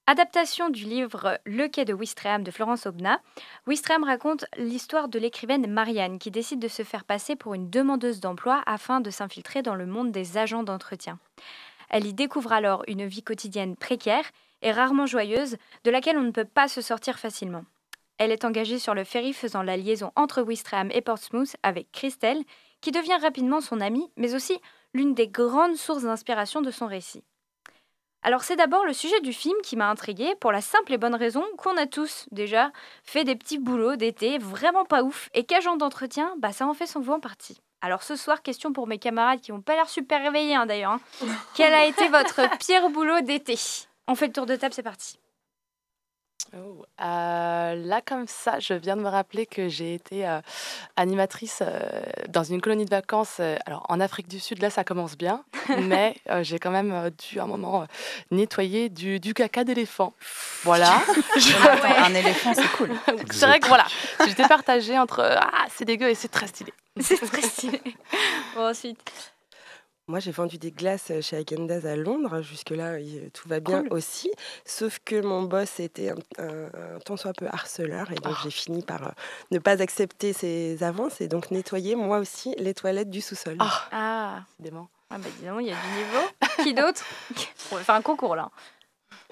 Adaptation 0.08 0.70
du 0.70 0.84
livre 0.84 1.40
Le 1.44 1.66
quai 1.66 1.84
de 1.84 1.92
Wistreham 1.92 2.44
de 2.44 2.52
Florence 2.52 2.86
Aubenas, 2.86 3.18
Wistreham 3.66 4.04
raconte 4.04 4.44
l'histoire 4.56 5.08
de 5.08 5.18
l'écrivaine 5.18 5.66
Marianne 5.66 6.20
qui 6.20 6.30
décide 6.30 6.60
de 6.60 6.68
se 6.68 6.84
faire 6.84 7.04
passer 7.04 7.34
pour 7.34 7.54
une 7.54 7.70
demandeuse 7.70 8.20
d'emploi 8.20 8.62
afin 8.66 9.00
de 9.00 9.10
s'infiltrer 9.10 9.62
dans 9.62 9.74
le 9.74 9.86
monde 9.86 10.12
des 10.12 10.38
agents 10.38 10.62
d'entretien. 10.62 11.18
Elle 11.90 12.06
y 12.06 12.14
découvre 12.14 12.52
alors 12.52 12.84
une 12.86 13.04
vie 13.04 13.24
quotidienne 13.24 13.74
précaire 13.74 14.24
et 14.62 14.70
rarement 14.70 15.06
joyeuse 15.06 15.56
de 15.82 15.90
laquelle 15.90 16.18
on 16.18 16.22
ne 16.22 16.30
peut 16.30 16.44
pas 16.44 16.68
se 16.68 16.80
sortir 16.80 17.18
facilement. 17.18 17.64
Elle 18.18 18.32
est 18.32 18.44
engagée 18.44 18.78
sur 18.78 18.94
le 18.94 19.04
ferry 19.04 19.32
faisant 19.32 19.62
la 19.62 19.76
liaison 19.76 20.12
entre 20.16 20.42
Wistreham 20.42 20.90
et 20.92 21.02
Portsmouth 21.02 21.56
avec 21.62 21.92
Christelle, 21.92 22.42
qui 22.80 22.90
devient 22.90 23.18
rapidement 23.20 23.60
son 23.60 23.80
amie, 23.80 24.10
mais 24.16 24.34
aussi 24.34 24.58
l'une 24.94 25.14
des 25.14 25.28
grandes 25.28 25.76
sources 25.76 26.04
d'inspiration 26.04 26.62
de 26.62 26.70
son 26.70 26.86
récit. 26.86 27.24
Alors 28.22 28.42
c'est 28.42 28.56
d'abord 28.56 28.84
le 28.84 28.92
sujet 28.92 29.20
du 29.20 29.32
film 29.32 29.56
qui 29.62 29.76
m'a 29.76 29.88
intriguée 29.88 30.34
pour 30.40 30.50
la 30.50 30.60
simple 30.60 30.92
et 30.92 30.98
bonne 30.98 31.14
raison 31.14 31.44
qu'on 31.58 31.76
a 31.76 31.86
tous 31.86 32.26
déjà 32.32 32.72
fait 33.04 33.24
des 33.24 33.36
petits 33.36 33.58
boulots 33.58 33.96
d'été 33.96 34.38
vraiment 34.38 34.84
pas 34.84 35.02
ouf 35.04 35.28
et 35.32 35.44
qu'agent 35.44 35.76
d'entretien, 35.76 36.34
bah 36.38 36.52
ça 36.52 36.66
en 36.66 36.74
fait 36.74 36.86
son 36.86 37.06
en 37.08 37.20
partie. 37.20 37.60
Alors 37.82 38.02
ce 38.02 38.16
soir, 38.16 38.42
question 38.42 38.72
pour 38.72 38.86
mes 38.88 38.98
camarades 38.98 39.40
qui 39.40 39.52
n'ont 39.52 39.60
pas 39.60 39.74
l'air 39.74 39.88
super 39.88 40.22
réveillés 40.22 40.56
hein, 40.56 40.66
d'ailleurs. 40.66 40.92
hein. 40.92 41.00
Quel 41.54 41.72
a 41.72 41.86
été 41.86 42.08
votre 42.08 42.40
pire 42.58 42.90
boulot 42.90 43.20
d'été? 43.20 43.56
On 44.08 44.14
fait 44.14 44.26
le 44.26 44.32
tour 44.32 44.46
de 44.46 44.56
table, 44.56 44.74
c'est 44.74 44.82
parti. 44.82 45.18
Oh, 46.58 46.84
euh, 47.02 47.74
là, 47.74 48.00
comme 48.04 48.26
ça, 48.26 48.58
je 48.60 48.72
viens 48.74 48.96
de 48.96 49.02
me 49.02 49.08
rappeler 49.08 49.44
que 49.46 49.68
j'ai 49.68 49.94
été 49.94 50.26
euh, 50.26 50.40
animatrice 50.96 51.58
euh, 51.62 51.80
dans 52.28 52.44
une 52.44 52.60
colonie 52.60 52.84
de 52.84 52.90
vacances. 52.90 53.40
alors, 53.66 53.84
en 53.88 54.00
Afrique 54.00 54.28
du 54.28 54.40
Sud, 54.40 54.62
là, 54.62 54.70
ça 54.70 54.82
commence 54.84 55.16
bien, 55.16 55.44
mais 55.82 56.16
j'ai 56.42 56.58
quand 56.58 56.70
même 56.70 57.10
dû, 57.30 57.38
à 57.40 57.44
un 57.44 57.46
moment, 57.46 57.86
nettoyer 58.30 58.88
du, 58.88 59.20
du 59.20 59.34
caca 59.34 59.64
d'éléphant. 59.64 60.12
Voilà. 60.64 61.00
Je- 61.36 61.68
Attends, 61.68 62.04
un 62.06 62.14
éléphant 62.14 62.52
c'est 62.54 62.66
cool. 62.72 62.90
c'est 63.30 63.46
vrai 63.46 63.60
que 63.60 63.68
voilà, 63.68 63.86
j'étais 64.26 64.48
partagée 64.48 64.98
entre 64.98 65.22
Ah, 65.22 65.66
c'est 65.76 65.84
dégueu 65.84 66.08
et 66.10 66.14
c'est 66.16 66.26
très 66.28 66.48
stylé. 66.48 66.72
C'est 66.98 67.18
très 67.20 67.42
stylé. 67.42 67.80
Bon, 68.56 68.70
ensuite. 68.70 68.98
Moi, 70.08 70.20
j'ai 70.20 70.30
vendu 70.30 70.56
des 70.56 70.70
glaces 70.70 71.10
chez 71.20 71.36
Agendaz 71.36 71.84
à 71.84 71.96
Londres. 71.96 72.40
Jusque-là, 72.40 72.96
tout 73.32 73.48
va 73.48 73.58
bien 73.58 73.80
Cool. 73.82 73.92
aussi. 73.92 74.30
Sauf 74.64 75.00
que 75.04 75.20
mon 75.20 75.42
boss 75.42 75.80
était 75.80 76.10
un, 76.10 76.14
un- 76.38 76.66
un 76.94 76.98
tant 77.04 77.16
soit 77.16 77.32
peu 77.32 77.46
harceleur. 77.48 78.12
Et 78.12 78.16
donc, 78.16 78.34
j'ai 78.44 78.52
fini 78.52 78.82
par 78.82 79.02
euh, 79.08 79.10
ne 79.50 79.58
pas 79.58 79.82
accepter 79.82 80.32
ses 80.32 80.80
avances 80.84 81.20
et 81.20 81.26
donc 81.26 81.50
nettoyer 81.50 81.96
moi 81.96 82.18
aussi 82.18 82.54
les 82.58 82.72
toilettes 82.72 83.10
du 83.10 83.20
sous-sol. 83.20 83.56
Ah, 83.58 83.88
Ah, 83.90 84.42
décidément. 84.60 84.88
ah 85.10 85.18
bah 85.18 85.28
dis 85.40 85.46
donc, 85.46 85.60
il 85.62 85.66
y 85.66 85.72
a 85.72 85.74
du 85.74 85.98
niveau. 85.98 86.26
Qui 86.62 86.72
d'autre? 86.74 87.04
On 87.72 87.76
va 87.76 87.82
faire 87.82 87.94
un 87.96 88.02
concours 88.02 88.36
là. 88.36 88.50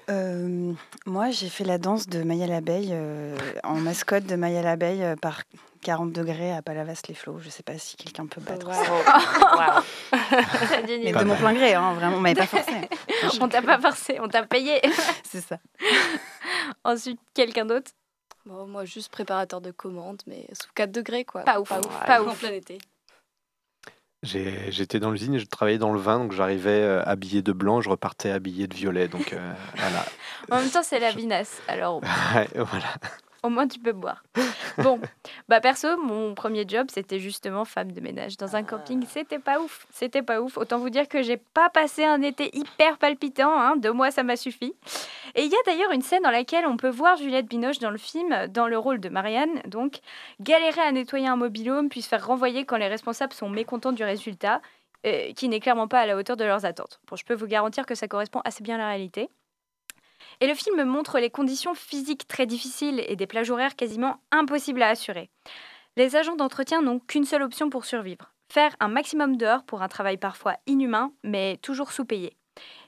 Euh, 0.09 0.71
moi 1.07 1.31
j'ai 1.31 1.49
fait 1.49 1.63
la 1.63 1.79
danse 1.79 2.05
de 2.07 2.21
Maya 2.21 2.45
l'abeille 2.45 2.89
euh, 2.91 3.35
en 3.63 3.77
mascotte 3.77 4.25
de 4.27 4.35
Maya 4.35 4.61
l'abeille 4.61 5.01
euh, 5.03 5.15
par 5.15 5.41
40 5.85 6.11
degrés 6.11 6.51
à 6.51 6.63
Palavas-les-Flots. 6.63 7.37
Je 7.41 7.49
sais 7.49 7.61
pas 7.61 7.77
si 7.77 7.95
quelqu'un 7.95 8.25
peut 8.25 8.41
battre 8.41 8.73
ça. 8.73 9.83
Du 10.81 10.97
Mais 11.03 11.11
de 11.11 11.23
mon 11.23 11.35
plein 11.35 11.53
gré, 11.53 11.75
hein, 11.75 11.93
vraiment, 11.93 12.17
on 12.17 12.21
m'avait 12.21 12.33
pas 12.33 12.47
forcé. 12.47 12.89
On 13.39 13.47
t'a 13.47 13.61
pas 13.61 13.79
forcé, 13.79 14.19
on 14.19 14.27
t'a 14.27 14.43
payé. 14.43 14.81
C'est 15.23 15.41
ça. 15.41 15.57
Ensuite, 16.83 17.19
quelqu'un 17.35 17.65
d'autre? 17.65 17.91
Bon, 18.45 18.65
moi, 18.67 18.85
juste 18.85 19.11
préparateur 19.11 19.61
de 19.61 19.71
commandes, 19.71 20.21
mais 20.27 20.47
sous 20.53 20.69
4 20.73 20.91
degrés, 20.91 21.23
quoi. 21.25 21.41
Pas 21.41 21.59
ouf, 21.59 21.69
Pas 21.69 21.79
pas 21.81 21.87
ouf. 21.87 22.05
pas 22.05 22.21
En 22.23 22.27
ouf. 22.27 22.39
plein 22.39 22.51
été. 22.53 22.77
J'étais 24.23 24.99
dans 24.99 25.11
l'usine 25.11 25.35
et 25.35 25.39
je 25.39 25.45
travaillais 25.45 25.77
dans 25.77 25.93
le 25.93 25.99
vin, 25.99 26.17
donc 26.17 26.31
j'arrivais 26.31 26.81
euh, 26.81 27.03
habillé 27.05 27.43
de 27.43 27.51
blanc, 27.51 27.81
je 27.81 27.89
repartais 27.89 28.31
habillé 28.31 28.65
de 28.67 28.73
violet. 28.73 29.07
Donc 29.07 29.33
euh, 29.33 29.53
voilà. 29.75 30.03
En 30.51 30.61
même 30.61 30.69
temps, 30.71 30.81
c'est 30.83 30.99
la 30.99 31.11
vinasse. 31.11 31.61
Alors, 31.67 32.01
Ouais, 32.01 32.47
voilà. 32.55 32.87
Au 33.45 33.49
moins, 33.49 33.67
tu 33.67 33.79
peux 33.79 33.91
boire. 33.91 34.23
Bon, 34.77 34.99
bah 35.49 35.61
perso, 35.61 35.97
mon 35.97 36.33
premier 36.35 36.65
job, 36.67 36.87
c'était 36.89 37.19
justement 37.19 37.65
femme 37.65 37.91
de 37.91 38.01
ménage 38.01 38.37
dans 38.37 38.55
un 38.55 38.63
camping. 38.63 39.05
C'était 39.07 39.39
pas 39.39 39.59
ouf. 39.59 39.87
C'était 39.91 40.21
pas 40.21 40.41
ouf. 40.41 40.57
Autant 40.57 40.79
vous 40.79 40.89
dire 40.89 41.07
que 41.07 41.21
j'ai 41.21 41.37
pas 41.37 41.69
passé 41.69 42.03
un 42.03 42.21
été 42.21 42.55
hyper 42.57 42.97
palpitant. 42.97 43.57
Hein. 43.59 43.75
Deux 43.77 43.93
mois, 43.93 44.11
ça 44.11 44.23
m'a 44.23 44.35
suffi. 44.35 44.73
Et 45.35 45.43
il 45.43 45.51
y 45.51 45.55
a 45.55 45.63
d'ailleurs 45.65 45.91
une 45.91 46.01
scène 46.01 46.23
dans 46.23 46.31
laquelle 46.31 46.65
on 46.65 46.77
peut 46.77 46.89
voir 46.89 47.17
Juliette 47.17 47.47
Binoche 47.47 47.79
dans 47.79 47.91
le 47.91 47.97
film, 47.97 48.47
dans 48.47 48.67
le 48.67 48.77
rôle 48.77 48.99
de 48.99 49.09
Marianne, 49.09 49.61
donc, 49.65 49.99
galérer 50.39 50.81
à 50.81 50.91
nettoyer 50.91 51.27
un 51.27 51.35
mobilhome, 51.35 51.89
puis 51.89 52.01
se 52.01 52.07
faire 52.07 52.25
renvoyer 52.25 52.65
quand 52.65 52.77
les 52.77 52.87
responsables 52.87 53.33
sont 53.33 53.49
mécontents 53.49 53.91
du 53.91 54.03
résultat, 54.03 54.61
euh, 55.05 55.33
qui 55.33 55.49
n'est 55.49 55.59
clairement 55.59 55.87
pas 55.87 55.99
à 55.99 56.05
la 56.05 56.15
hauteur 56.17 56.37
de 56.37 56.43
leurs 56.43 56.65
attentes. 56.65 56.99
Bon, 57.07 57.15
je 57.15 57.25
peux 57.25 57.35
vous 57.35 57.47
garantir 57.47 57.85
que 57.85 57.95
ça 57.95 58.07
correspond 58.07 58.41
assez 58.43 58.63
bien 58.63 58.75
à 58.75 58.79
la 58.79 58.87
réalité. 58.87 59.29
Et 60.41 60.47
le 60.47 60.53
film 60.53 60.83
montre 60.83 61.19
les 61.19 61.29
conditions 61.29 61.73
physiques 61.73 62.27
très 62.27 62.45
difficiles 62.45 63.03
et 63.07 63.15
des 63.15 63.27
plages 63.27 63.51
horaires 63.51 63.75
quasiment 63.75 64.17
impossibles 64.31 64.81
à 64.81 64.89
assurer. 64.89 65.29
Les 65.97 66.15
agents 66.15 66.35
d'entretien 66.35 66.81
n'ont 66.81 66.99
qu'une 66.99 67.25
seule 67.25 67.43
option 67.43 67.69
pour 67.69 67.85
survivre 67.85 68.35
faire 68.49 68.75
un 68.79 68.87
maximum 68.87 69.37
d'heures 69.37 69.63
pour 69.63 69.81
un 69.81 69.87
travail 69.87 70.17
parfois 70.17 70.57
inhumain, 70.67 71.11
mais 71.23 71.57
toujours 71.57 71.91
sous-payé. 71.91 72.37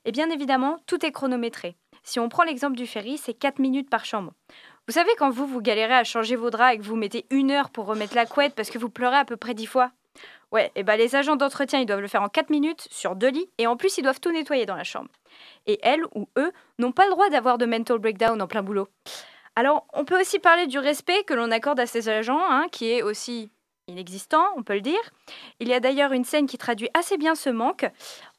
Et 0.06 0.12
bien 0.12 0.30
évidemment, 0.30 0.78
tout 0.86 1.06
est 1.06 1.12
chronométré. 1.12 1.76
Si 2.04 2.20
on 2.20 2.30
prend 2.30 2.44
l'exemple 2.44 2.78
du 2.78 2.88
ferry, 2.88 3.18
c'est 3.18 3.34
4 3.34 3.60
minutes 3.60 3.90
par 3.90 4.06
chambre. 4.06 4.34
Vous 4.88 4.94
savez, 4.94 5.12
quand 5.18 5.30
vous, 5.30 5.46
vous 5.46 5.62
galérez 5.62 5.96
à 5.96 6.06
changer 6.06 6.38
vos 6.38 6.50
draps 6.50 6.76
et 6.76 6.78
que 6.78 6.84
vous 6.84 6.96
mettez 6.96 7.26
une 7.30 7.52
heure 7.52 7.70
pour 7.70 7.86
remettre 7.86 8.16
la 8.16 8.26
couette 8.26 8.56
parce 8.56 8.70
que 8.70 8.78
vous 8.78 8.90
pleurez 8.90 9.18
à 9.18 9.26
peu 9.26 9.36
près 9.36 9.54
10 9.54 9.66
fois 9.66 9.92
Ouais, 10.52 10.72
et 10.76 10.84
ben 10.84 10.96
les 10.96 11.16
agents 11.16 11.36
d'entretien, 11.36 11.80
ils 11.80 11.86
doivent 11.86 12.00
le 12.00 12.08
faire 12.08 12.22
en 12.22 12.30
4 12.30 12.50
minutes 12.50 12.88
sur 12.90 13.16
deux 13.16 13.30
lits 13.30 13.50
et 13.58 13.68
en 13.68 13.76
plus, 13.76 13.98
ils 13.98 14.04
doivent 14.04 14.22
tout 14.22 14.32
nettoyer 14.32 14.66
dans 14.66 14.78
la 14.78 14.86
chambre. 14.86 15.10
Et 15.66 15.78
elles 15.84 16.06
ou 16.16 16.30
eux 16.38 16.52
n'ont 16.80 16.94
pas 16.94 17.06
le 17.06 17.12
droit 17.12 17.30
d'avoir 17.30 17.58
de 17.58 17.66
mental 17.66 18.00
breakdown 18.00 18.42
en 18.42 18.48
plein 18.48 18.64
boulot. 18.64 18.88
Alors, 19.58 19.88
on 19.94 20.06
peut 20.06 20.20
aussi 20.20 20.40
parler 20.40 20.68
du 20.68 20.80
respect 20.80 21.24
que 21.24 21.34
l'on 21.34 21.52
accorde 21.52 21.80
à 21.80 21.86
ces 21.86 22.10
agents, 22.10 22.44
hein, 22.50 22.68
qui 22.72 22.92
est 22.92 23.02
aussi 23.02 23.52
inexistant, 23.88 24.46
on 24.56 24.64
peut 24.64 24.76
le 24.76 24.82
dire. 24.82 25.00
Il 25.60 25.68
y 25.68 25.74
a 25.74 25.80
d'ailleurs 25.80 26.12
une 26.12 26.24
scène 26.24 26.46
qui 26.46 26.58
traduit 26.58 26.90
assez 26.94 27.18
bien 27.18 27.36
ce 27.36 27.50
manque. 27.50 27.86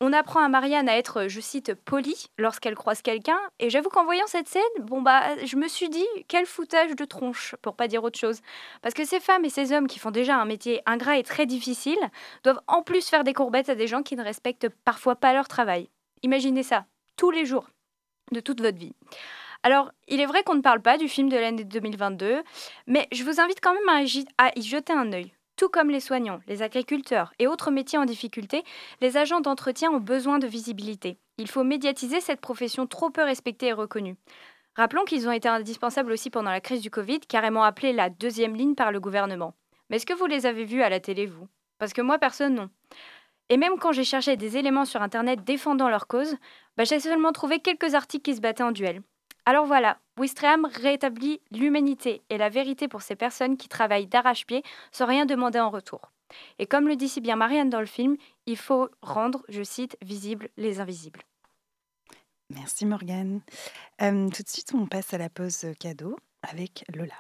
On 0.00 0.12
apprend 0.12 0.40
à 0.40 0.48
Marianne 0.48 0.88
à 0.88 0.96
être, 0.96 1.26
je 1.28 1.40
cite, 1.40 1.74
polie 1.74 2.26
lorsqu'elle 2.38 2.74
croise 2.74 3.02
quelqu'un. 3.02 3.38
Et 3.58 3.70
j'avoue 3.70 3.88
qu'en 3.88 4.04
voyant 4.04 4.26
cette 4.26 4.48
scène, 4.48 4.62
bon 4.80 5.02
bah, 5.02 5.22
je 5.44 5.56
me 5.56 5.68
suis 5.68 5.88
dit, 5.88 6.06
quel 6.28 6.46
foutage 6.46 6.94
de 6.94 7.04
tronche, 7.04 7.56
pour 7.62 7.74
pas 7.74 7.88
dire 7.88 8.04
autre 8.04 8.18
chose. 8.18 8.40
Parce 8.82 8.94
que 8.94 9.04
ces 9.04 9.20
femmes 9.20 9.44
et 9.44 9.50
ces 9.50 9.72
hommes 9.72 9.88
qui 9.88 9.98
font 9.98 10.10
déjà 10.10 10.36
un 10.36 10.44
métier 10.44 10.82
ingrat 10.86 11.18
et 11.18 11.22
très 11.22 11.46
difficile 11.46 11.98
doivent 12.44 12.60
en 12.66 12.82
plus 12.82 13.08
faire 13.08 13.24
des 13.24 13.34
courbettes 13.34 13.68
à 13.68 13.74
des 13.74 13.86
gens 13.86 14.02
qui 14.02 14.16
ne 14.16 14.22
respectent 14.22 14.68
parfois 14.84 15.16
pas 15.16 15.32
leur 15.32 15.48
travail. 15.48 15.88
Imaginez 16.22 16.62
ça, 16.62 16.84
tous 17.16 17.30
les 17.30 17.46
jours, 17.46 17.68
de 18.32 18.40
toute 18.40 18.60
votre 18.60 18.78
vie. 18.78 18.94
Alors, 19.62 19.90
il 20.06 20.20
est 20.20 20.26
vrai 20.26 20.42
qu'on 20.44 20.54
ne 20.54 20.60
parle 20.60 20.80
pas 20.80 20.98
du 20.98 21.08
film 21.08 21.28
de 21.28 21.36
l'année 21.36 21.64
2022, 21.64 22.42
mais 22.86 23.08
je 23.12 23.24
vous 23.24 23.40
invite 23.40 23.60
quand 23.60 23.74
même 23.74 23.88
à 23.88 24.02
y, 24.56 24.62
jeter 24.62 24.92
un 24.92 25.12
œil. 25.12 25.32
Tout 25.58 25.68
comme 25.68 25.90
les 25.90 25.98
soignants, 25.98 26.38
les 26.46 26.62
agriculteurs 26.62 27.34
et 27.40 27.48
autres 27.48 27.72
métiers 27.72 27.98
en 27.98 28.04
difficulté, 28.04 28.62
les 29.00 29.16
agents 29.16 29.40
d'entretien 29.40 29.90
ont 29.90 29.98
besoin 29.98 30.38
de 30.38 30.46
visibilité. 30.46 31.18
Il 31.36 31.48
faut 31.48 31.64
médiatiser 31.64 32.20
cette 32.20 32.40
profession 32.40 32.86
trop 32.86 33.10
peu 33.10 33.24
respectée 33.24 33.66
et 33.66 33.72
reconnue. 33.72 34.14
Rappelons 34.76 35.04
qu'ils 35.04 35.26
ont 35.26 35.32
été 35.32 35.48
indispensables 35.48 36.12
aussi 36.12 36.30
pendant 36.30 36.52
la 36.52 36.60
crise 36.60 36.80
du 36.80 36.90
Covid, 36.90 37.18
carrément 37.18 37.64
appelée 37.64 37.92
la 37.92 38.08
deuxième 38.08 38.54
ligne 38.54 38.76
par 38.76 38.92
le 38.92 39.00
gouvernement. 39.00 39.54
Mais 39.90 39.96
est-ce 39.96 40.06
que 40.06 40.14
vous 40.14 40.26
les 40.26 40.46
avez 40.46 40.64
vus 40.64 40.84
à 40.84 40.90
la 40.90 41.00
télé, 41.00 41.26
vous? 41.26 41.48
Parce 41.80 41.92
que 41.92 42.02
moi, 42.02 42.18
personne, 42.18 42.54
non. 42.54 42.70
Et 43.48 43.56
même 43.56 43.80
quand 43.80 43.90
j'ai 43.90 44.04
cherché 44.04 44.36
des 44.36 44.58
éléments 44.58 44.84
sur 44.84 45.02
Internet 45.02 45.42
défendant 45.42 45.88
leur 45.88 46.06
cause, 46.06 46.36
bah, 46.76 46.84
j'ai 46.84 47.00
seulement 47.00 47.32
trouvé 47.32 47.58
quelques 47.58 47.94
articles 47.94 48.22
qui 48.22 48.36
se 48.36 48.40
battaient 48.40 48.62
en 48.62 48.70
duel. 48.70 49.02
Alors 49.48 49.64
voilà, 49.64 49.96
Wistreham 50.18 50.66
rétablit 50.66 51.40
l'humanité 51.50 52.20
et 52.28 52.36
la 52.36 52.50
vérité 52.50 52.86
pour 52.86 53.00
ces 53.00 53.16
personnes 53.16 53.56
qui 53.56 53.66
travaillent 53.66 54.06
d'arrache-pied 54.06 54.62
sans 54.92 55.06
rien 55.06 55.24
demander 55.24 55.58
en 55.58 55.70
retour. 55.70 56.12
Et 56.58 56.66
comme 56.66 56.86
le 56.86 56.96
dit 56.96 57.08
si 57.08 57.22
bien 57.22 57.34
Marianne 57.34 57.70
dans 57.70 57.80
le 57.80 57.86
film, 57.86 58.18
il 58.44 58.58
faut 58.58 58.90
rendre, 59.00 59.42
je 59.48 59.62
cite, 59.62 59.96
visibles 60.02 60.50
les 60.58 60.80
invisibles. 60.80 61.22
Merci 62.50 62.84
Morgane. 62.84 63.40
Euh, 64.02 64.28
tout 64.28 64.42
de 64.42 64.48
suite, 64.48 64.74
on 64.74 64.84
passe 64.84 65.14
à 65.14 65.18
la 65.18 65.30
pause 65.30 65.64
cadeau 65.80 66.18
avec 66.42 66.84
Lola. 66.94 67.14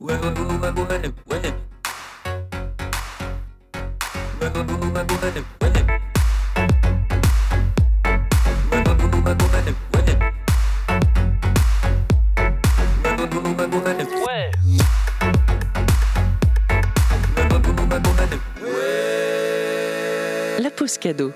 Ouais, 0.00 0.12
ouais, 0.18 0.34
ouais, 1.30 1.54
cadeau. 20.92 21.32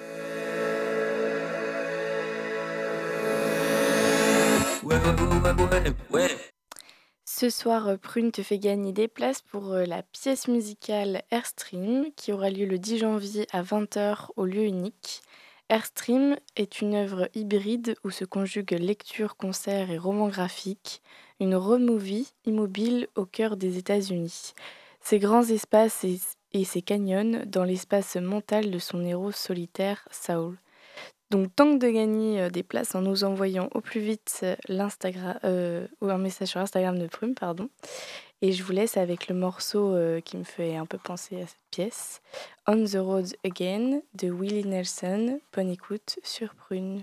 Ce 7.24 7.50
soir, 7.50 7.88
euh, 7.88 7.96
Prune 7.96 8.30
te 8.30 8.42
fait 8.42 8.58
gagner 8.58 8.92
des 8.92 9.08
places 9.08 9.40
pour 9.40 9.72
euh, 9.72 9.84
la 9.84 10.02
pièce 10.02 10.48
musicale 10.48 11.22
Airstream 11.30 12.06
qui 12.16 12.32
aura 12.32 12.50
lieu 12.50 12.66
le 12.66 12.78
10 12.78 12.98
janvier 12.98 13.46
à 13.52 13.62
20h 13.62 14.28
au 14.36 14.44
lieu 14.44 14.64
unique. 14.64 15.22
Airstream 15.70 16.36
est 16.56 16.80
une 16.80 16.94
œuvre 16.94 17.28
hybride 17.34 17.94
où 18.04 18.10
se 18.10 18.24
conjuguent 18.24 18.78
lecture, 18.78 19.36
concert 19.36 19.90
et 19.90 19.98
roman 19.98 20.28
graphique, 20.28 21.02
une 21.40 21.54
removie 21.54 22.32
immobile 22.44 23.08
au 23.14 23.24
cœur 23.24 23.56
des 23.56 23.78
États-Unis. 23.78 24.52
Ces 25.00 25.18
grands 25.18 25.44
espaces 25.44 26.04
et 26.52 26.64
ses 26.64 26.82
canyons 26.82 27.42
dans 27.46 27.64
l'espace 27.64 28.16
mental 28.16 28.70
de 28.70 28.78
son 28.78 29.04
héros 29.04 29.32
solitaire, 29.32 30.06
Saul. 30.10 30.58
Donc 31.30 31.54
tente 31.54 31.78
de 31.78 31.88
gagner 31.90 32.40
euh, 32.40 32.50
des 32.50 32.62
places 32.62 32.94
en 32.94 33.02
nous 33.02 33.24
envoyant 33.24 33.68
au 33.74 33.80
plus 33.80 34.00
vite 34.00 34.40
euh, 34.42 34.56
l'Instagram 34.68 35.38
euh, 35.44 35.86
ou 36.00 36.08
un 36.08 36.16
message 36.16 36.48
sur 36.48 36.60
Instagram 36.60 36.98
de 36.98 37.06
Prume, 37.06 37.34
pardon. 37.34 37.68
Et 38.40 38.52
je 38.52 38.62
vous 38.62 38.72
laisse 38.72 38.96
avec 38.96 39.28
le 39.28 39.34
morceau 39.34 39.96
qui 40.24 40.36
me 40.36 40.44
fait 40.44 40.76
un 40.76 40.86
peu 40.86 40.96
penser 40.96 41.42
à 41.42 41.46
cette 41.48 41.58
pièce, 41.72 42.22
On 42.68 42.84
the 42.84 42.94
Road 42.94 43.26
Again 43.44 44.00
de 44.14 44.30
Willie 44.30 44.64
Nelson. 44.64 45.40
Bonne 45.52 45.70
écoute 45.70 46.20
sur 46.22 46.54
Prune. 46.54 47.02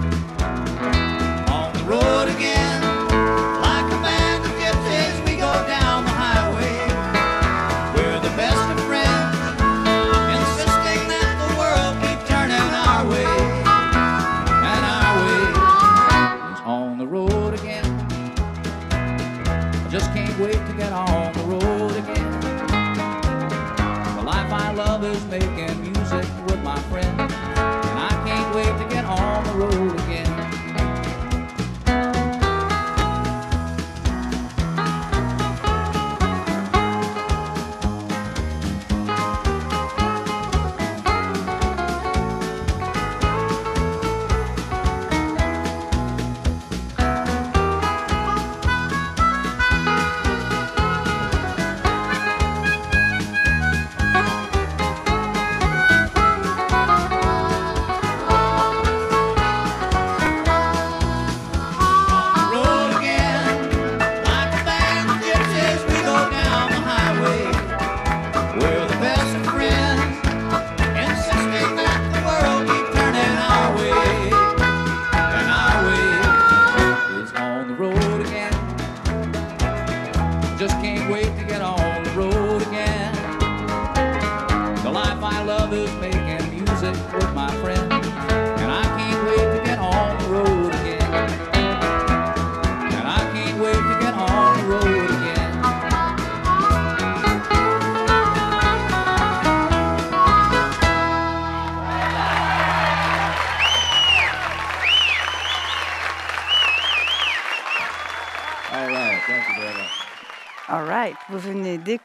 road 1.91 2.29
again. 2.29 2.80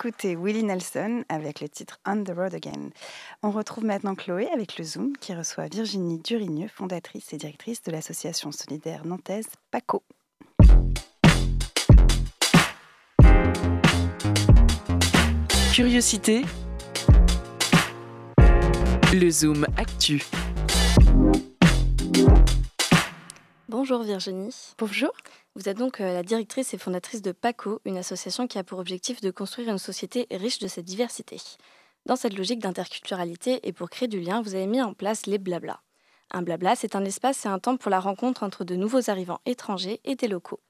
D'écouter 0.07 0.36
Willie 0.36 0.62
Nelson 0.62 1.24
avec 1.28 1.61
le 1.61 1.68
titre 1.68 1.98
On 2.07 2.22
the 2.22 2.30
Road 2.30 2.54
Again. 2.54 2.90
On 3.42 3.50
retrouve 3.50 3.84
maintenant 3.84 4.14
Chloé 4.14 4.46
avec 4.52 4.78
le 4.78 4.84
Zoom 4.84 5.16
qui 5.16 5.34
reçoit 5.34 5.66
Virginie 5.66 6.20
Durigneux, 6.20 6.68
fondatrice 6.68 7.32
et 7.32 7.38
directrice 7.38 7.82
de 7.82 7.90
l'association 7.90 8.52
solidaire 8.52 9.04
nantaise 9.04 9.48
PACO. 9.72 10.04
Curiosité. 15.74 16.42
Le 19.12 19.28
Zoom 19.28 19.66
Actu. 19.76 20.22
Bonjour 23.68 24.04
Virginie. 24.04 24.54
Bonjour. 24.78 25.11
Vous 25.57 25.70
êtes 25.70 25.78
donc 25.78 26.02
euh, 26.02 26.12
la 26.12 26.22
directrice 26.22 26.74
et 26.74 26.78
fondatrice 26.78 27.22
de 27.22 27.32
PACO, 27.32 27.80
une 27.86 27.96
association 27.96 28.46
qui 28.46 28.59
a 28.59 28.62
pour 28.62 28.78
objectif 28.78 29.22
de 29.22 29.30
construire 29.30 29.70
une 29.70 29.78
société 29.78 30.26
riche 30.30 30.59
de 30.59 30.68
cette 30.68 30.84
diversité. 30.84 31.38
Dans 32.04 32.14
cette 32.14 32.36
logique 32.36 32.59
d'interculturalité 32.59 33.66
et 33.66 33.72
pour 33.72 33.88
créer 33.88 34.07
du 34.07 34.20
lien, 34.20 34.42
vous 34.42 34.54
avez 34.54 34.66
mis 34.66 34.82
en 34.82 34.92
place 34.92 35.24
les 35.24 35.38
blabla. 35.38 35.80
Un 36.30 36.42
blabla, 36.42 36.76
c'est 36.76 36.94
un 36.94 37.07
espace 37.07 37.46
et 37.46 37.48
un 37.48 37.59
temps 37.59 37.78
pour 37.78 37.90
la 37.90 38.00
rencontre 38.00 38.42
entre 38.42 38.64
de 38.64 38.76
nouveaux 38.76 39.09
arrivants 39.09 39.40
étrangers 39.46 40.02
et 40.04 40.14
des 40.14 40.28
locaux. 40.28 40.61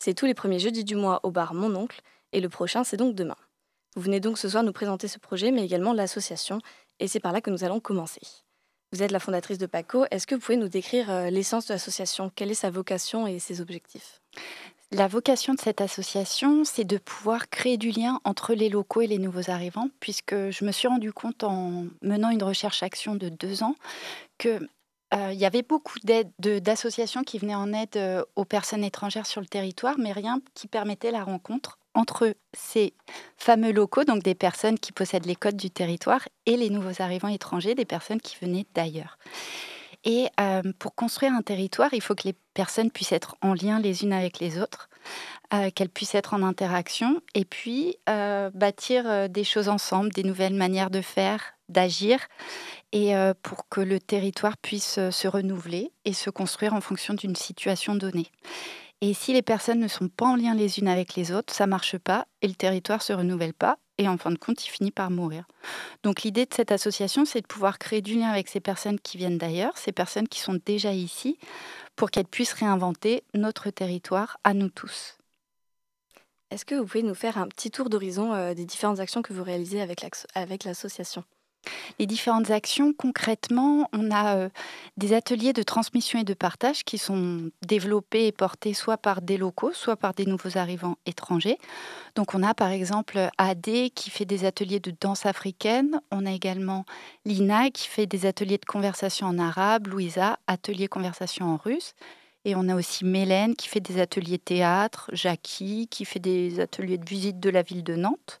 C'est 0.00 0.14
tous 0.14 0.26
les 0.26 0.34
premiers 0.34 0.58
jeudis 0.58 0.82
du 0.82 0.96
mois 0.96 1.20
au 1.22 1.30
bar 1.30 1.54
Mon 1.54 1.76
Oncle 1.76 2.00
et 2.32 2.40
le 2.40 2.48
prochain, 2.48 2.82
c'est 2.82 2.96
donc 2.96 3.14
demain. 3.14 3.36
Vous 3.94 4.02
venez 4.02 4.18
donc 4.18 4.38
ce 4.38 4.48
soir 4.48 4.64
nous 4.64 4.72
présenter 4.72 5.06
ce 5.06 5.20
projet, 5.20 5.52
mais 5.52 5.64
également 5.64 5.92
l'association, 5.92 6.58
et 6.98 7.06
c'est 7.06 7.20
par 7.20 7.30
là 7.30 7.42
que 7.42 7.50
nous 7.50 7.62
allons 7.62 7.78
commencer. 7.78 8.22
Vous 8.90 9.04
êtes 9.04 9.12
la 9.12 9.20
fondatrice 9.20 9.58
de 9.58 9.66
PACO. 9.66 10.06
Est-ce 10.10 10.26
que 10.26 10.34
vous 10.34 10.40
pouvez 10.40 10.56
nous 10.56 10.68
décrire 10.68 11.10
euh, 11.10 11.30
l'essence 11.30 11.66
de 11.66 11.74
l'association? 11.74 12.32
Quelle 12.34 12.50
est 12.50 12.54
sa 12.54 12.70
vocation 12.70 13.28
et 13.28 13.38
ses 13.38 13.60
objectifs? 13.60 14.21
La 14.90 15.08
vocation 15.08 15.54
de 15.54 15.60
cette 15.60 15.80
association, 15.80 16.64
c'est 16.64 16.84
de 16.84 16.98
pouvoir 16.98 17.48
créer 17.48 17.78
du 17.78 17.90
lien 17.90 18.20
entre 18.24 18.52
les 18.52 18.68
locaux 18.68 19.00
et 19.00 19.06
les 19.06 19.18
nouveaux 19.18 19.50
arrivants, 19.50 19.88
puisque 20.00 20.34
je 20.34 20.64
me 20.66 20.72
suis 20.72 20.86
rendu 20.86 21.14
compte 21.14 21.44
en 21.44 21.86
menant 22.02 22.28
une 22.28 22.42
recherche-action 22.42 23.14
de 23.14 23.30
deux 23.30 23.62
ans 23.62 23.74
que 24.36 24.60
euh, 25.14 25.32
y 25.32 25.44
avait 25.44 25.62
beaucoup 25.62 25.98
d'associations 26.38 27.22
qui 27.22 27.38
venaient 27.38 27.54
en 27.54 27.72
aide 27.72 27.96
euh, 27.96 28.22
aux 28.36 28.44
personnes 28.44 28.84
étrangères 28.84 29.26
sur 29.26 29.40
le 29.40 29.46
territoire, 29.46 29.96
mais 29.98 30.12
rien 30.12 30.40
qui 30.54 30.68
permettait 30.68 31.10
la 31.10 31.24
rencontre 31.24 31.78
entre 31.94 32.34
ces 32.54 32.94
fameux 33.36 33.72
locaux, 33.72 34.04
donc 34.04 34.22
des 34.22 34.34
personnes 34.34 34.78
qui 34.78 34.92
possèdent 34.92 35.26
les 35.26 35.36
codes 35.36 35.56
du 35.56 35.70
territoire, 35.70 36.26
et 36.46 36.56
les 36.56 36.70
nouveaux 36.70 37.02
arrivants 37.02 37.28
étrangers, 37.28 37.74
des 37.74 37.84
personnes 37.84 38.20
qui 38.20 38.36
venaient 38.40 38.66
d'ailleurs. 38.74 39.18
Et 40.04 40.28
euh, 40.40 40.62
pour 40.78 40.94
construire 40.94 41.32
un 41.32 41.42
territoire, 41.42 41.94
il 41.94 42.02
faut 42.02 42.14
que 42.14 42.24
les 42.24 42.34
personnes 42.54 42.90
puissent 42.90 43.12
être 43.12 43.36
en 43.40 43.54
lien 43.54 43.78
les 43.78 44.02
unes 44.02 44.12
avec 44.12 44.40
les 44.40 44.60
autres, 44.60 44.88
euh, 45.54 45.70
qu'elles 45.70 45.88
puissent 45.88 46.14
être 46.14 46.34
en 46.34 46.42
interaction, 46.42 47.20
et 47.34 47.44
puis 47.44 47.96
euh, 48.08 48.50
bâtir 48.52 49.28
des 49.28 49.44
choses 49.44 49.68
ensemble, 49.68 50.10
des 50.10 50.24
nouvelles 50.24 50.54
manières 50.54 50.90
de 50.90 51.00
faire, 51.00 51.54
d'agir, 51.68 52.18
et 52.92 53.14
pour 53.42 53.68
que 53.70 53.80
le 53.80 53.98
territoire 53.98 54.58
puisse 54.58 54.98
se 55.10 55.28
renouveler 55.28 55.92
et 56.04 56.12
se 56.12 56.28
construire 56.28 56.74
en 56.74 56.82
fonction 56.82 57.14
d'une 57.14 57.36
situation 57.36 57.94
donnée. 57.94 58.26
Et 59.00 59.14
si 59.14 59.32
les 59.32 59.40
personnes 59.40 59.80
ne 59.80 59.88
sont 59.88 60.08
pas 60.08 60.26
en 60.26 60.36
lien 60.36 60.54
les 60.54 60.78
unes 60.78 60.88
avec 60.88 61.14
les 61.14 61.32
autres, 61.32 61.54
ça 61.54 61.66
marche 61.66 61.96
pas 61.96 62.26
et 62.42 62.48
le 62.48 62.54
territoire 62.54 63.02
se 63.02 63.14
renouvelle 63.14 63.54
pas 63.54 63.78
et 64.02 64.08
en 64.08 64.18
fin 64.18 64.30
de 64.30 64.38
compte, 64.38 64.64
il 64.66 64.68
finit 64.68 64.90
par 64.90 65.10
mourir. 65.10 65.44
Donc 66.02 66.22
l'idée 66.22 66.44
de 66.44 66.54
cette 66.54 66.72
association, 66.72 67.24
c'est 67.24 67.40
de 67.40 67.46
pouvoir 67.46 67.78
créer 67.78 68.02
du 68.02 68.14
lien 68.14 68.28
avec 68.28 68.48
ces 68.48 68.60
personnes 68.60 69.00
qui 69.00 69.16
viennent 69.16 69.38
d'ailleurs, 69.38 69.76
ces 69.78 69.92
personnes 69.92 70.28
qui 70.28 70.40
sont 70.40 70.58
déjà 70.64 70.92
ici, 70.92 71.38
pour 71.96 72.10
qu'elles 72.10 72.26
puissent 72.26 72.52
réinventer 72.52 73.22
notre 73.34 73.70
territoire 73.70 74.38
à 74.44 74.54
nous 74.54 74.68
tous. 74.68 75.18
Est-ce 76.50 76.64
que 76.64 76.74
vous 76.74 76.84
pouvez 76.84 77.02
nous 77.02 77.14
faire 77.14 77.38
un 77.38 77.48
petit 77.48 77.70
tour 77.70 77.88
d'horizon 77.88 78.34
euh, 78.34 78.54
des 78.54 78.66
différentes 78.66 79.00
actions 79.00 79.22
que 79.22 79.32
vous 79.32 79.42
réalisez 79.42 79.80
avec 79.80 80.64
l'association? 80.64 81.24
Les 81.98 82.06
différentes 82.06 82.50
actions, 82.50 82.92
concrètement, 82.92 83.88
on 83.92 84.10
a 84.10 84.36
euh, 84.36 84.48
des 84.96 85.12
ateliers 85.12 85.52
de 85.52 85.62
transmission 85.62 86.18
et 86.18 86.24
de 86.24 86.34
partage 86.34 86.84
qui 86.84 86.98
sont 86.98 87.50
développés 87.66 88.26
et 88.26 88.32
portés 88.32 88.74
soit 88.74 88.96
par 88.96 89.22
des 89.22 89.36
locaux, 89.36 89.72
soit 89.72 89.96
par 89.96 90.14
des 90.14 90.26
nouveaux 90.26 90.58
arrivants 90.58 90.96
étrangers. 91.06 91.58
Donc 92.14 92.34
on 92.34 92.42
a 92.42 92.54
par 92.54 92.70
exemple 92.70 93.30
AD 93.38 93.90
qui 93.94 94.10
fait 94.10 94.24
des 94.24 94.44
ateliers 94.44 94.80
de 94.80 94.92
danse 95.00 95.26
africaine. 95.26 96.00
On 96.10 96.26
a 96.26 96.32
également 96.32 96.84
Lina 97.24 97.70
qui 97.70 97.88
fait 97.88 98.06
des 98.06 98.26
ateliers 98.26 98.58
de 98.58 98.64
conversation 98.64 99.26
en 99.26 99.38
arabe, 99.38 99.86
Louisa, 99.86 100.38
atelier 100.46 100.88
conversation 100.88 101.46
en 101.46 101.56
russe. 101.56 101.94
Et 102.44 102.56
on 102.56 102.68
a 102.68 102.74
aussi 102.74 103.04
Mélène 103.04 103.54
qui 103.54 103.68
fait 103.68 103.80
des 103.80 104.00
ateliers 104.00 104.38
théâtre, 104.38 105.08
Jackie 105.12 105.86
qui 105.88 106.04
fait 106.04 106.18
des 106.18 106.58
ateliers 106.58 106.98
de 106.98 107.08
visite 107.08 107.38
de 107.38 107.50
la 107.50 107.62
ville 107.62 107.84
de 107.84 107.94
Nantes. 107.94 108.40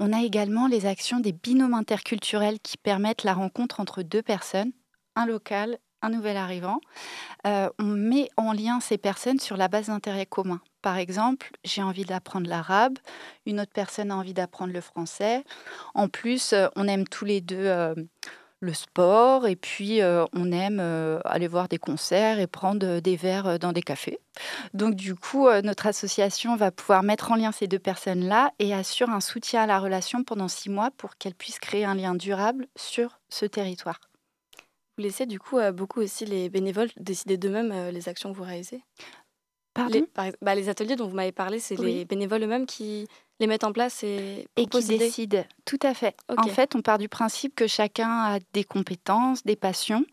On 0.00 0.12
a 0.12 0.22
également 0.22 0.68
les 0.68 0.86
actions 0.86 1.20
des 1.20 1.32
binômes 1.32 1.74
interculturels 1.74 2.60
qui 2.60 2.76
permettent 2.76 3.24
la 3.24 3.34
rencontre 3.34 3.80
entre 3.80 4.02
deux 4.02 4.22
personnes, 4.22 4.72
un 5.16 5.26
local, 5.26 5.78
un 6.02 6.10
nouvel 6.10 6.36
arrivant. 6.36 6.80
Euh, 7.46 7.68
on 7.80 7.84
met 7.84 8.28
en 8.36 8.52
lien 8.52 8.78
ces 8.80 8.98
personnes 8.98 9.40
sur 9.40 9.56
la 9.56 9.66
base 9.66 9.86
d'intérêts 9.86 10.26
communs. 10.26 10.60
Par 10.82 10.96
exemple, 10.96 11.50
j'ai 11.64 11.82
envie 11.82 12.04
d'apprendre 12.04 12.48
l'arabe, 12.48 12.98
une 13.46 13.60
autre 13.60 13.72
personne 13.74 14.12
a 14.12 14.16
envie 14.16 14.34
d'apprendre 14.34 14.72
le 14.72 14.80
français. 14.80 15.44
En 15.94 16.08
plus, 16.08 16.52
euh, 16.52 16.68
on 16.76 16.86
aime 16.86 17.06
tous 17.08 17.24
les 17.24 17.40
deux 17.40 17.56
euh, 17.56 17.94
le 18.60 18.74
sport 18.74 19.46
et 19.46 19.56
puis 19.56 20.02
euh, 20.02 20.24
on 20.32 20.50
aime 20.50 20.78
euh, 20.80 21.20
aller 21.24 21.46
voir 21.46 21.68
des 21.68 21.78
concerts 21.78 22.40
et 22.40 22.46
prendre 22.46 22.84
euh, 22.86 23.00
des 23.00 23.16
verres 23.16 23.58
dans 23.58 23.72
des 23.72 23.82
cafés. 23.82 24.18
Donc 24.74 24.94
du 24.94 25.14
coup, 25.14 25.46
euh, 25.46 25.62
notre 25.62 25.86
association 25.86 26.56
va 26.56 26.70
pouvoir 26.70 27.02
mettre 27.02 27.30
en 27.30 27.36
lien 27.36 27.52
ces 27.52 27.68
deux 27.68 27.78
personnes-là 27.78 28.52
et 28.58 28.74
assure 28.74 29.10
un 29.10 29.20
soutien 29.20 29.62
à 29.62 29.66
la 29.66 29.78
relation 29.78 30.24
pendant 30.24 30.48
six 30.48 30.70
mois 30.70 30.90
pour 30.96 31.16
qu'elles 31.16 31.34
puissent 31.34 31.60
créer 31.60 31.84
un 31.84 31.94
lien 31.94 32.14
durable 32.14 32.66
sur 32.76 33.20
ce 33.28 33.46
territoire. 33.46 34.00
Vous 34.96 35.04
laissez 35.04 35.26
du 35.26 35.38
coup 35.38 35.58
beaucoup 35.72 36.00
aussi 36.00 36.24
les 36.24 36.48
bénévoles 36.48 36.88
décider 36.96 37.36
d'eux-mêmes 37.36 37.90
les 37.90 38.08
actions 38.08 38.32
que 38.32 38.36
vous 38.36 38.42
réalisez? 38.44 38.82
Les, 39.88 40.02
par 40.02 40.26
bah, 40.42 40.56
les 40.56 40.68
ateliers 40.68 40.96
dont 40.96 41.06
vous 41.06 41.14
m'avez 41.14 41.30
parlé, 41.30 41.60
c'est 41.60 41.78
Oui. 41.78 41.98
les 41.98 42.04
bénévoles 42.04 42.42
eux-mêmes 42.42 42.66
qui 42.66 43.06
les 43.40 43.46
mettent 43.46 43.64
en 43.64 43.72
place 43.72 44.02
et, 44.02 44.46
Et 44.56 44.66
qui 44.66 44.84
décide. 44.84 45.46
Tout 45.64 45.78
à 45.82 45.94
fait. 45.94 46.16
En 46.36 46.48
fait, 46.48 46.74
on 46.74 46.82
part 46.82 46.98
du 46.98 47.08
principe 47.08 47.54
que 47.54 47.66
chacun 47.66 48.08
a 48.08 48.38
des 48.52 48.64
compétences, 48.64 49.44
des 49.44 49.56
passions, 49.56 50.04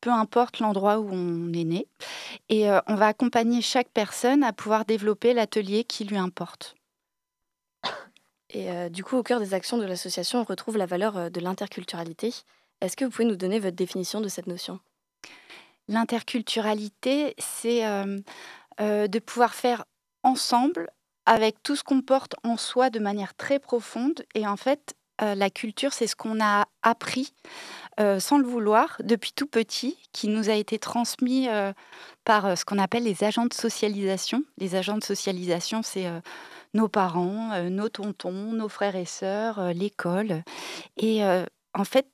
peu 0.00 0.10
importe 0.10 0.58
l'endroit 0.58 0.98
où 0.98 1.08
on 1.12 1.52
est 1.52 1.64
né. 1.64 1.86
Et 2.48 2.68
euh, 2.68 2.80
on 2.88 2.94
va 2.94 3.06
accompagner 3.06 3.62
chaque 3.62 3.88
personne 3.88 4.42
à 4.42 4.52
pouvoir 4.52 4.84
développer 4.84 5.32
l'atelier 5.32 5.84
qui 5.84 6.04
lui 6.04 6.16
importe. 6.16 6.74
Et 8.50 8.70
euh, 8.70 8.88
du 8.88 9.02
coup, 9.02 9.16
au 9.16 9.22
cœur 9.22 9.40
des 9.40 9.54
actions 9.54 9.78
de 9.78 9.84
l'association, 9.84 10.40
on 10.40 10.44
retrouve 10.44 10.76
la 10.76 10.86
valeur 10.86 11.16
euh, 11.16 11.30
de 11.30 11.40
l'interculturalité. 11.40 12.34
Est-ce 12.80 12.96
que 12.96 13.04
vous 13.04 13.10
pouvez 13.10 13.24
nous 13.24 13.36
donner 13.36 13.60
votre 13.60 13.76
définition 13.76 14.20
de 14.20 14.28
cette 14.28 14.46
notion? 14.46 14.80
L'interculturalité, 15.88 17.34
c'est 17.38 17.86
euh, 18.80 19.06
de 19.06 19.18
pouvoir 19.18 19.54
faire 19.54 19.84
ensemble 20.22 20.90
avec 21.26 21.62
tout 21.62 21.76
ce 21.76 21.82
qu'on 21.82 22.02
porte 22.02 22.34
en 22.44 22.56
soi 22.56 22.90
de 22.90 22.98
manière 22.98 23.34
très 23.34 23.58
profonde. 23.58 24.24
Et 24.34 24.46
en 24.46 24.56
fait, 24.56 24.94
euh, 25.22 25.34
la 25.34 25.50
culture, 25.50 25.92
c'est 25.92 26.06
ce 26.06 26.16
qu'on 26.16 26.42
a 26.42 26.66
appris 26.82 27.32
euh, 28.00 28.18
sans 28.18 28.38
le 28.38 28.46
vouloir 28.46 28.96
depuis 29.04 29.32
tout 29.32 29.46
petit, 29.46 29.96
qui 30.12 30.28
nous 30.28 30.50
a 30.50 30.54
été 30.54 30.78
transmis 30.78 31.48
euh, 31.48 31.72
par 32.24 32.56
ce 32.56 32.64
qu'on 32.64 32.78
appelle 32.78 33.04
les 33.04 33.22
agents 33.22 33.46
de 33.46 33.54
socialisation. 33.54 34.42
Les 34.58 34.74
agents 34.74 34.98
de 34.98 35.04
socialisation, 35.04 35.82
c'est 35.82 36.06
nos 36.74 36.88
parents, 36.88 37.68
nos 37.68 37.88
tontons, 37.88 38.52
nos 38.52 38.68
frères 38.68 38.96
et 38.96 39.04
sœurs, 39.04 39.72
l'école. 39.74 40.42
Et 40.96 41.22
en 41.74 41.84
fait, 41.84 42.06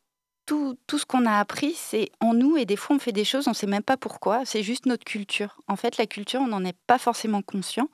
tout, 0.49 0.99
ce 0.99 1.05
qu'on 1.05 1.27
a 1.27 1.39
appris, 1.39 1.75
c'est 1.75 2.11
en 2.21 2.33
nous 2.33 2.57
et 2.57 2.65
des 2.65 2.77
fois 2.77 2.97
on 2.97 2.99
fait 2.99 3.13
des 3.13 3.25
choses, 3.25 3.47
on 3.47 3.51
ne 3.51 3.55
sait 3.55 3.67
même 3.67 3.83
pas 3.83 3.99
pourquoi, 3.99 4.47
c'est 4.47 4.63
juste 4.63 4.87
notre 4.87 5.05
culture. 5.05 5.61
En 5.69 5.77
fait, 5.77 5.99
la 5.99 6.07
culture, 6.07 6.41
on 6.41 6.47
n'en 6.47 6.65
est 6.65 6.77
pas 6.87 6.99
forcément 6.99 7.43
conscient. 7.43 7.89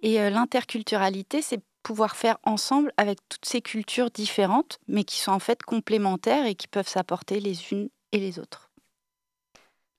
Et 0.00 0.20
euh, 0.20 0.28
l'interculturalité, 0.28 1.40
c'est 1.40 1.60
pouvoir 1.82 2.16
faire 2.16 2.36
ensemble 2.42 2.92
avec 2.98 3.18
toutes 3.30 3.46
ces 3.46 3.62
cultures 3.62 4.10
différentes, 4.10 4.78
mais 4.88 5.04
qui 5.04 5.18
sont 5.18 5.32
en 5.32 5.38
fait 5.38 5.62
complémentaires 5.62 6.44
et 6.44 6.54
qui 6.54 6.68
peuvent 6.68 6.88
s'apporter 6.88 7.40
les 7.40 7.72
unes 7.72 7.88
et 8.12 8.18
les 8.18 8.38
autres. 8.38 8.70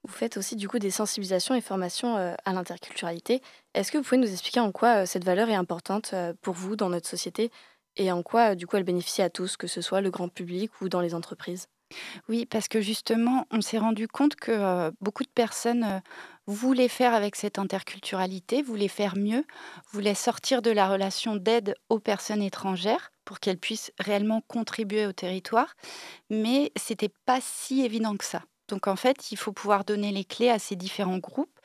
Vous 0.03 0.13
faites 0.13 0.37
aussi 0.37 0.55
du 0.55 0.69
coup 0.69 0.79
des 0.79 0.91
sensibilisations 0.91 1.55
et 1.55 1.61
formations 1.61 2.15
euh, 2.17 2.35
à 2.45 2.53
l'interculturalité. 2.53 3.41
Est-ce 3.73 3.91
que 3.91 3.97
vous 3.97 4.03
pouvez 4.03 4.21
nous 4.21 4.31
expliquer 4.31 4.59
en 4.59 4.71
quoi 4.71 5.01
euh, 5.01 5.05
cette 5.07 5.23
valeur 5.23 5.49
est 5.49 5.55
importante 5.55 6.13
pour 6.41 6.53
vous 6.53 6.75
dans 6.75 6.89
notre 6.89 7.09
société 7.09 7.51
et 7.95 8.11
en 8.11 8.21
quoi 8.21 8.53
du 8.53 8.67
coup 8.67 8.77
elle 8.77 8.83
bénéficie 8.83 9.23
à 9.23 9.31
tous, 9.31 9.57
que 9.57 9.65
ce 9.65 9.81
soit 9.81 10.01
le 10.01 10.11
grand 10.11 10.29
public 10.29 10.69
ou 10.81 10.89
dans 10.89 11.01
les 11.01 11.15
entreprises? 11.15 11.67
Oui, 12.29 12.45
parce 12.45 12.67
que 12.67 12.81
justement, 12.81 13.45
on 13.51 13.61
s'est 13.61 13.77
rendu 13.77 14.07
compte 14.07 14.35
que 14.35 14.91
beaucoup 15.01 15.23
de 15.23 15.29
personnes 15.29 16.01
voulaient 16.45 16.87
faire 16.87 17.13
avec 17.13 17.35
cette 17.35 17.59
interculturalité, 17.59 18.61
voulaient 18.61 18.87
faire 18.87 19.15
mieux, 19.17 19.43
voulaient 19.91 20.15
sortir 20.15 20.61
de 20.61 20.71
la 20.71 20.87
relation 20.87 21.35
d'aide 21.35 21.75
aux 21.89 21.99
personnes 21.99 22.41
étrangères 22.41 23.11
pour 23.25 23.39
qu'elles 23.39 23.57
puissent 23.57 23.91
réellement 23.99 24.41
contribuer 24.47 25.05
au 25.05 25.11
territoire, 25.11 25.73
mais 26.29 26.71
c'était 26.77 27.11
pas 27.25 27.39
si 27.41 27.83
évident 27.83 28.15
que 28.15 28.25
ça. 28.25 28.43
Donc 28.69 28.87
en 28.87 28.95
fait, 28.95 29.31
il 29.31 29.37
faut 29.37 29.53
pouvoir 29.53 29.85
donner 29.85 30.11
les 30.11 30.25
clés 30.25 30.49
à 30.49 30.59
ces 30.59 30.75
différents 30.75 31.17
groupes 31.19 31.59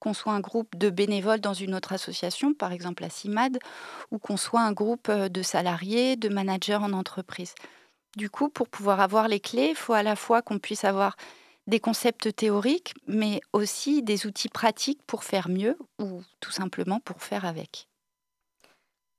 qu'on 0.00 0.14
soit 0.14 0.32
un 0.34 0.40
groupe 0.40 0.76
de 0.76 0.90
bénévoles 0.90 1.40
dans 1.40 1.54
une 1.54 1.74
autre 1.74 1.92
association, 1.92 2.52
par 2.54 2.72
exemple 2.72 3.02
la 3.02 3.10
CIMAD, 3.10 3.58
ou 4.10 4.18
qu'on 4.18 4.36
soit 4.36 4.60
un 4.60 4.72
groupe 4.72 5.10
de 5.10 5.42
salariés, 5.42 6.16
de 6.16 6.28
managers 6.28 6.74
en 6.76 6.92
entreprise. 6.92 7.54
Du 8.16 8.30
coup, 8.30 8.48
pour 8.48 8.68
pouvoir 8.68 9.00
avoir 9.00 9.28
les 9.28 9.40
clés, 9.40 9.70
il 9.70 9.76
faut 9.76 9.92
à 9.92 10.02
la 10.02 10.16
fois 10.16 10.42
qu'on 10.42 10.58
puisse 10.58 10.84
avoir 10.84 11.16
des 11.66 11.80
concepts 11.80 12.34
théoriques, 12.34 12.94
mais 13.06 13.40
aussi 13.52 14.02
des 14.02 14.26
outils 14.26 14.48
pratiques 14.48 15.02
pour 15.06 15.24
faire 15.24 15.48
mieux 15.48 15.78
ou 15.98 16.22
tout 16.40 16.50
simplement 16.50 17.00
pour 17.00 17.22
faire 17.22 17.44
avec. 17.44 17.88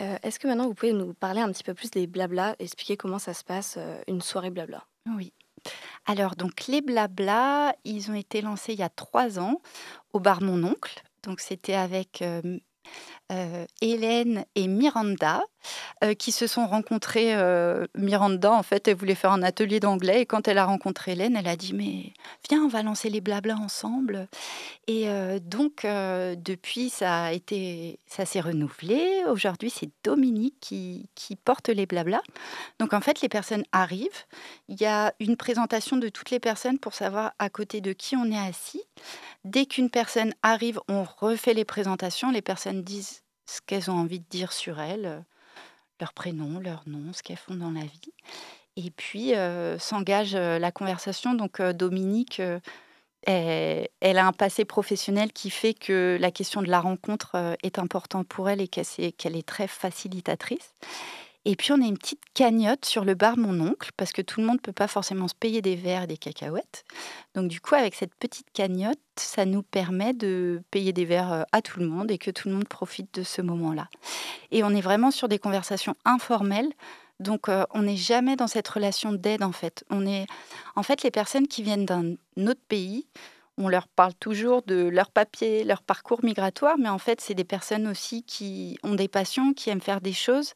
Euh, 0.01 0.17
Est-ce 0.23 0.39
que 0.39 0.47
maintenant 0.47 0.67
vous 0.67 0.73
pouvez 0.73 0.93
nous 0.93 1.13
parler 1.13 1.41
un 1.41 1.51
petit 1.51 1.63
peu 1.63 1.73
plus 1.73 1.89
des 1.89 2.05
blabla, 2.05 2.55
expliquer 2.59 2.97
comment 2.97 3.19
ça 3.19 3.33
se 3.33 3.43
passe 3.43 3.75
euh, 3.77 4.01
une 4.07 4.21
soirée 4.21 4.51
blabla? 4.51 4.85
Oui. 5.07 5.33
Alors, 6.05 6.35
donc, 6.35 6.67
les 6.67 6.81
blabla, 6.81 7.75
ils 7.85 8.11
ont 8.11 8.13
été 8.13 8.41
lancés 8.41 8.73
il 8.73 8.79
y 8.79 8.83
a 8.83 8.89
trois 8.89 9.39
ans 9.39 9.61
au 10.13 10.19
bar 10.19 10.41
Mon 10.41 10.63
Oncle. 10.63 11.01
Donc, 11.23 11.39
c'était 11.39 11.73
avec 11.73 12.21
euh, 12.21 13.65
Hélène 13.81 14.45
et 14.53 14.67
Miranda 14.67 15.43
euh, 16.03 16.13
qui 16.13 16.31
se 16.31 16.47
sont 16.47 16.67
rencontrées. 16.67 17.35
euh, 17.35 17.87
Miranda, 17.95 18.51
en 18.51 18.63
fait, 18.63 18.87
elle 18.87 18.95
voulait 18.95 19.15
faire 19.15 19.31
un 19.31 19.43
atelier 19.43 19.79
d'anglais 19.79 20.21
et 20.21 20.25
quand 20.25 20.47
elle 20.47 20.57
a 20.57 20.65
rencontré 20.65 21.13
Hélène, 21.13 21.35
elle 21.35 21.47
a 21.47 21.55
dit 21.55 21.73
Mais 21.73 22.13
viens, 22.49 22.63
on 22.63 22.67
va 22.67 22.83
lancer 22.83 23.09
les 23.09 23.21
blabla 23.21 23.55
ensemble. 23.55 24.27
Et 24.87 25.09
euh, 25.09 25.39
donc, 25.39 25.85
euh, 25.85 26.35
depuis, 26.37 26.89
ça 26.89 27.29
ça 28.07 28.25
s'est 28.25 28.41
renouvelé. 28.41 29.23
Aujourd'hui, 29.29 29.69
c'est 29.69 29.89
Dominique 30.03 30.55
qui, 30.59 31.09
qui 31.15 31.35
porte 31.35 31.69
les 31.69 31.85
blabla. 31.85 32.21
Donc, 32.79 32.93
en 32.93 33.01
fait, 33.01 33.21
les 33.21 33.29
personnes 33.29 33.63
arrivent. 33.71 34.25
Il 34.67 34.79
y 34.79 34.85
a 34.85 35.13
une 35.19 35.37
présentation 35.37 35.97
de 35.97 36.09
toutes 36.09 36.31
les 36.31 36.39
personnes 36.39 36.79
pour 36.79 36.93
savoir 36.93 37.33
à 37.39 37.49
côté 37.49 37.81
de 37.81 37.93
qui 37.93 38.15
on 38.15 38.25
est 38.31 38.37
assis. 38.37 38.83
Dès 39.43 39.65
qu'une 39.65 39.89
personne 39.89 40.33
arrive, 40.43 40.79
on 40.87 41.03
refait 41.03 41.53
les 41.53 41.65
présentations. 41.65 42.31
Les 42.31 42.41
personnes 42.41 42.83
disent 42.83 43.23
ce 43.45 43.61
qu'elles 43.61 43.91
ont 43.91 43.95
envie 43.95 44.19
de 44.19 44.25
dire 44.29 44.51
sur 44.51 44.79
elles, 44.79 45.23
leur 45.99 46.13
prénom, 46.13 46.59
leur 46.59 46.83
nom, 46.87 47.13
ce 47.13 47.23
qu'elles 47.23 47.37
font 47.37 47.55
dans 47.55 47.71
la 47.71 47.81
vie. 47.81 48.13
Et 48.77 48.91
puis 48.91 49.35
euh, 49.35 49.79
s'engage 49.79 50.35
euh, 50.35 50.59
la 50.59 50.71
conversation. 50.71 51.33
Donc 51.33 51.59
euh, 51.59 51.73
Dominique, 51.73 52.41
elle, 53.27 54.17
a 54.17 54.27
un 54.27 54.33
passé 54.33 54.65
professionnel 54.65 55.31
qui 55.31 55.49
fait 55.49 55.73
que 55.73 56.17
la 56.19 56.31
question 56.31 56.61
de 56.61 56.69
la 56.69 56.79
rencontre 56.79 57.57
est 57.63 57.79
importante 57.79 58.27
pour 58.27 58.49
elle 58.49 58.61
et 58.61 58.67
qu'elle 58.67 59.35
est 59.35 59.47
très 59.47 59.67
facilitatrice. 59.67 60.75
Et 61.47 61.55
puis 61.55 61.71
on 61.71 61.81
a 61.81 61.85
une 61.85 61.97
petite 61.97 62.21
cagnotte 62.33 62.85
sur 62.85 63.05
le 63.05 63.13
bar 63.13 63.37
Mon 63.37 63.59
Oncle, 63.59 63.91
parce 63.97 64.11
que 64.11 64.23
tout 64.23 64.41
le 64.41 64.47
monde 64.47 64.57
ne 64.57 64.61
peut 64.61 64.71
pas 64.71 64.87
forcément 64.87 65.27
se 65.27 65.35
payer 65.35 65.61
des 65.61 65.75
verres 65.75 66.03
et 66.03 66.07
des 66.07 66.17
cacahuètes. 66.17 66.85
Donc 67.35 67.47
du 67.49 67.61
coup, 67.61 67.75
avec 67.75 67.93
cette 67.93 68.15
petite 68.15 68.47
cagnotte, 68.51 68.99
ça 69.15 69.45
nous 69.45 69.61
permet 69.61 70.13
de 70.13 70.63
payer 70.71 70.91
des 70.91 71.05
verres 71.05 71.31
euh, 71.31 71.43
à 71.51 71.61
tout 71.61 71.79
le 71.79 71.87
monde 71.87 72.09
et 72.09 72.17
que 72.17 72.31
tout 72.31 72.49
le 72.49 72.55
monde 72.55 72.67
profite 72.67 73.13
de 73.13 73.23
ce 73.23 73.43
moment-là. 73.43 73.87
Et 74.51 74.63
on 74.63 74.71
est 74.71 74.81
vraiment 74.81 75.11
sur 75.11 75.27
des 75.27 75.37
conversations 75.37 75.95
informelles. 76.03 76.71
Donc 77.19 77.47
euh, 77.47 77.63
on 77.71 77.83
n'est 77.83 77.95
jamais 77.95 78.35
dans 78.35 78.47
cette 78.47 78.67
relation 78.67 79.13
d'aide 79.13 79.43
en 79.43 79.51
fait. 79.51 79.85
On 79.89 80.05
est 80.05 80.25
en 80.75 80.83
fait 80.83 81.03
les 81.03 81.11
personnes 81.11 81.47
qui 81.47 81.61
viennent 81.61 81.85
d'un 81.85 82.15
autre 82.37 82.61
pays, 82.67 83.07
on 83.57 83.69
leur 83.69 83.87
parle 83.87 84.13
toujours 84.15 84.63
de 84.63 84.75
leur 84.75 85.11
papier, 85.11 85.63
leur 85.63 85.81
parcours 85.81 86.25
migratoire, 86.25 86.77
mais 86.77 86.89
en 86.89 86.97
fait 86.97 87.21
c'est 87.21 87.33
des 87.33 87.45
personnes 87.45 87.87
aussi 87.87 88.23
qui 88.23 88.77
ont 88.83 88.95
des 88.95 89.07
passions, 89.07 89.53
qui 89.53 89.69
aiment 89.69 89.79
faire 89.79 90.01
des 90.01 90.11
choses. 90.11 90.53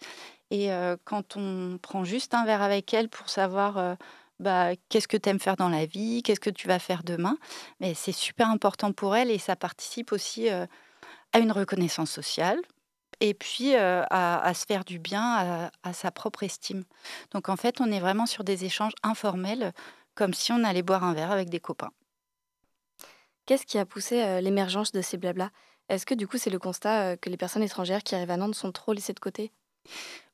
Et 0.51 0.69
quand 1.05 1.37
on 1.37 1.77
prend 1.81 2.03
juste 2.03 2.33
un 2.33 2.45
verre 2.45 2.61
avec 2.61 2.93
elles 2.93 3.09
pour 3.09 3.29
savoir 3.29 3.97
bah, 4.39 4.69
qu'est-ce 4.89 5.07
que 5.07 5.17
tu 5.17 5.29
aimes 5.29 5.39
faire 5.39 5.57
dans 5.57 5.69
la 5.69 5.85
vie, 5.85 6.23
qu'est-ce 6.23 6.39
que 6.39 6.49
tu 6.49 6.67
vas 6.67 6.79
faire 6.79 7.03
demain, 7.03 7.37
mais 7.79 7.93
c'est 7.93 8.11
super 8.11 8.49
important 8.49 8.91
pour 8.91 9.15
elles 9.15 9.29
et 9.29 9.37
ça 9.37 9.55
participe 9.55 10.11
aussi 10.11 10.49
à 10.49 11.39
une 11.39 11.51
reconnaissance 11.51 12.09
sociale 12.09 12.59
et 13.19 13.33
puis 13.33 13.75
à, 13.75 14.51
se 14.55 14.65
faire 14.65 14.85
du 14.85 14.97
bien 14.97 15.21
à, 15.23 15.71
à 15.83 15.93
sa 15.93 16.09
propre 16.09 16.43
estime. 16.43 16.83
Donc 17.31 17.49
en 17.49 17.55
fait, 17.55 17.79
on 17.79 17.91
est 17.91 17.99
vraiment 17.99 18.25
sur 18.25 18.43
des 18.43 18.65
échanges 18.65 18.93
informels, 19.03 19.73
comme 20.15 20.33
si 20.33 20.51
on 20.51 20.63
allait 20.63 20.81
boire 20.81 21.03
un 21.03 21.13
verre 21.13 21.31
avec 21.31 21.49
des 21.49 21.59
copains. 21.59 21.91
Qu'est-ce 23.45 23.65
qui 23.65 23.77
a 23.77 23.85
poussé 23.85 24.41
l'émergence 24.41 24.91
de 24.91 25.01
ces 25.01 25.17
blabla? 25.17 25.51
Est-ce 25.89 26.05
que 26.05 26.13
du 26.13 26.27
coup 26.27 26.37
c'est 26.37 26.51
le 26.51 26.59
constat 26.59 27.17
que 27.17 27.29
les 27.29 27.37
personnes 27.37 27.63
étrangères 27.63 28.03
qui 28.03 28.15
arrivent 28.15 28.29
à 28.29 28.37
Nantes 28.37 28.55
sont 28.55 28.71
trop 28.71 28.93
laissées 28.93 29.13
de 29.13 29.19
côté? 29.19 29.51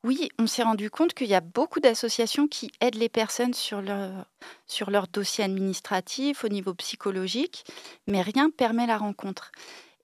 Oui, 0.04 0.30
on 0.38 0.46
s'est 0.46 0.62
rendu 0.64 0.92
compte 0.92 1.16
qu'il 1.16 1.28
y 1.28 1.34
a 1.34 1.42
beaucoup 1.42 1.80
d'associations 1.80 2.48
qui 2.48 2.72
aident 2.80 2.96
les 2.96 3.10
personnes 3.10 3.56
sur 3.56 3.82
leur, 3.82 4.26
sur 4.68 4.92
leur 4.92 5.08
dossier 5.08 5.44
administratif, 5.44 6.44
au 6.44 6.48
niveau 6.48 6.76
psychologique, 6.76 7.66
mais 8.06 8.22
rien 8.22 8.52
permet 8.52 8.86
la 8.86 8.98
rencontre. 9.00 9.52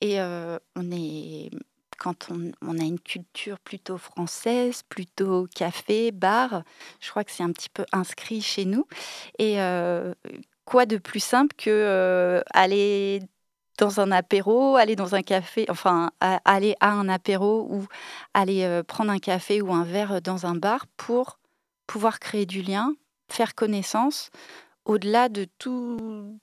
Et 0.02 0.20
euh, 0.20 0.58
on 0.76 0.92
est, 0.92 1.52
quand 2.00 2.32
on, 2.32 2.52
on 2.64 2.80
a 2.80 2.84
une 2.84 3.00
culture 3.00 3.60
plutôt 3.60 4.00
française, 4.00 4.82
plutôt 4.90 5.48
café, 5.54 6.12
bar, 6.12 6.64
je 7.00 7.10
crois 7.12 7.24
que 7.24 7.32
c'est 7.32 7.44
un 7.44 7.52
petit 7.52 7.70
peu 7.70 7.86
inscrit 7.92 8.42
chez 8.42 8.66
nous. 8.66 8.88
Et 9.38 9.62
euh, 9.62 10.16
quoi 10.66 10.88
de 10.88 10.98
plus 10.98 11.24
simple 11.24 11.56
que 11.56 11.70
euh, 11.70 12.42
aller 12.52 13.22
dans 13.78 14.00
un 14.00 14.12
apéro, 14.12 14.76
aller 14.76 14.96
dans 14.96 15.16
un 15.16 15.22
café, 15.22 15.66
enfin 15.70 16.12
aller 16.20 16.76
à 16.80 16.92
un 16.92 17.10
apéro 17.10 17.68
ou 17.70 17.86
aller 18.34 18.64
euh, 18.64 18.84
prendre 18.84 19.12
un 19.12 19.20
café 19.20 19.62
ou 19.62 19.74
un 19.74 19.84
verre 19.84 20.22
dans 20.22 20.46
un 20.46 20.56
bar 20.56 20.86
pour 20.98 21.40
pouvoir 21.88 22.20
créer 22.20 22.46
du 22.46 22.62
lien, 22.62 22.94
faire 23.30 23.56
connaissance, 23.56 24.30
au-delà 24.86 25.30
de 25.30 25.46
tout 25.58 26.38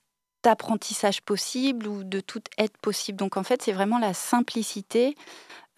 apprentissage 0.45 1.20
possible 1.22 1.87
ou 1.87 2.05
de 2.05 2.20
toute 2.20 2.47
aide 2.57 2.76
possible. 2.81 3.18
Donc 3.18 3.37
en 3.37 3.43
fait, 3.43 3.62
c'est 3.62 3.72
vraiment 3.72 3.99
la 3.99 4.14
simplicité 4.14 5.14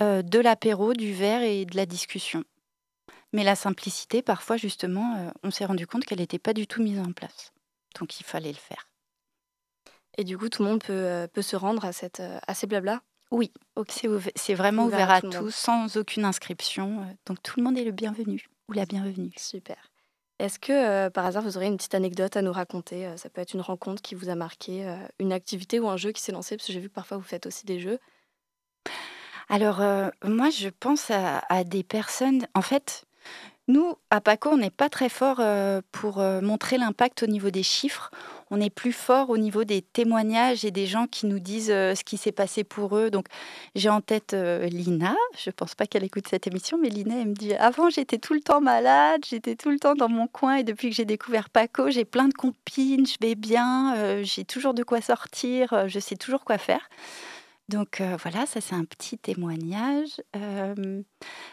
euh, 0.00 0.22
de 0.22 0.38
l'apéro, 0.38 0.92
du 0.94 1.12
verre 1.12 1.42
et 1.42 1.64
de 1.64 1.76
la 1.76 1.86
discussion. 1.86 2.44
Mais 3.32 3.44
la 3.44 3.56
simplicité, 3.56 4.22
parfois 4.22 4.56
justement, 4.56 5.16
euh, 5.16 5.30
on 5.42 5.50
s'est 5.50 5.64
rendu 5.64 5.86
compte 5.86 6.04
qu'elle 6.04 6.18
n'était 6.20 6.38
pas 6.38 6.52
du 6.52 6.66
tout 6.66 6.82
mise 6.82 7.00
en 7.00 7.12
place. 7.12 7.52
Donc 7.98 8.20
il 8.20 8.24
fallait 8.24 8.52
le 8.52 8.58
faire. 8.58 8.89
Et 10.18 10.24
du 10.24 10.36
coup, 10.38 10.48
tout 10.48 10.62
le 10.62 10.68
monde 10.68 10.82
peut, 10.82 10.92
euh, 10.92 11.26
peut 11.26 11.42
se 11.42 11.56
rendre 11.56 11.84
à, 11.84 11.92
cette, 11.92 12.20
euh, 12.20 12.38
à 12.46 12.54
ces 12.54 12.66
blabla 12.66 13.00
Oui, 13.30 13.52
c'est 13.88 14.08
ouv- 14.08 14.30
c'est 14.36 14.54
vraiment 14.54 14.84
Ouvert 14.84 14.98
ouvert, 15.06 15.10
à 15.10 15.20
tout 15.20 15.30
tous, 15.30 15.54
sans 15.54 15.96
aucune 15.96 16.24
inscription. 16.24 17.00
euh, 17.02 17.12
Donc 17.26 17.42
tout 17.42 17.58
le 17.58 17.64
monde 17.64 17.78
est 17.78 17.84
le 17.84 17.92
bienvenu 17.92 18.46
ou 18.68 18.72
la 18.72 18.86
bienvenue. 18.86 19.32
Super. 19.36 19.76
Est-ce 20.38 20.58
que 20.58 20.72
euh, 20.72 21.10
par 21.10 21.26
hasard 21.26 21.42
vous 21.42 21.56
aurez 21.56 21.66
une 21.66 21.76
petite 21.76 21.94
anecdote 21.94 22.36
à 22.36 22.42
nous 22.42 22.52
raconter 22.52 23.08
Ça 23.16 23.28
peut 23.28 23.40
être 23.42 23.52
une 23.54 23.60
rencontre 23.60 24.00
qui 24.02 24.14
vous 24.14 24.30
a 24.30 24.34
marqué, 24.34 24.86
euh, 24.86 24.96
une 25.18 25.32
activité 25.32 25.78
ou 25.80 25.88
un 25.88 25.96
jeu 25.98 26.12
qui 26.12 26.22
s'est 26.22 26.32
lancé, 26.32 26.56
parce 26.56 26.66
que 26.66 26.72
j'ai 26.72 26.80
vu 26.80 26.88
que 26.88 26.94
parfois 26.94 27.16
vous 27.18 27.22
faites 27.22 27.46
aussi 27.46 27.66
des 27.66 27.78
jeux. 27.78 27.98
Alors, 29.48 29.80
euh, 29.80 30.08
moi, 30.24 30.48
je 30.50 30.68
pense 30.68 31.10
à, 31.10 31.38
à 31.48 31.64
des 31.64 31.82
personnes. 31.82 32.46
En 32.54 32.62
fait, 32.62 33.04
nous, 33.70 33.94
à 34.10 34.20
Paco, 34.20 34.50
on 34.50 34.56
n'est 34.56 34.68
pas 34.68 34.88
très 34.88 35.08
fort 35.08 35.36
euh, 35.38 35.80
pour 35.92 36.18
euh, 36.18 36.40
montrer 36.40 36.76
l'impact 36.76 37.22
au 37.22 37.26
niveau 37.26 37.50
des 37.50 37.62
chiffres. 37.62 38.10
On 38.50 38.60
est 38.60 38.68
plus 38.68 38.92
fort 38.92 39.30
au 39.30 39.38
niveau 39.38 39.62
des 39.62 39.80
témoignages 39.80 40.64
et 40.64 40.72
des 40.72 40.86
gens 40.86 41.06
qui 41.06 41.26
nous 41.26 41.38
disent 41.38 41.70
euh, 41.70 41.94
ce 41.94 42.02
qui 42.02 42.16
s'est 42.16 42.32
passé 42.32 42.64
pour 42.64 42.96
eux. 42.96 43.10
Donc, 43.10 43.26
j'ai 43.76 43.88
en 43.88 44.00
tête 44.00 44.32
Lina. 44.32 45.14
Je 45.38 45.50
pense 45.50 45.76
pas 45.76 45.86
qu'elle 45.86 46.02
écoute 46.02 46.26
cette 46.28 46.48
émission, 46.48 46.78
mais 46.82 46.88
Lina, 46.88 47.20
elle 47.20 47.28
me 47.28 47.34
dit 47.34 47.54
Avant, 47.54 47.90
j'étais 47.90 48.18
tout 48.18 48.34
le 48.34 48.40
temps 48.40 48.60
malade, 48.60 49.24
j'étais 49.24 49.54
tout 49.54 49.70
le 49.70 49.78
temps 49.78 49.94
dans 49.94 50.08
mon 50.08 50.26
coin. 50.26 50.56
Et 50.56 50.64
depuis 50.64 50.90
que 50.90 50.96
j'ai 50.96 51.04
découvert 51.04 51.48
Paco, 51.48 51.90
j'ai 51.90 52.04
plein 52.04 52.26
de 52.26 52.34
copines, 52.34 53.06
je 53.06 53.16
vais 53.20 53.36
bien, 53.36 54.22
j'ai 54.24 54.44
toujours 54.44 54.74
de 54.74 54.82
quoi 54.82 55.00
sortir, 55.00 55.88
je 55.88 56.00
sais 56.00 56.16
toujours 56.16 56.44
quoi 56.44 56.58
faire. 56.58 56.88
Donc 57.68 58.02
voilà, 58.20 58.46
ça 58.46 58.60
c'est 58.60 58.74
un 58.74 58.84
petit 58.84 59.16
témoignage. 59.16 60.20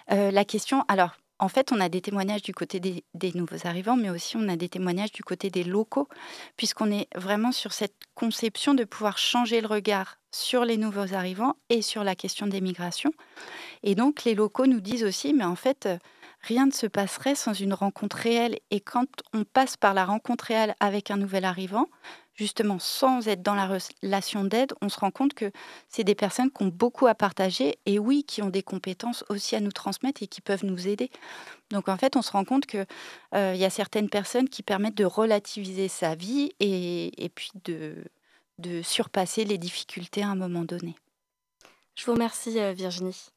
La 0.09 0.45
question, 0.45 0.84
alors 0.88 1.15
en 1.39 1.49
fait, 1.49 1.71
on 1.71 1.79
a 1.79 1.89
des 1.89 2.01
témoignages 2.01 2.41
du 2.41 2.53
côté 2.53 2.79
des, 2.79 3.31
nouveaux 3.35 3.67
arrivants, 3.67 3.95
mais 3.95 4.09
aussi 4.09 4.38
on 4.38 4.49
a 4.49 4.55
des 4.55 4.69
témoignages 4.69 5.11
du 5.11 5.23
côté 5.23 5.49
des 5.49 5.63
locaux, 5.63 6.07
puisqu'on 6.55 6.91
est 6.91 7.07
vraiment 7.15 7.51
sur 7.51 7.73
cette 7.73 7.95
conception 8.15 8.73
de 8.73 8.83
pouvoir 8.83 9.17
changer 9.17 9.61
le 9.61 9.67
regard 9.67 10.17
sur 10.31 10.65
les 10.65 10.77
nouveaux 10.77 11.13
arrivants 11.13 11.55
et 11.69 11.81
sur 11.81 12.03
la 12.03 12.15
question 12.15 12.47
des 12.47 12.61
migrations. 12.61 13.13
Et 13.83 13.95
donc 13.95 14.23
les 14.23 14.35
locaux 14.35 14.65
nous 14.65 14.81
disent 14.81 15.03
aussi, 15.03 15.33
mais 15.33 15.43
en 15.43 15.55
fait, 15.55 15.88
rien 16.41 16.65
ne 16.65 16.71
se 16.71 16.88
passerait 16.88 17.35
sans 17.35 17.53
une 17.53 17.73
rencontre 17.73 18.17
réelle. 18.17 18.57
Et 18.71 18.79
quand 18.79 19.07
on 19.33 19.43
passe 19.43 19.77
par 19.77 19.93
la 19.93 20.05
rencontre 20.05 20.45
réelle 20.45 20.75
avec 20.79 21.11
un 21.11 21.17
nouvel 21.17 21.45
arrivant, 21.45 21.88
justement 22.38 22.79
sans 22.79 23.27
être 23.27 23.41
dans 23.41 23.55
la 23.55 23.67
relation 23.67 24.43
d'aide, 24.43 24.73
on 24.81 24.89
se 24.89 24.99
rend 24.99 25.11
compte 25.11 25.33
que 25.33 25.51
c'est 25.89 26.03
des 26.03 26.15
personnes 26.15 26.51
qui 26.51 26.63
ont 26.63 26.67
beaucoup 26.67 27.07
à 27.07 27.15
partager 27.15 27.79
et 27.85 27.99
oui, 27.99 28.23
qui 28.23 28.41
ont 28.41 28.49
des 28.49 28.63
compétences 28.63 29.25
aussi 29.29 29.55
à 29.55 29.59
nous 29.59 29.71
transmettre 29.71 30.23
et 30.23 30.27
qui 30.27 30.39
peuvent 30.39 30.63
nous 30.63 30.88
aider. 30.88 31.09
Donc 31.71 31.89
en 31.89 31.97
fait, 31.97 32.15
on 32.15 32.21
se 32.21 32.31
rend 32.31 32.45
compte 32.45 32.67
qu'il 32.67 32.85
euh, 33.33 33.55
y 33.55 33.65
a 33.65 33.69
certaines 33.69 34.09
personnes 34.09 34.47
qui 34.47 34.63
permettent 34.63 34.97
de 34.97 35.05
relativiser 35.05 35.88
sa 35.88 36.15
vie 36.15 36.53
et, 36.59 37.31
puis 37.33 37.51
de, 37.65 37.95
surpasser 38.83 39.43
les 39.43 39.57
difficultés 39.57 40.21
à 40.21 40.29
un 40.29 40.35
moment 40.35 40.63
donné. 40.63 40.95
Je 41.95 42.05
vous 42.05 42.13
remercie 42.13 42.59
euh, 42.59 42.73
Virginie. 42.73 43.29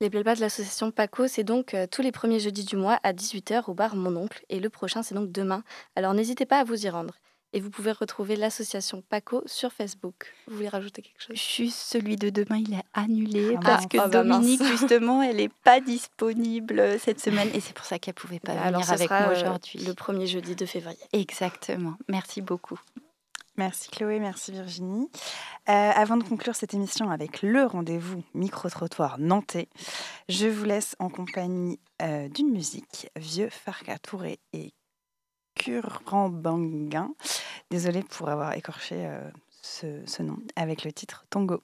Les 0.00 0.08
blabla 0.08 0.36
de 0.36 0.40
l'association 0.40 0.92
PACO, 0.92 1.26
c'est 1.26 1.42
donc 1.42 1.74
euh, 1.74 1.86
tous 1.90 2.02
les 2.02 2.12
premiers 2.12 2.38
jeudis 2.38 2.64
du 2.64 2.76
mois 2.76 3.00
à 3.02 3.12
18h 3.12 3.64
au 3.66 3.74
bar 3.74 3.96
Mon 3.96 4.16
Oncle 4.16 4.44
et 4.48 4.60
le 4.60 4.70
prochain 4.70 5.02
c'est 5.02 5.14
donc 5.14 5.32
demain. 5.32 5.64
Alors 5.96 6.14
n'hésitez 6.14 6.46
pas 6.46 6.60
à 6.60 6.64
vous 6.64 6.86
y 6.86 6.88
rendre. 6.88 7.14
Et 7.54 7.60
vous 7.60 7.70
pouvez 7.70 7.92
retrouver 7.92 8.36
l'association 8.36 9.02
PACO 9.08 9.42
sur 9.46 9.72
Facebook. 9.72 10.34
Vous 10.46 10.56
voulez 10.56 10.68
rajouter 10.68 11.00
quelque 11.00 11.22
chose? 11.22 11.36
Juste 11.36 11.78
celui 11.78 12.16
de 12.16 12.28
demain, 12.28 12.58
il 12.58 12.74
est 12.74 12.84
annulé 12.92 13.54
Ah 13.56 13.60
parce 13.64 13.86
que 13.86 13.96
Oh 13.96 14.02
bah. 14.02 14.22
Dominique, 14.22 14.62
justement, 14.64 15.22
elle 15.22 15.36
n'est 15.36 15.48
pas 15.64 15.80
disponible 15.80 16.98
cette 17.00 17.20
semaine 17.20 17.48
et 17.54 17.60
c'est 17.60 17.72
pour 17.74 17.86
ça 17.86 17.98
qu'elle 17.98 18.12
ne 18.16 18.20
pouvait 18.20 18.40
pas 18.40 18.52
Alors, 18.52 18.80
venir 18.82 18.92
avec 18.92 19.08
sera, 19.08 19.20
moi 19.22 19.30
euh, 19.30 19.36
aujourd'hui. 19.40 19.78
le 19.80 19.94
premier 19.94 20.26
jeudi 20.26 20.54
de 20.56 20.66
février. 20.66 20.98
Exactement. 21.14 21.94
Merci 22.08 22.42
beaucoup. 22.42 22.78
Merci 23.56 23.90
Chloé, 23.90 24.20
merci 24.20 24.52
Virginie. 24.52 25.08
Euh, 25.68 25.72
avant 25.72 26.16
de 26.16 26.22
conclure 26.22 26.54
cette 26.54 26.74
émission 26.74 27.10
avec 27.10 27.42
le 27.42 27.64
rendez-vous 27.64 28.22
micro-trottoir 28.34 29.18
nantais, 29.18 29.68
je 30.28 30.46
vous 30.46 30.64
laisse 30.64 30.94
en 31.00 31.08
compagnie 31.08 31.80
euh, 32.00 32.28
d'une 32.28 32.50
musique, 32.52 33.10
Vieux 33.16 33.48
Farka 33.50 33.98
Touré 33.98 34.38
et 34.52 34.72
Kurambanguin. 35.58 37.14
Désolée 37.70 38.02
pour 38.02 38.28
avoir 38.28 38.54
écorché 38.54 38.94
euh, 38.96 39.30
ce, 39.62 40.22
nom, 40.22 40.38
avec 40.56 40.84
le 40.84 40.92
titre 40.92 41.26
Tango. 41.28 41.60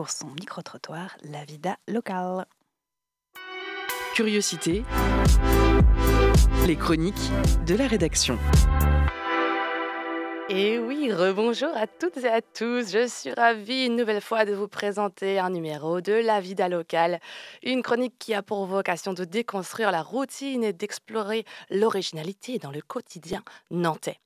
Pour 0.00 0.08
son 0.08 0.28
micro-trottoir 0.28 1.14
La 1.24 1.44
Vida 1.44 1.76
Locale. 1.86 2.46
Curiosité. 4.14 4.82
Les 6.66 6.74
chroniques 6.74 7.30
de 7.66 7.74
la 7.74 7.86
rédaction. 7.86 8.38
Et 10.48 10.78
oui, 10.78 11.12
rebonjour 11.12 11.68
à 11.74 11.86
toutes 11.86 12.16
et 12.16 12.30
à 12.30 12.40
tous. 12.40 12.90
Je 12.90 13.06
suis 13.08 13.34
ravie 13.34 13.84
une 13.84 13.96
nouvelle 13.96 14.22
fois 14.22 14.46
de 14.46 14.54
vous 14.54 14.68
présenter 14.68 15.38
un 15.38 15.50
numéro 15.50 16.00
de 16.00 16.14
La 16.14 16.40
Vida 16.40 16.70
Locale, 16.70 17.20
une 17.62 17.82
chronique 17.82 18.14
qui 18.18 18.32
a 18.32 18.42
pour 18.42 18.64
vocation 18.64 19.12
de 19.12 19.26
déconstruire 19.26 19.92
la 19.92 20.00
routine 20.00 20.64
et 20.64 20.72
d'explorer 20.72 21.44
l'originalité 21.68 22.58
dans 22.58 22.70
le 22.70 22.80
quotidien 22.80 23.42
nantais. 23.70 24.18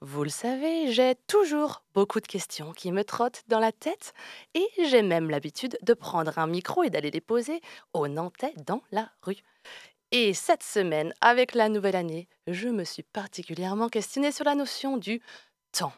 Vous 0.00 0.24
le 0.24 0.30
savez, 0.30 0.92
j'ai 0.92 1.14
toujours 1.26 1.82
beaucoup 1.94 2.20
de 2.20 2.26
questions 2.26 2.72
qui 2.72 2.92
me 2.92 3.02
trottent 3.02 3.42
dans 3.48 3.58
la 3.58 3.72
tête 3.72 4.12
et 4.54 4.66
j'ai 4.84 5.02
même 5.02 5.30
l'habitude 5.30 5.78
de 5.82 5.94
prendre 5.94 6.38
un 6.38 6.46
micro 6.46 6.82
et 6.82 6.90
d'aller 6.90 7.10
les 7.10 7.20
poser 7.20 7.60
aux 7.92 8.06
Nantais 8.06 8.54
dans 8.66 8.82
la 8.92 9.10
rue. 9.22 9.42
Et 10.12 10.34
cette 10.34 10.62
semaine, 10.62 11.12
avec 11.20 11.54
la 11.54 11.68
nouvelle 11.68 11.96
année, 11.96 12.28
je 12.46 12.68
me 12.68 12.84
suis 12.84 13.02
particulièrement 13.02 13.88
questionnée 13.88 14.32
sur 14.32 14.44
la 14.44 14.54
notion 14.54 14.96
du 14.96 15.20
temps. 15.72 15.92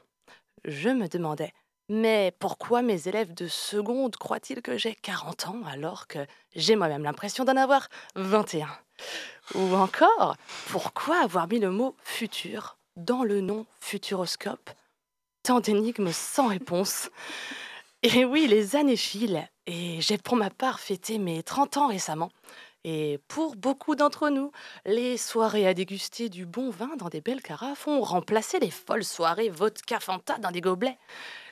Je 0.65 0.89
me 0.89 1.09
demandais, 1.09 1.53
mais 1.91 2.33
pourquoi 2.39 2.83
mes 2.83 3.09
élèves 3.09 3.35
de 3.35 3.49
seconde 3.49 4.17
croient-ils 4.17 4.63
que 4.63 4.79
j'ai 4.79 4.95
40 4.95 5.49
ans 5.49 5.63
alors 5.67 6.07
que 6.07 6.21
j'ai 6.55 6.77
moi-même 6.77 7.03
l'impression 7.03 7.45
d'en 7.45 7.57
avoir 7.57 7.89
21 8.15 8.69
Ou 9.55 9.75
encore, 9.75 10.37
pourquoi 10.71 11.23
avoir 11.23 11.49
mis 11.49 11.59
le 11.59 11.71
mot 11.71 11.95
futur 12.03 12.78
dans 12.99 13.23
le 13.23 13.41
nom 13.41 13.65
futuroscope 13.81 14.71
Tant 15.45 15.61
d'énigmes 15.61 16.13
sans 16.13 16.49
réponse. 16.49 17.11
Et 18.03 18.25
oui, 18.25 18.47
les 18.49 18.77
années 18.77 18.97
filent, 18.97 19.49
et 19.67 20.01
j'ai 20.01 20.19
pour 20.19 20.37
ma 20.37 20.51
part 20.51 20.81
fêté 20.81 21.19
mes 21.19 21.43
30 21.43 21.77
ans 21.79 21.87
récemment. 21.89 22.31
Et 22.85 23.19
pour 23.29 23.57
beaucoup 23.57 23.95
d'entre 23.97 24.31
nous, 24.31 24.53
les 24.85 25.17
soirées 25.17 25.67
à 25.67 25.75
déguster 25.75 26.29
du 26.29 26.45
bon 26.45 26.71
vin 26.71 26.97
dans 26.97 27.09
des 27.09 27.21
belles 27.21 27.43
carafes 27.43 27.87
ont 27.87 28.01
remplacé 28.01 28.59
les 28.61 28.71
folles 28.71 29.05
soirées 29.05 29.49
vodka 29.49 30.01
Fanta 30.01 30.39
dans 30.39 30.51
des 30.51 30.61
gobelets. 30.61 30.99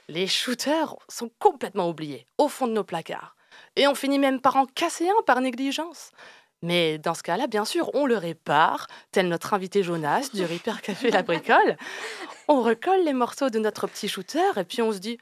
Les 0.08 0.26
shooters 0.26 0.96
sont 1.08 1.30
complètement 1.38 1.88
oubliés 1.88 2.26
au 2.38 2.48
fond 2.48 2.66
de 2.66 2.72
nos 2.72 2.84
placards. 2.84 3.36
Et 3.76 3.86
on 3.86 3.94
finit 3.94 4.18
même 4.18 4.40
par 4.40 4.56
en 4.56 4.66
casser 4.66 5.08
un 5.08 5.22
par 5.24 5.40
négligence. 5.40 6.12
Mais 6.66 6.98
dans 6.98 7.14
ce 7.14 7.22
cas-là, 7.22 7.46
bien 7.46 7.64
sûr, 7.64 7.92
on 7.94 8.06
le 8.06 8.16
répare, 8.16 8.88
tel 9.12 9.28
notre 9.28 9.54
invité 9.54 9.84
Jonas 9.84 10.30
du 10.34 10.44
Ripper 10.44 10.74
Café 10.82 11.12
La 11.12 11.22
Bricole. 11.22 11.76
On 12.48 12.60
recolle 12.60 13.04
les 13.04 13.12
morceaux 13.12 13.50
de 13.50 13.60
notre 13.60 13.86
petit 13.86 14.08
shooter 14.08 14.56
et 14.56 14.64
puis 14.64 14.82
on 14.82 14.92
se 14.92 14.98
dit 14.98 15.18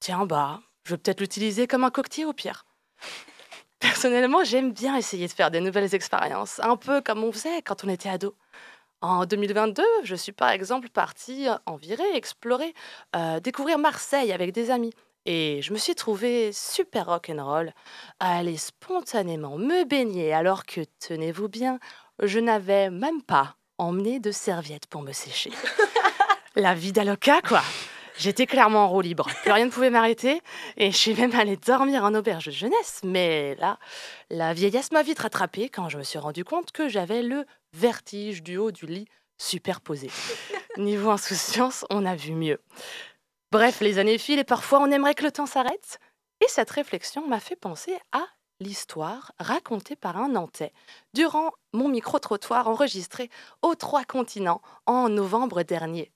Tiens, 0.00 0.26
bah, 0.26 0.60
je 0.84 0.92
vais 0.92 0.98
peut-être 0.98 1.20
l'utiliser 1.20 1.68
comme 1.68 1.84
un 1.84 1.90
coquetier 1.90 2.24
au 2.24 2.32
pire. 2.32 2.64
Personnellement, 3.78 4.42
j'aime 4.42 4.72
bien 4.72 4.96
essayer 4.96 5.28
de 5.28 5.32
faire 5.32 5.52
des 5.52 5.60
nouvelles 5.60 5.94
expériences, 5.94 6.60
un 6.60 6.76
peu 6.76 7.00
comme 7.00 7.22
on 7.22 7.30
faisait 7.30 7.62
quand 7.62 7.84
on 7.84 7.88
était 7.88 8.08
ado. 8.08 8.34
En 9.00 9.26
2022, 9.26 9.84
je 10.02 10.16
suis 10.16 10.32
par 10.32 10.50
exemple 10.50 10.88
partie 10.88 11.46
en 11.66 11.76
virée, 11.76 12.14
explorer, 12.14 12.74
euh, 13.14 13.38
découvrir 13.38 13.78
Marseille 13.78 14.32
avec 14.32 14.52
des 14.52 14.70
amis. 14.70 14.92
Et 15.26 15.60
je 15.62 15.72
me 15.72 15.78
suis 15.78 15.94
trouvée 15.94 16.52
super 16.52 17.06
rock'n'roll, 17.06 17.72
à 18.20 18.38
aller 18.38 18.56
spontanément 18.56 19.58
me 19.58 19.84
baigner 19.84 20.32
alors 20.32 20.64
que, 20.64 20.80
tenez-vous 20.98 21.48
bien, 21.48 21.78
je 22.22 22.38
n'avais 22.38 22.90
même 22.90 23.22
pas 23.22 23.56
emmené 23.78 24.20
de 24.20 24.30
serviette 24.30 24.86
pour 24.86 25.02
me 25.02 25.12
sécher. 25.12 25.50
La 26.56 26.74
vie 26.74 26.92
d'Aloca, 26.92 27.40
quoi 27.42 27.62
J'étais 28.18 28.44
clairement 28.44 28.84
en 28.84 28.88
roue 28.88 29.00
libre. 29.00 29.28
Plus 29.42 29.50
rien 29.50 29.64
ne 29.64 29.70
pouvait 29.70 29.88
m'arrêter. 29.88 30.42
Et 30.76 30.90
je 30.90 30.96
suis 30.96 31.14
même 31.14 31.34
allée 31.34 31.56
dormir 31.56 32.04
en 32.04 32.14
auberge 32.14 32.46
de 32.46 32.50
jeunesse. 32.50 33.00
Mais 33.02 33.54
là, 33.54 33.78
la 34.28 34.52
vieillesse 34.52 34.92
m'a 34.92 35.02
vite 35.02 35.20
rattrapée 35.20 35.70
quand 35.70 35.88
je 35.88 35.96
me 35.96 36.02
suis 36.02 36.18
rendu 36.18 36.44
compte 36.44 36.70
que 36.70 36.86
j'avais 36.86 37.22
le 37.22 37.46
vertige 37.72 38.42
du 38.42 38.58
haut 38.58 38.72
du 38.72 38.84
lit 38.84 39.06
superposé. 39.38 40.10
Niveau 40.76 41.10
insouciance, 41.10 41.86
on 41.88 42.04
a 42.04 42.14
vu 42.14 42.32
mieux. 42.32 42.60
Bref, 43.52 43.80
les 43.80 43.98
années 43.98 44.18
filent 44.18 44.38
et 44.38 44.44
parfois 44.44 44.78
on 44.80 44.92
aimerait 44.92 45.14
que 45.14 45.24
le 45.24 45.32
temps 45.32 45.46
s'arrête. 45.46 45.98
Et 46.40 46.46
cette 46.48 46.70
réflexion 46.70 47.26
m'a 47.26 47.40
fait 47.40 47.56
penser 47.56 47.98
à 48.12 48.24
l'histoire 48.60 49.32
racontée 49.40 49.96
par 49.96 50.16
un 50.16 50.28
Nantais 50.28 50.72
durant 51.14 51.50
mon 51.72 51.88
micro-trottoir 51.88 52.68
enregistré 52.68 53.28
aux 53.62 53.74
trois 53.74 54.04
continents 54.04 54.62
en 54.86 55.08
novembre 55.08 55.64
dernier. 55.64 56.12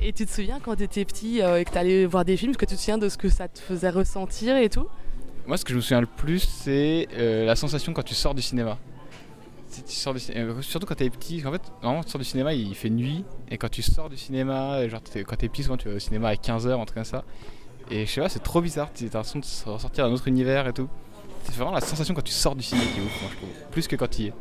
Et 0.00 0.14
tu 0.14 0.24
te 0.24 0.32
souviens 0.32 0.58
quand 0.58 0.76
tu 0.76 0.84
étais 0.84 1.04
petit 1.04 1.42
euh, 1.42 1.60
et 1.60 1.64
que 1.66 1.72
tu 1.72 1.76
allais 1.76 2.06
voir 2.06 2.24
des 2.24 2.38
films, 2.38 2.56
que 2.56 2.64
tu 2.64 2.76
te 2.76 2.80
souviens 2.80 2.96
de 2.96 3.10
ce 3.10 3.18
que 3.18 3.28
ça 3.28 3.46
te 3.46 3.58
faisait 3.58 3.90
ressentir 3.90 4.56
et 4.56 4.70
tout? 4.70 4.88
Moi, 5.46 5.58
ce 5.58 5.64
que 5.66 5.72
je 5.72 5.76
me 5.76 5.82
souviens 5.82 6.00
le 6.00 6.06
plus, 6.06 6.38
c'est 6.38 7.08
euh, 7.12 7.44
la 7.44 7.56
sensation 7.56 7.92
quand 7.92 8.02
tu 8.02 8.14
sors 8.14 8.34
du 8.34 8.40
cinéma. 8.40 8.78
Tu 9.86 9.94
sors 9.94 10.12
du 10.14 10.20
ciné- 10.20 10.38
euh, 10.38 10.62
surtout 10.62 10.86
quand 10.86 10.96
t'es 10.96 11.08
petit, 11.10 11.42
en 11.46 11.52
fait, 11.52 11.62
normalement, 11.82 12.02
tu 12.02 12.10
sors 12.10 12.18
du 12.18 12.24
cinéma, 12.24 12.52
il 12.54 12.74
fait 12.74 12.90
nuit, 12.90 13.24
et 13.50 13.56
quand 13.56 13.68
tu 13.70 13.82
sors 13.82 14.08
du 14.10 14.16
cinéma, 14.16 14.88
genre 14.88 15.00
t'es- 15.00 15.22
quand 15.22 15.36
t'es 15.36 15.48
petit, 15.48 15.62
souvent 15.62 15.76
tu 15.76 15.88
vas 15.88 15.94
au 15.94 15.98
cinéma 16.00 16.28
à 16.28 16.34
15h, 16.36 16.80
un 16.80 16.84
truc 16.84 16.96
comme 16.96 17.04
ça, 17.04 17.24
et 17.90 18.04
je 18.04 18.10
sais 18.10 18.20
pas, 18.20 18.28
c'est 18.28 18.42
trop 18.42 18.60
bizarre, 18.60 18.88
t'as 18.92 19.04
l'impression 19.04 19.38
de 19.38 19.70
ressortir 19.70 20.06
d'un 20.08 20.12
autre 20.12 20.26
univers 20.28 20.66
et 20.66 20.72
tout. 20.72 20.88
C'est 21.44 21.54
vraiment 21.54 21.70
la 21.72 21.80
sensation 21.80 22.14
quand 22.14 22.22
tu 22.24 22.32
sors 22.32 22.54
du 22.56 22.62
cinéma 22.62 22.86
qui 22.92 22.98
est 23.00 23.02
ouf, 23.02 23.22
moi 23.22 23.30
je 23.32 23.36
trouve, 23.36 23.50
plus 23.70 23.86
que 23.86 23.96
quand 23.96 24.08
tu 24.10 24.22
y 24.22 24.26
es. 24.26 24.32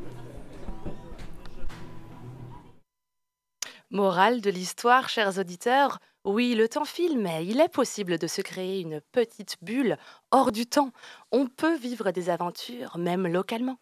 Morale 3.91 4.41
de 4.41 4.51
l'histoire, 4.51 5.09
chers 5.09 5.39
auditeurs, 5.39 5.97
oui, 6.23 6.53
le 6.53 6.69
temps 6.69 6.85
file, 6.85 7.17
mais 7.17 7.43
il 7.47 7.59
est 7.59 7.73
possible 7.73 8.19
de 8.19 8.27
se 8.27 8.41
créer 8.43 8.81
une 8.81 9.01
petite 9.11 9.57
bulle 9.63 9.97
hors 10.29 10.51
du 10.51 10.67
temps. 10.67 10.91
On 11.31 11.47
peut 11.47 11.75
vivre 11.75 12.11
des 12.11 12.29
aventures, 12.29 12.99
même 12.99 13.25
localement. 13.25 13.79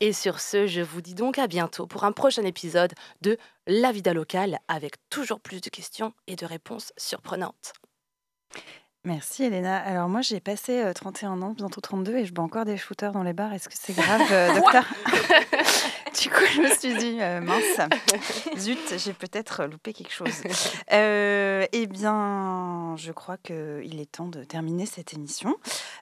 Et 0.00 0.14
sur 0.14 0.40
ce, 0.40 0.66
je 0.66 0.80
vous 0.80 1.02
dis 1.02 1.14
donc 1.14 1.38
à 1.38 1.48
bientôt 1.48 1.86
pour 1.86 2.04
un 2.04 2.12
prochain 2.12 2.44
épisode 2.44 2.94
de 3.20 3.36
La 3.66 3.92
Vida 3.92 4.14
locale 4.14 4.58
avec 4.68 4.94
toujours 5.10 5.40
plus 5.40 5.60
de 5.60 5.68
questions 5.68 6.14
et 6.26 6.36
de 6.36 6.46
réponses 6.46 6.94
surprenantes. 6.96 7.74
Merci 9.04 9.44
Elena. 9.44 9.78
Alors 9.78 10.08
moi 10.08 10.20
j'ai 10.20 10.38
passé 10.38 10.80
euh, 10.82 10.92
31 10.92 11.42
ans, 11.42 11.54
bientôt 11.54 11.80
32 11.80 12.18
et 12.18 12.24
je 12.24 12.32
bois 12.32 12.44
encore 12.44 12.64
des 12.64 12.76
shooters 12.76 13.12
dans 13.12 13.24
les 13.24 13.32
bars. 13.32 13.52
Est-ce 13.52 13.68
que 13.68 13.74
c'est 13.76 13.92
grave, 13.96 14.22
euh, 14.30 14.54
docteur? 14.54 14.84
Du 16.20 16.28
coup 16.30 16.44
je 16.54 16.60
me 16.60 16.68
suis 16.68 16.94
dit, 16.94 17.18
euh, 17.20 17.40
mince, 17.40 17.80
zut, 18.58 18.98
j'ai 18.98 19.12
peut-être 19.12 19.64
loupé 19.64 19.92
quelque 19.92 20.12
chose. 20.12 20.42
Euh, 20.92 21.66
eh 21.72 21.86
bien, 21.86 22.94
je 22.96 23.12
crois 23.12 23.38
qu'il 23.38 23.98
est 23.98 24.12
temps 24.12 24.28
de 24.28 24.44
terminer 24.44 24.86
cette 24.86 25.14
émission. 25.14 25.56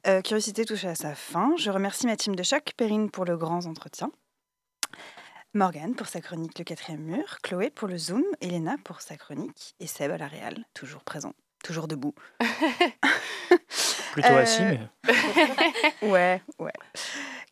Euh, 0.07 0.21
Curiosité 0.21 0.65
touche 0.65 0.85
à 0.85 0.95
sa 0.95 1.15
fin. 1.15 1.55
Je 1.57 1.71
remercie 1.71 2.07
ma 2.07 2.17
team 2.17 2.35
de 2.35 2.43
choc, 2.43 2.73
Perrine 2.77 3.11
pour 3.11 3.25
le 3.25 3.37
grand 3.37 3.67
entretien. 3.67 4.11
Morgane 5.55 5.95
pour 5.95 6.07
sa 6.07 6.21
chronique 6.21 6.59
Le 6.59 6.65
quatrième 6.65 7.03
mur, 7.03 7.39
Chloé 7.43 7.71
pour 7.71 7.89
le 7.89 7.97
Zoom, 7.97 8.25
Elena 8.41 8.77
pour 8.85 9.01
sa 9.01 9.17
chronique 9.17 9.75
et 9.81 9.87
Seb 9.87 10.11
à 10.11 10.19
la 10.19 10.29
Réal, 10.29 10.65
toujours 10.75 11.03
présent, 11.03 11.33
toujours 11.63 11.89
debout. 11.89 12.15
Plutôt 14.13 14.29
assis, 14.35 14.63
Euh, 14.63 14.77
mais. 16.03 16.03
ouais, 16.09 16.43
ouais. 16.59 16.73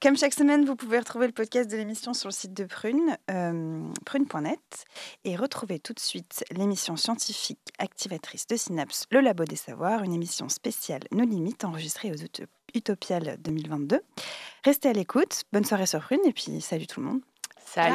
Comme 0.03 0.17
chaque 0.17 0.35
semaine, 0.35 0.65
vous 0.65 0.77
pouvez 0.77 0.99
retrouver 0.99 1.27
le 1.27 1.33
podcast 1.33 1.71
de 1.71 1.77
l'émission 1.77 2.15
sur 2.15 2.29
le 2.29 2.33
site 2.33 2.53
de 2.55 2.65
Prune, 2.65 3.17
euh, 3.31 3.81
prune.net, 4.05 4.85
et 5.25 5.37
retrouver 5.37 5.79
tout 5.79 5.93
de 5.93 6.01
suite 6.01 6.45
l'émission 6.51 6.97
scientifique 6.97 7.59
activatrice 7.79 8.47
de 8.47 8.57
Synapse, 8.57 9.07
le 9.11 9.21
Labo 9.21 9.45
des 9.45 9.57
Savoirs, 9.57 10.03
une 10.03 10.13
émission 10.15 10.49
spéciale 10.49 11.03
No 11.13 11.25
Limites 11.25 11.65
enregistrée 11.65 12.11
aux 12.11 12.17
Ut- 12.17 12.47
Utopiales 12.75 13.37
2022. 13.41 14.01
Restez 14.65 14.89
à 14.89 14.93
l'écoute, 14.93 15.43
bonne 15.53 15.65
soirée 15.65 15.87
sur 15.87 16.01
Prune, 16.01 16.21
et 16.27 16.33
puis 16.33 16.61
salut 16.61 16.87
tout 16.87 17.01
le 17.01 17.07
monde. 17.07 17.21
Salut 17.65 17.95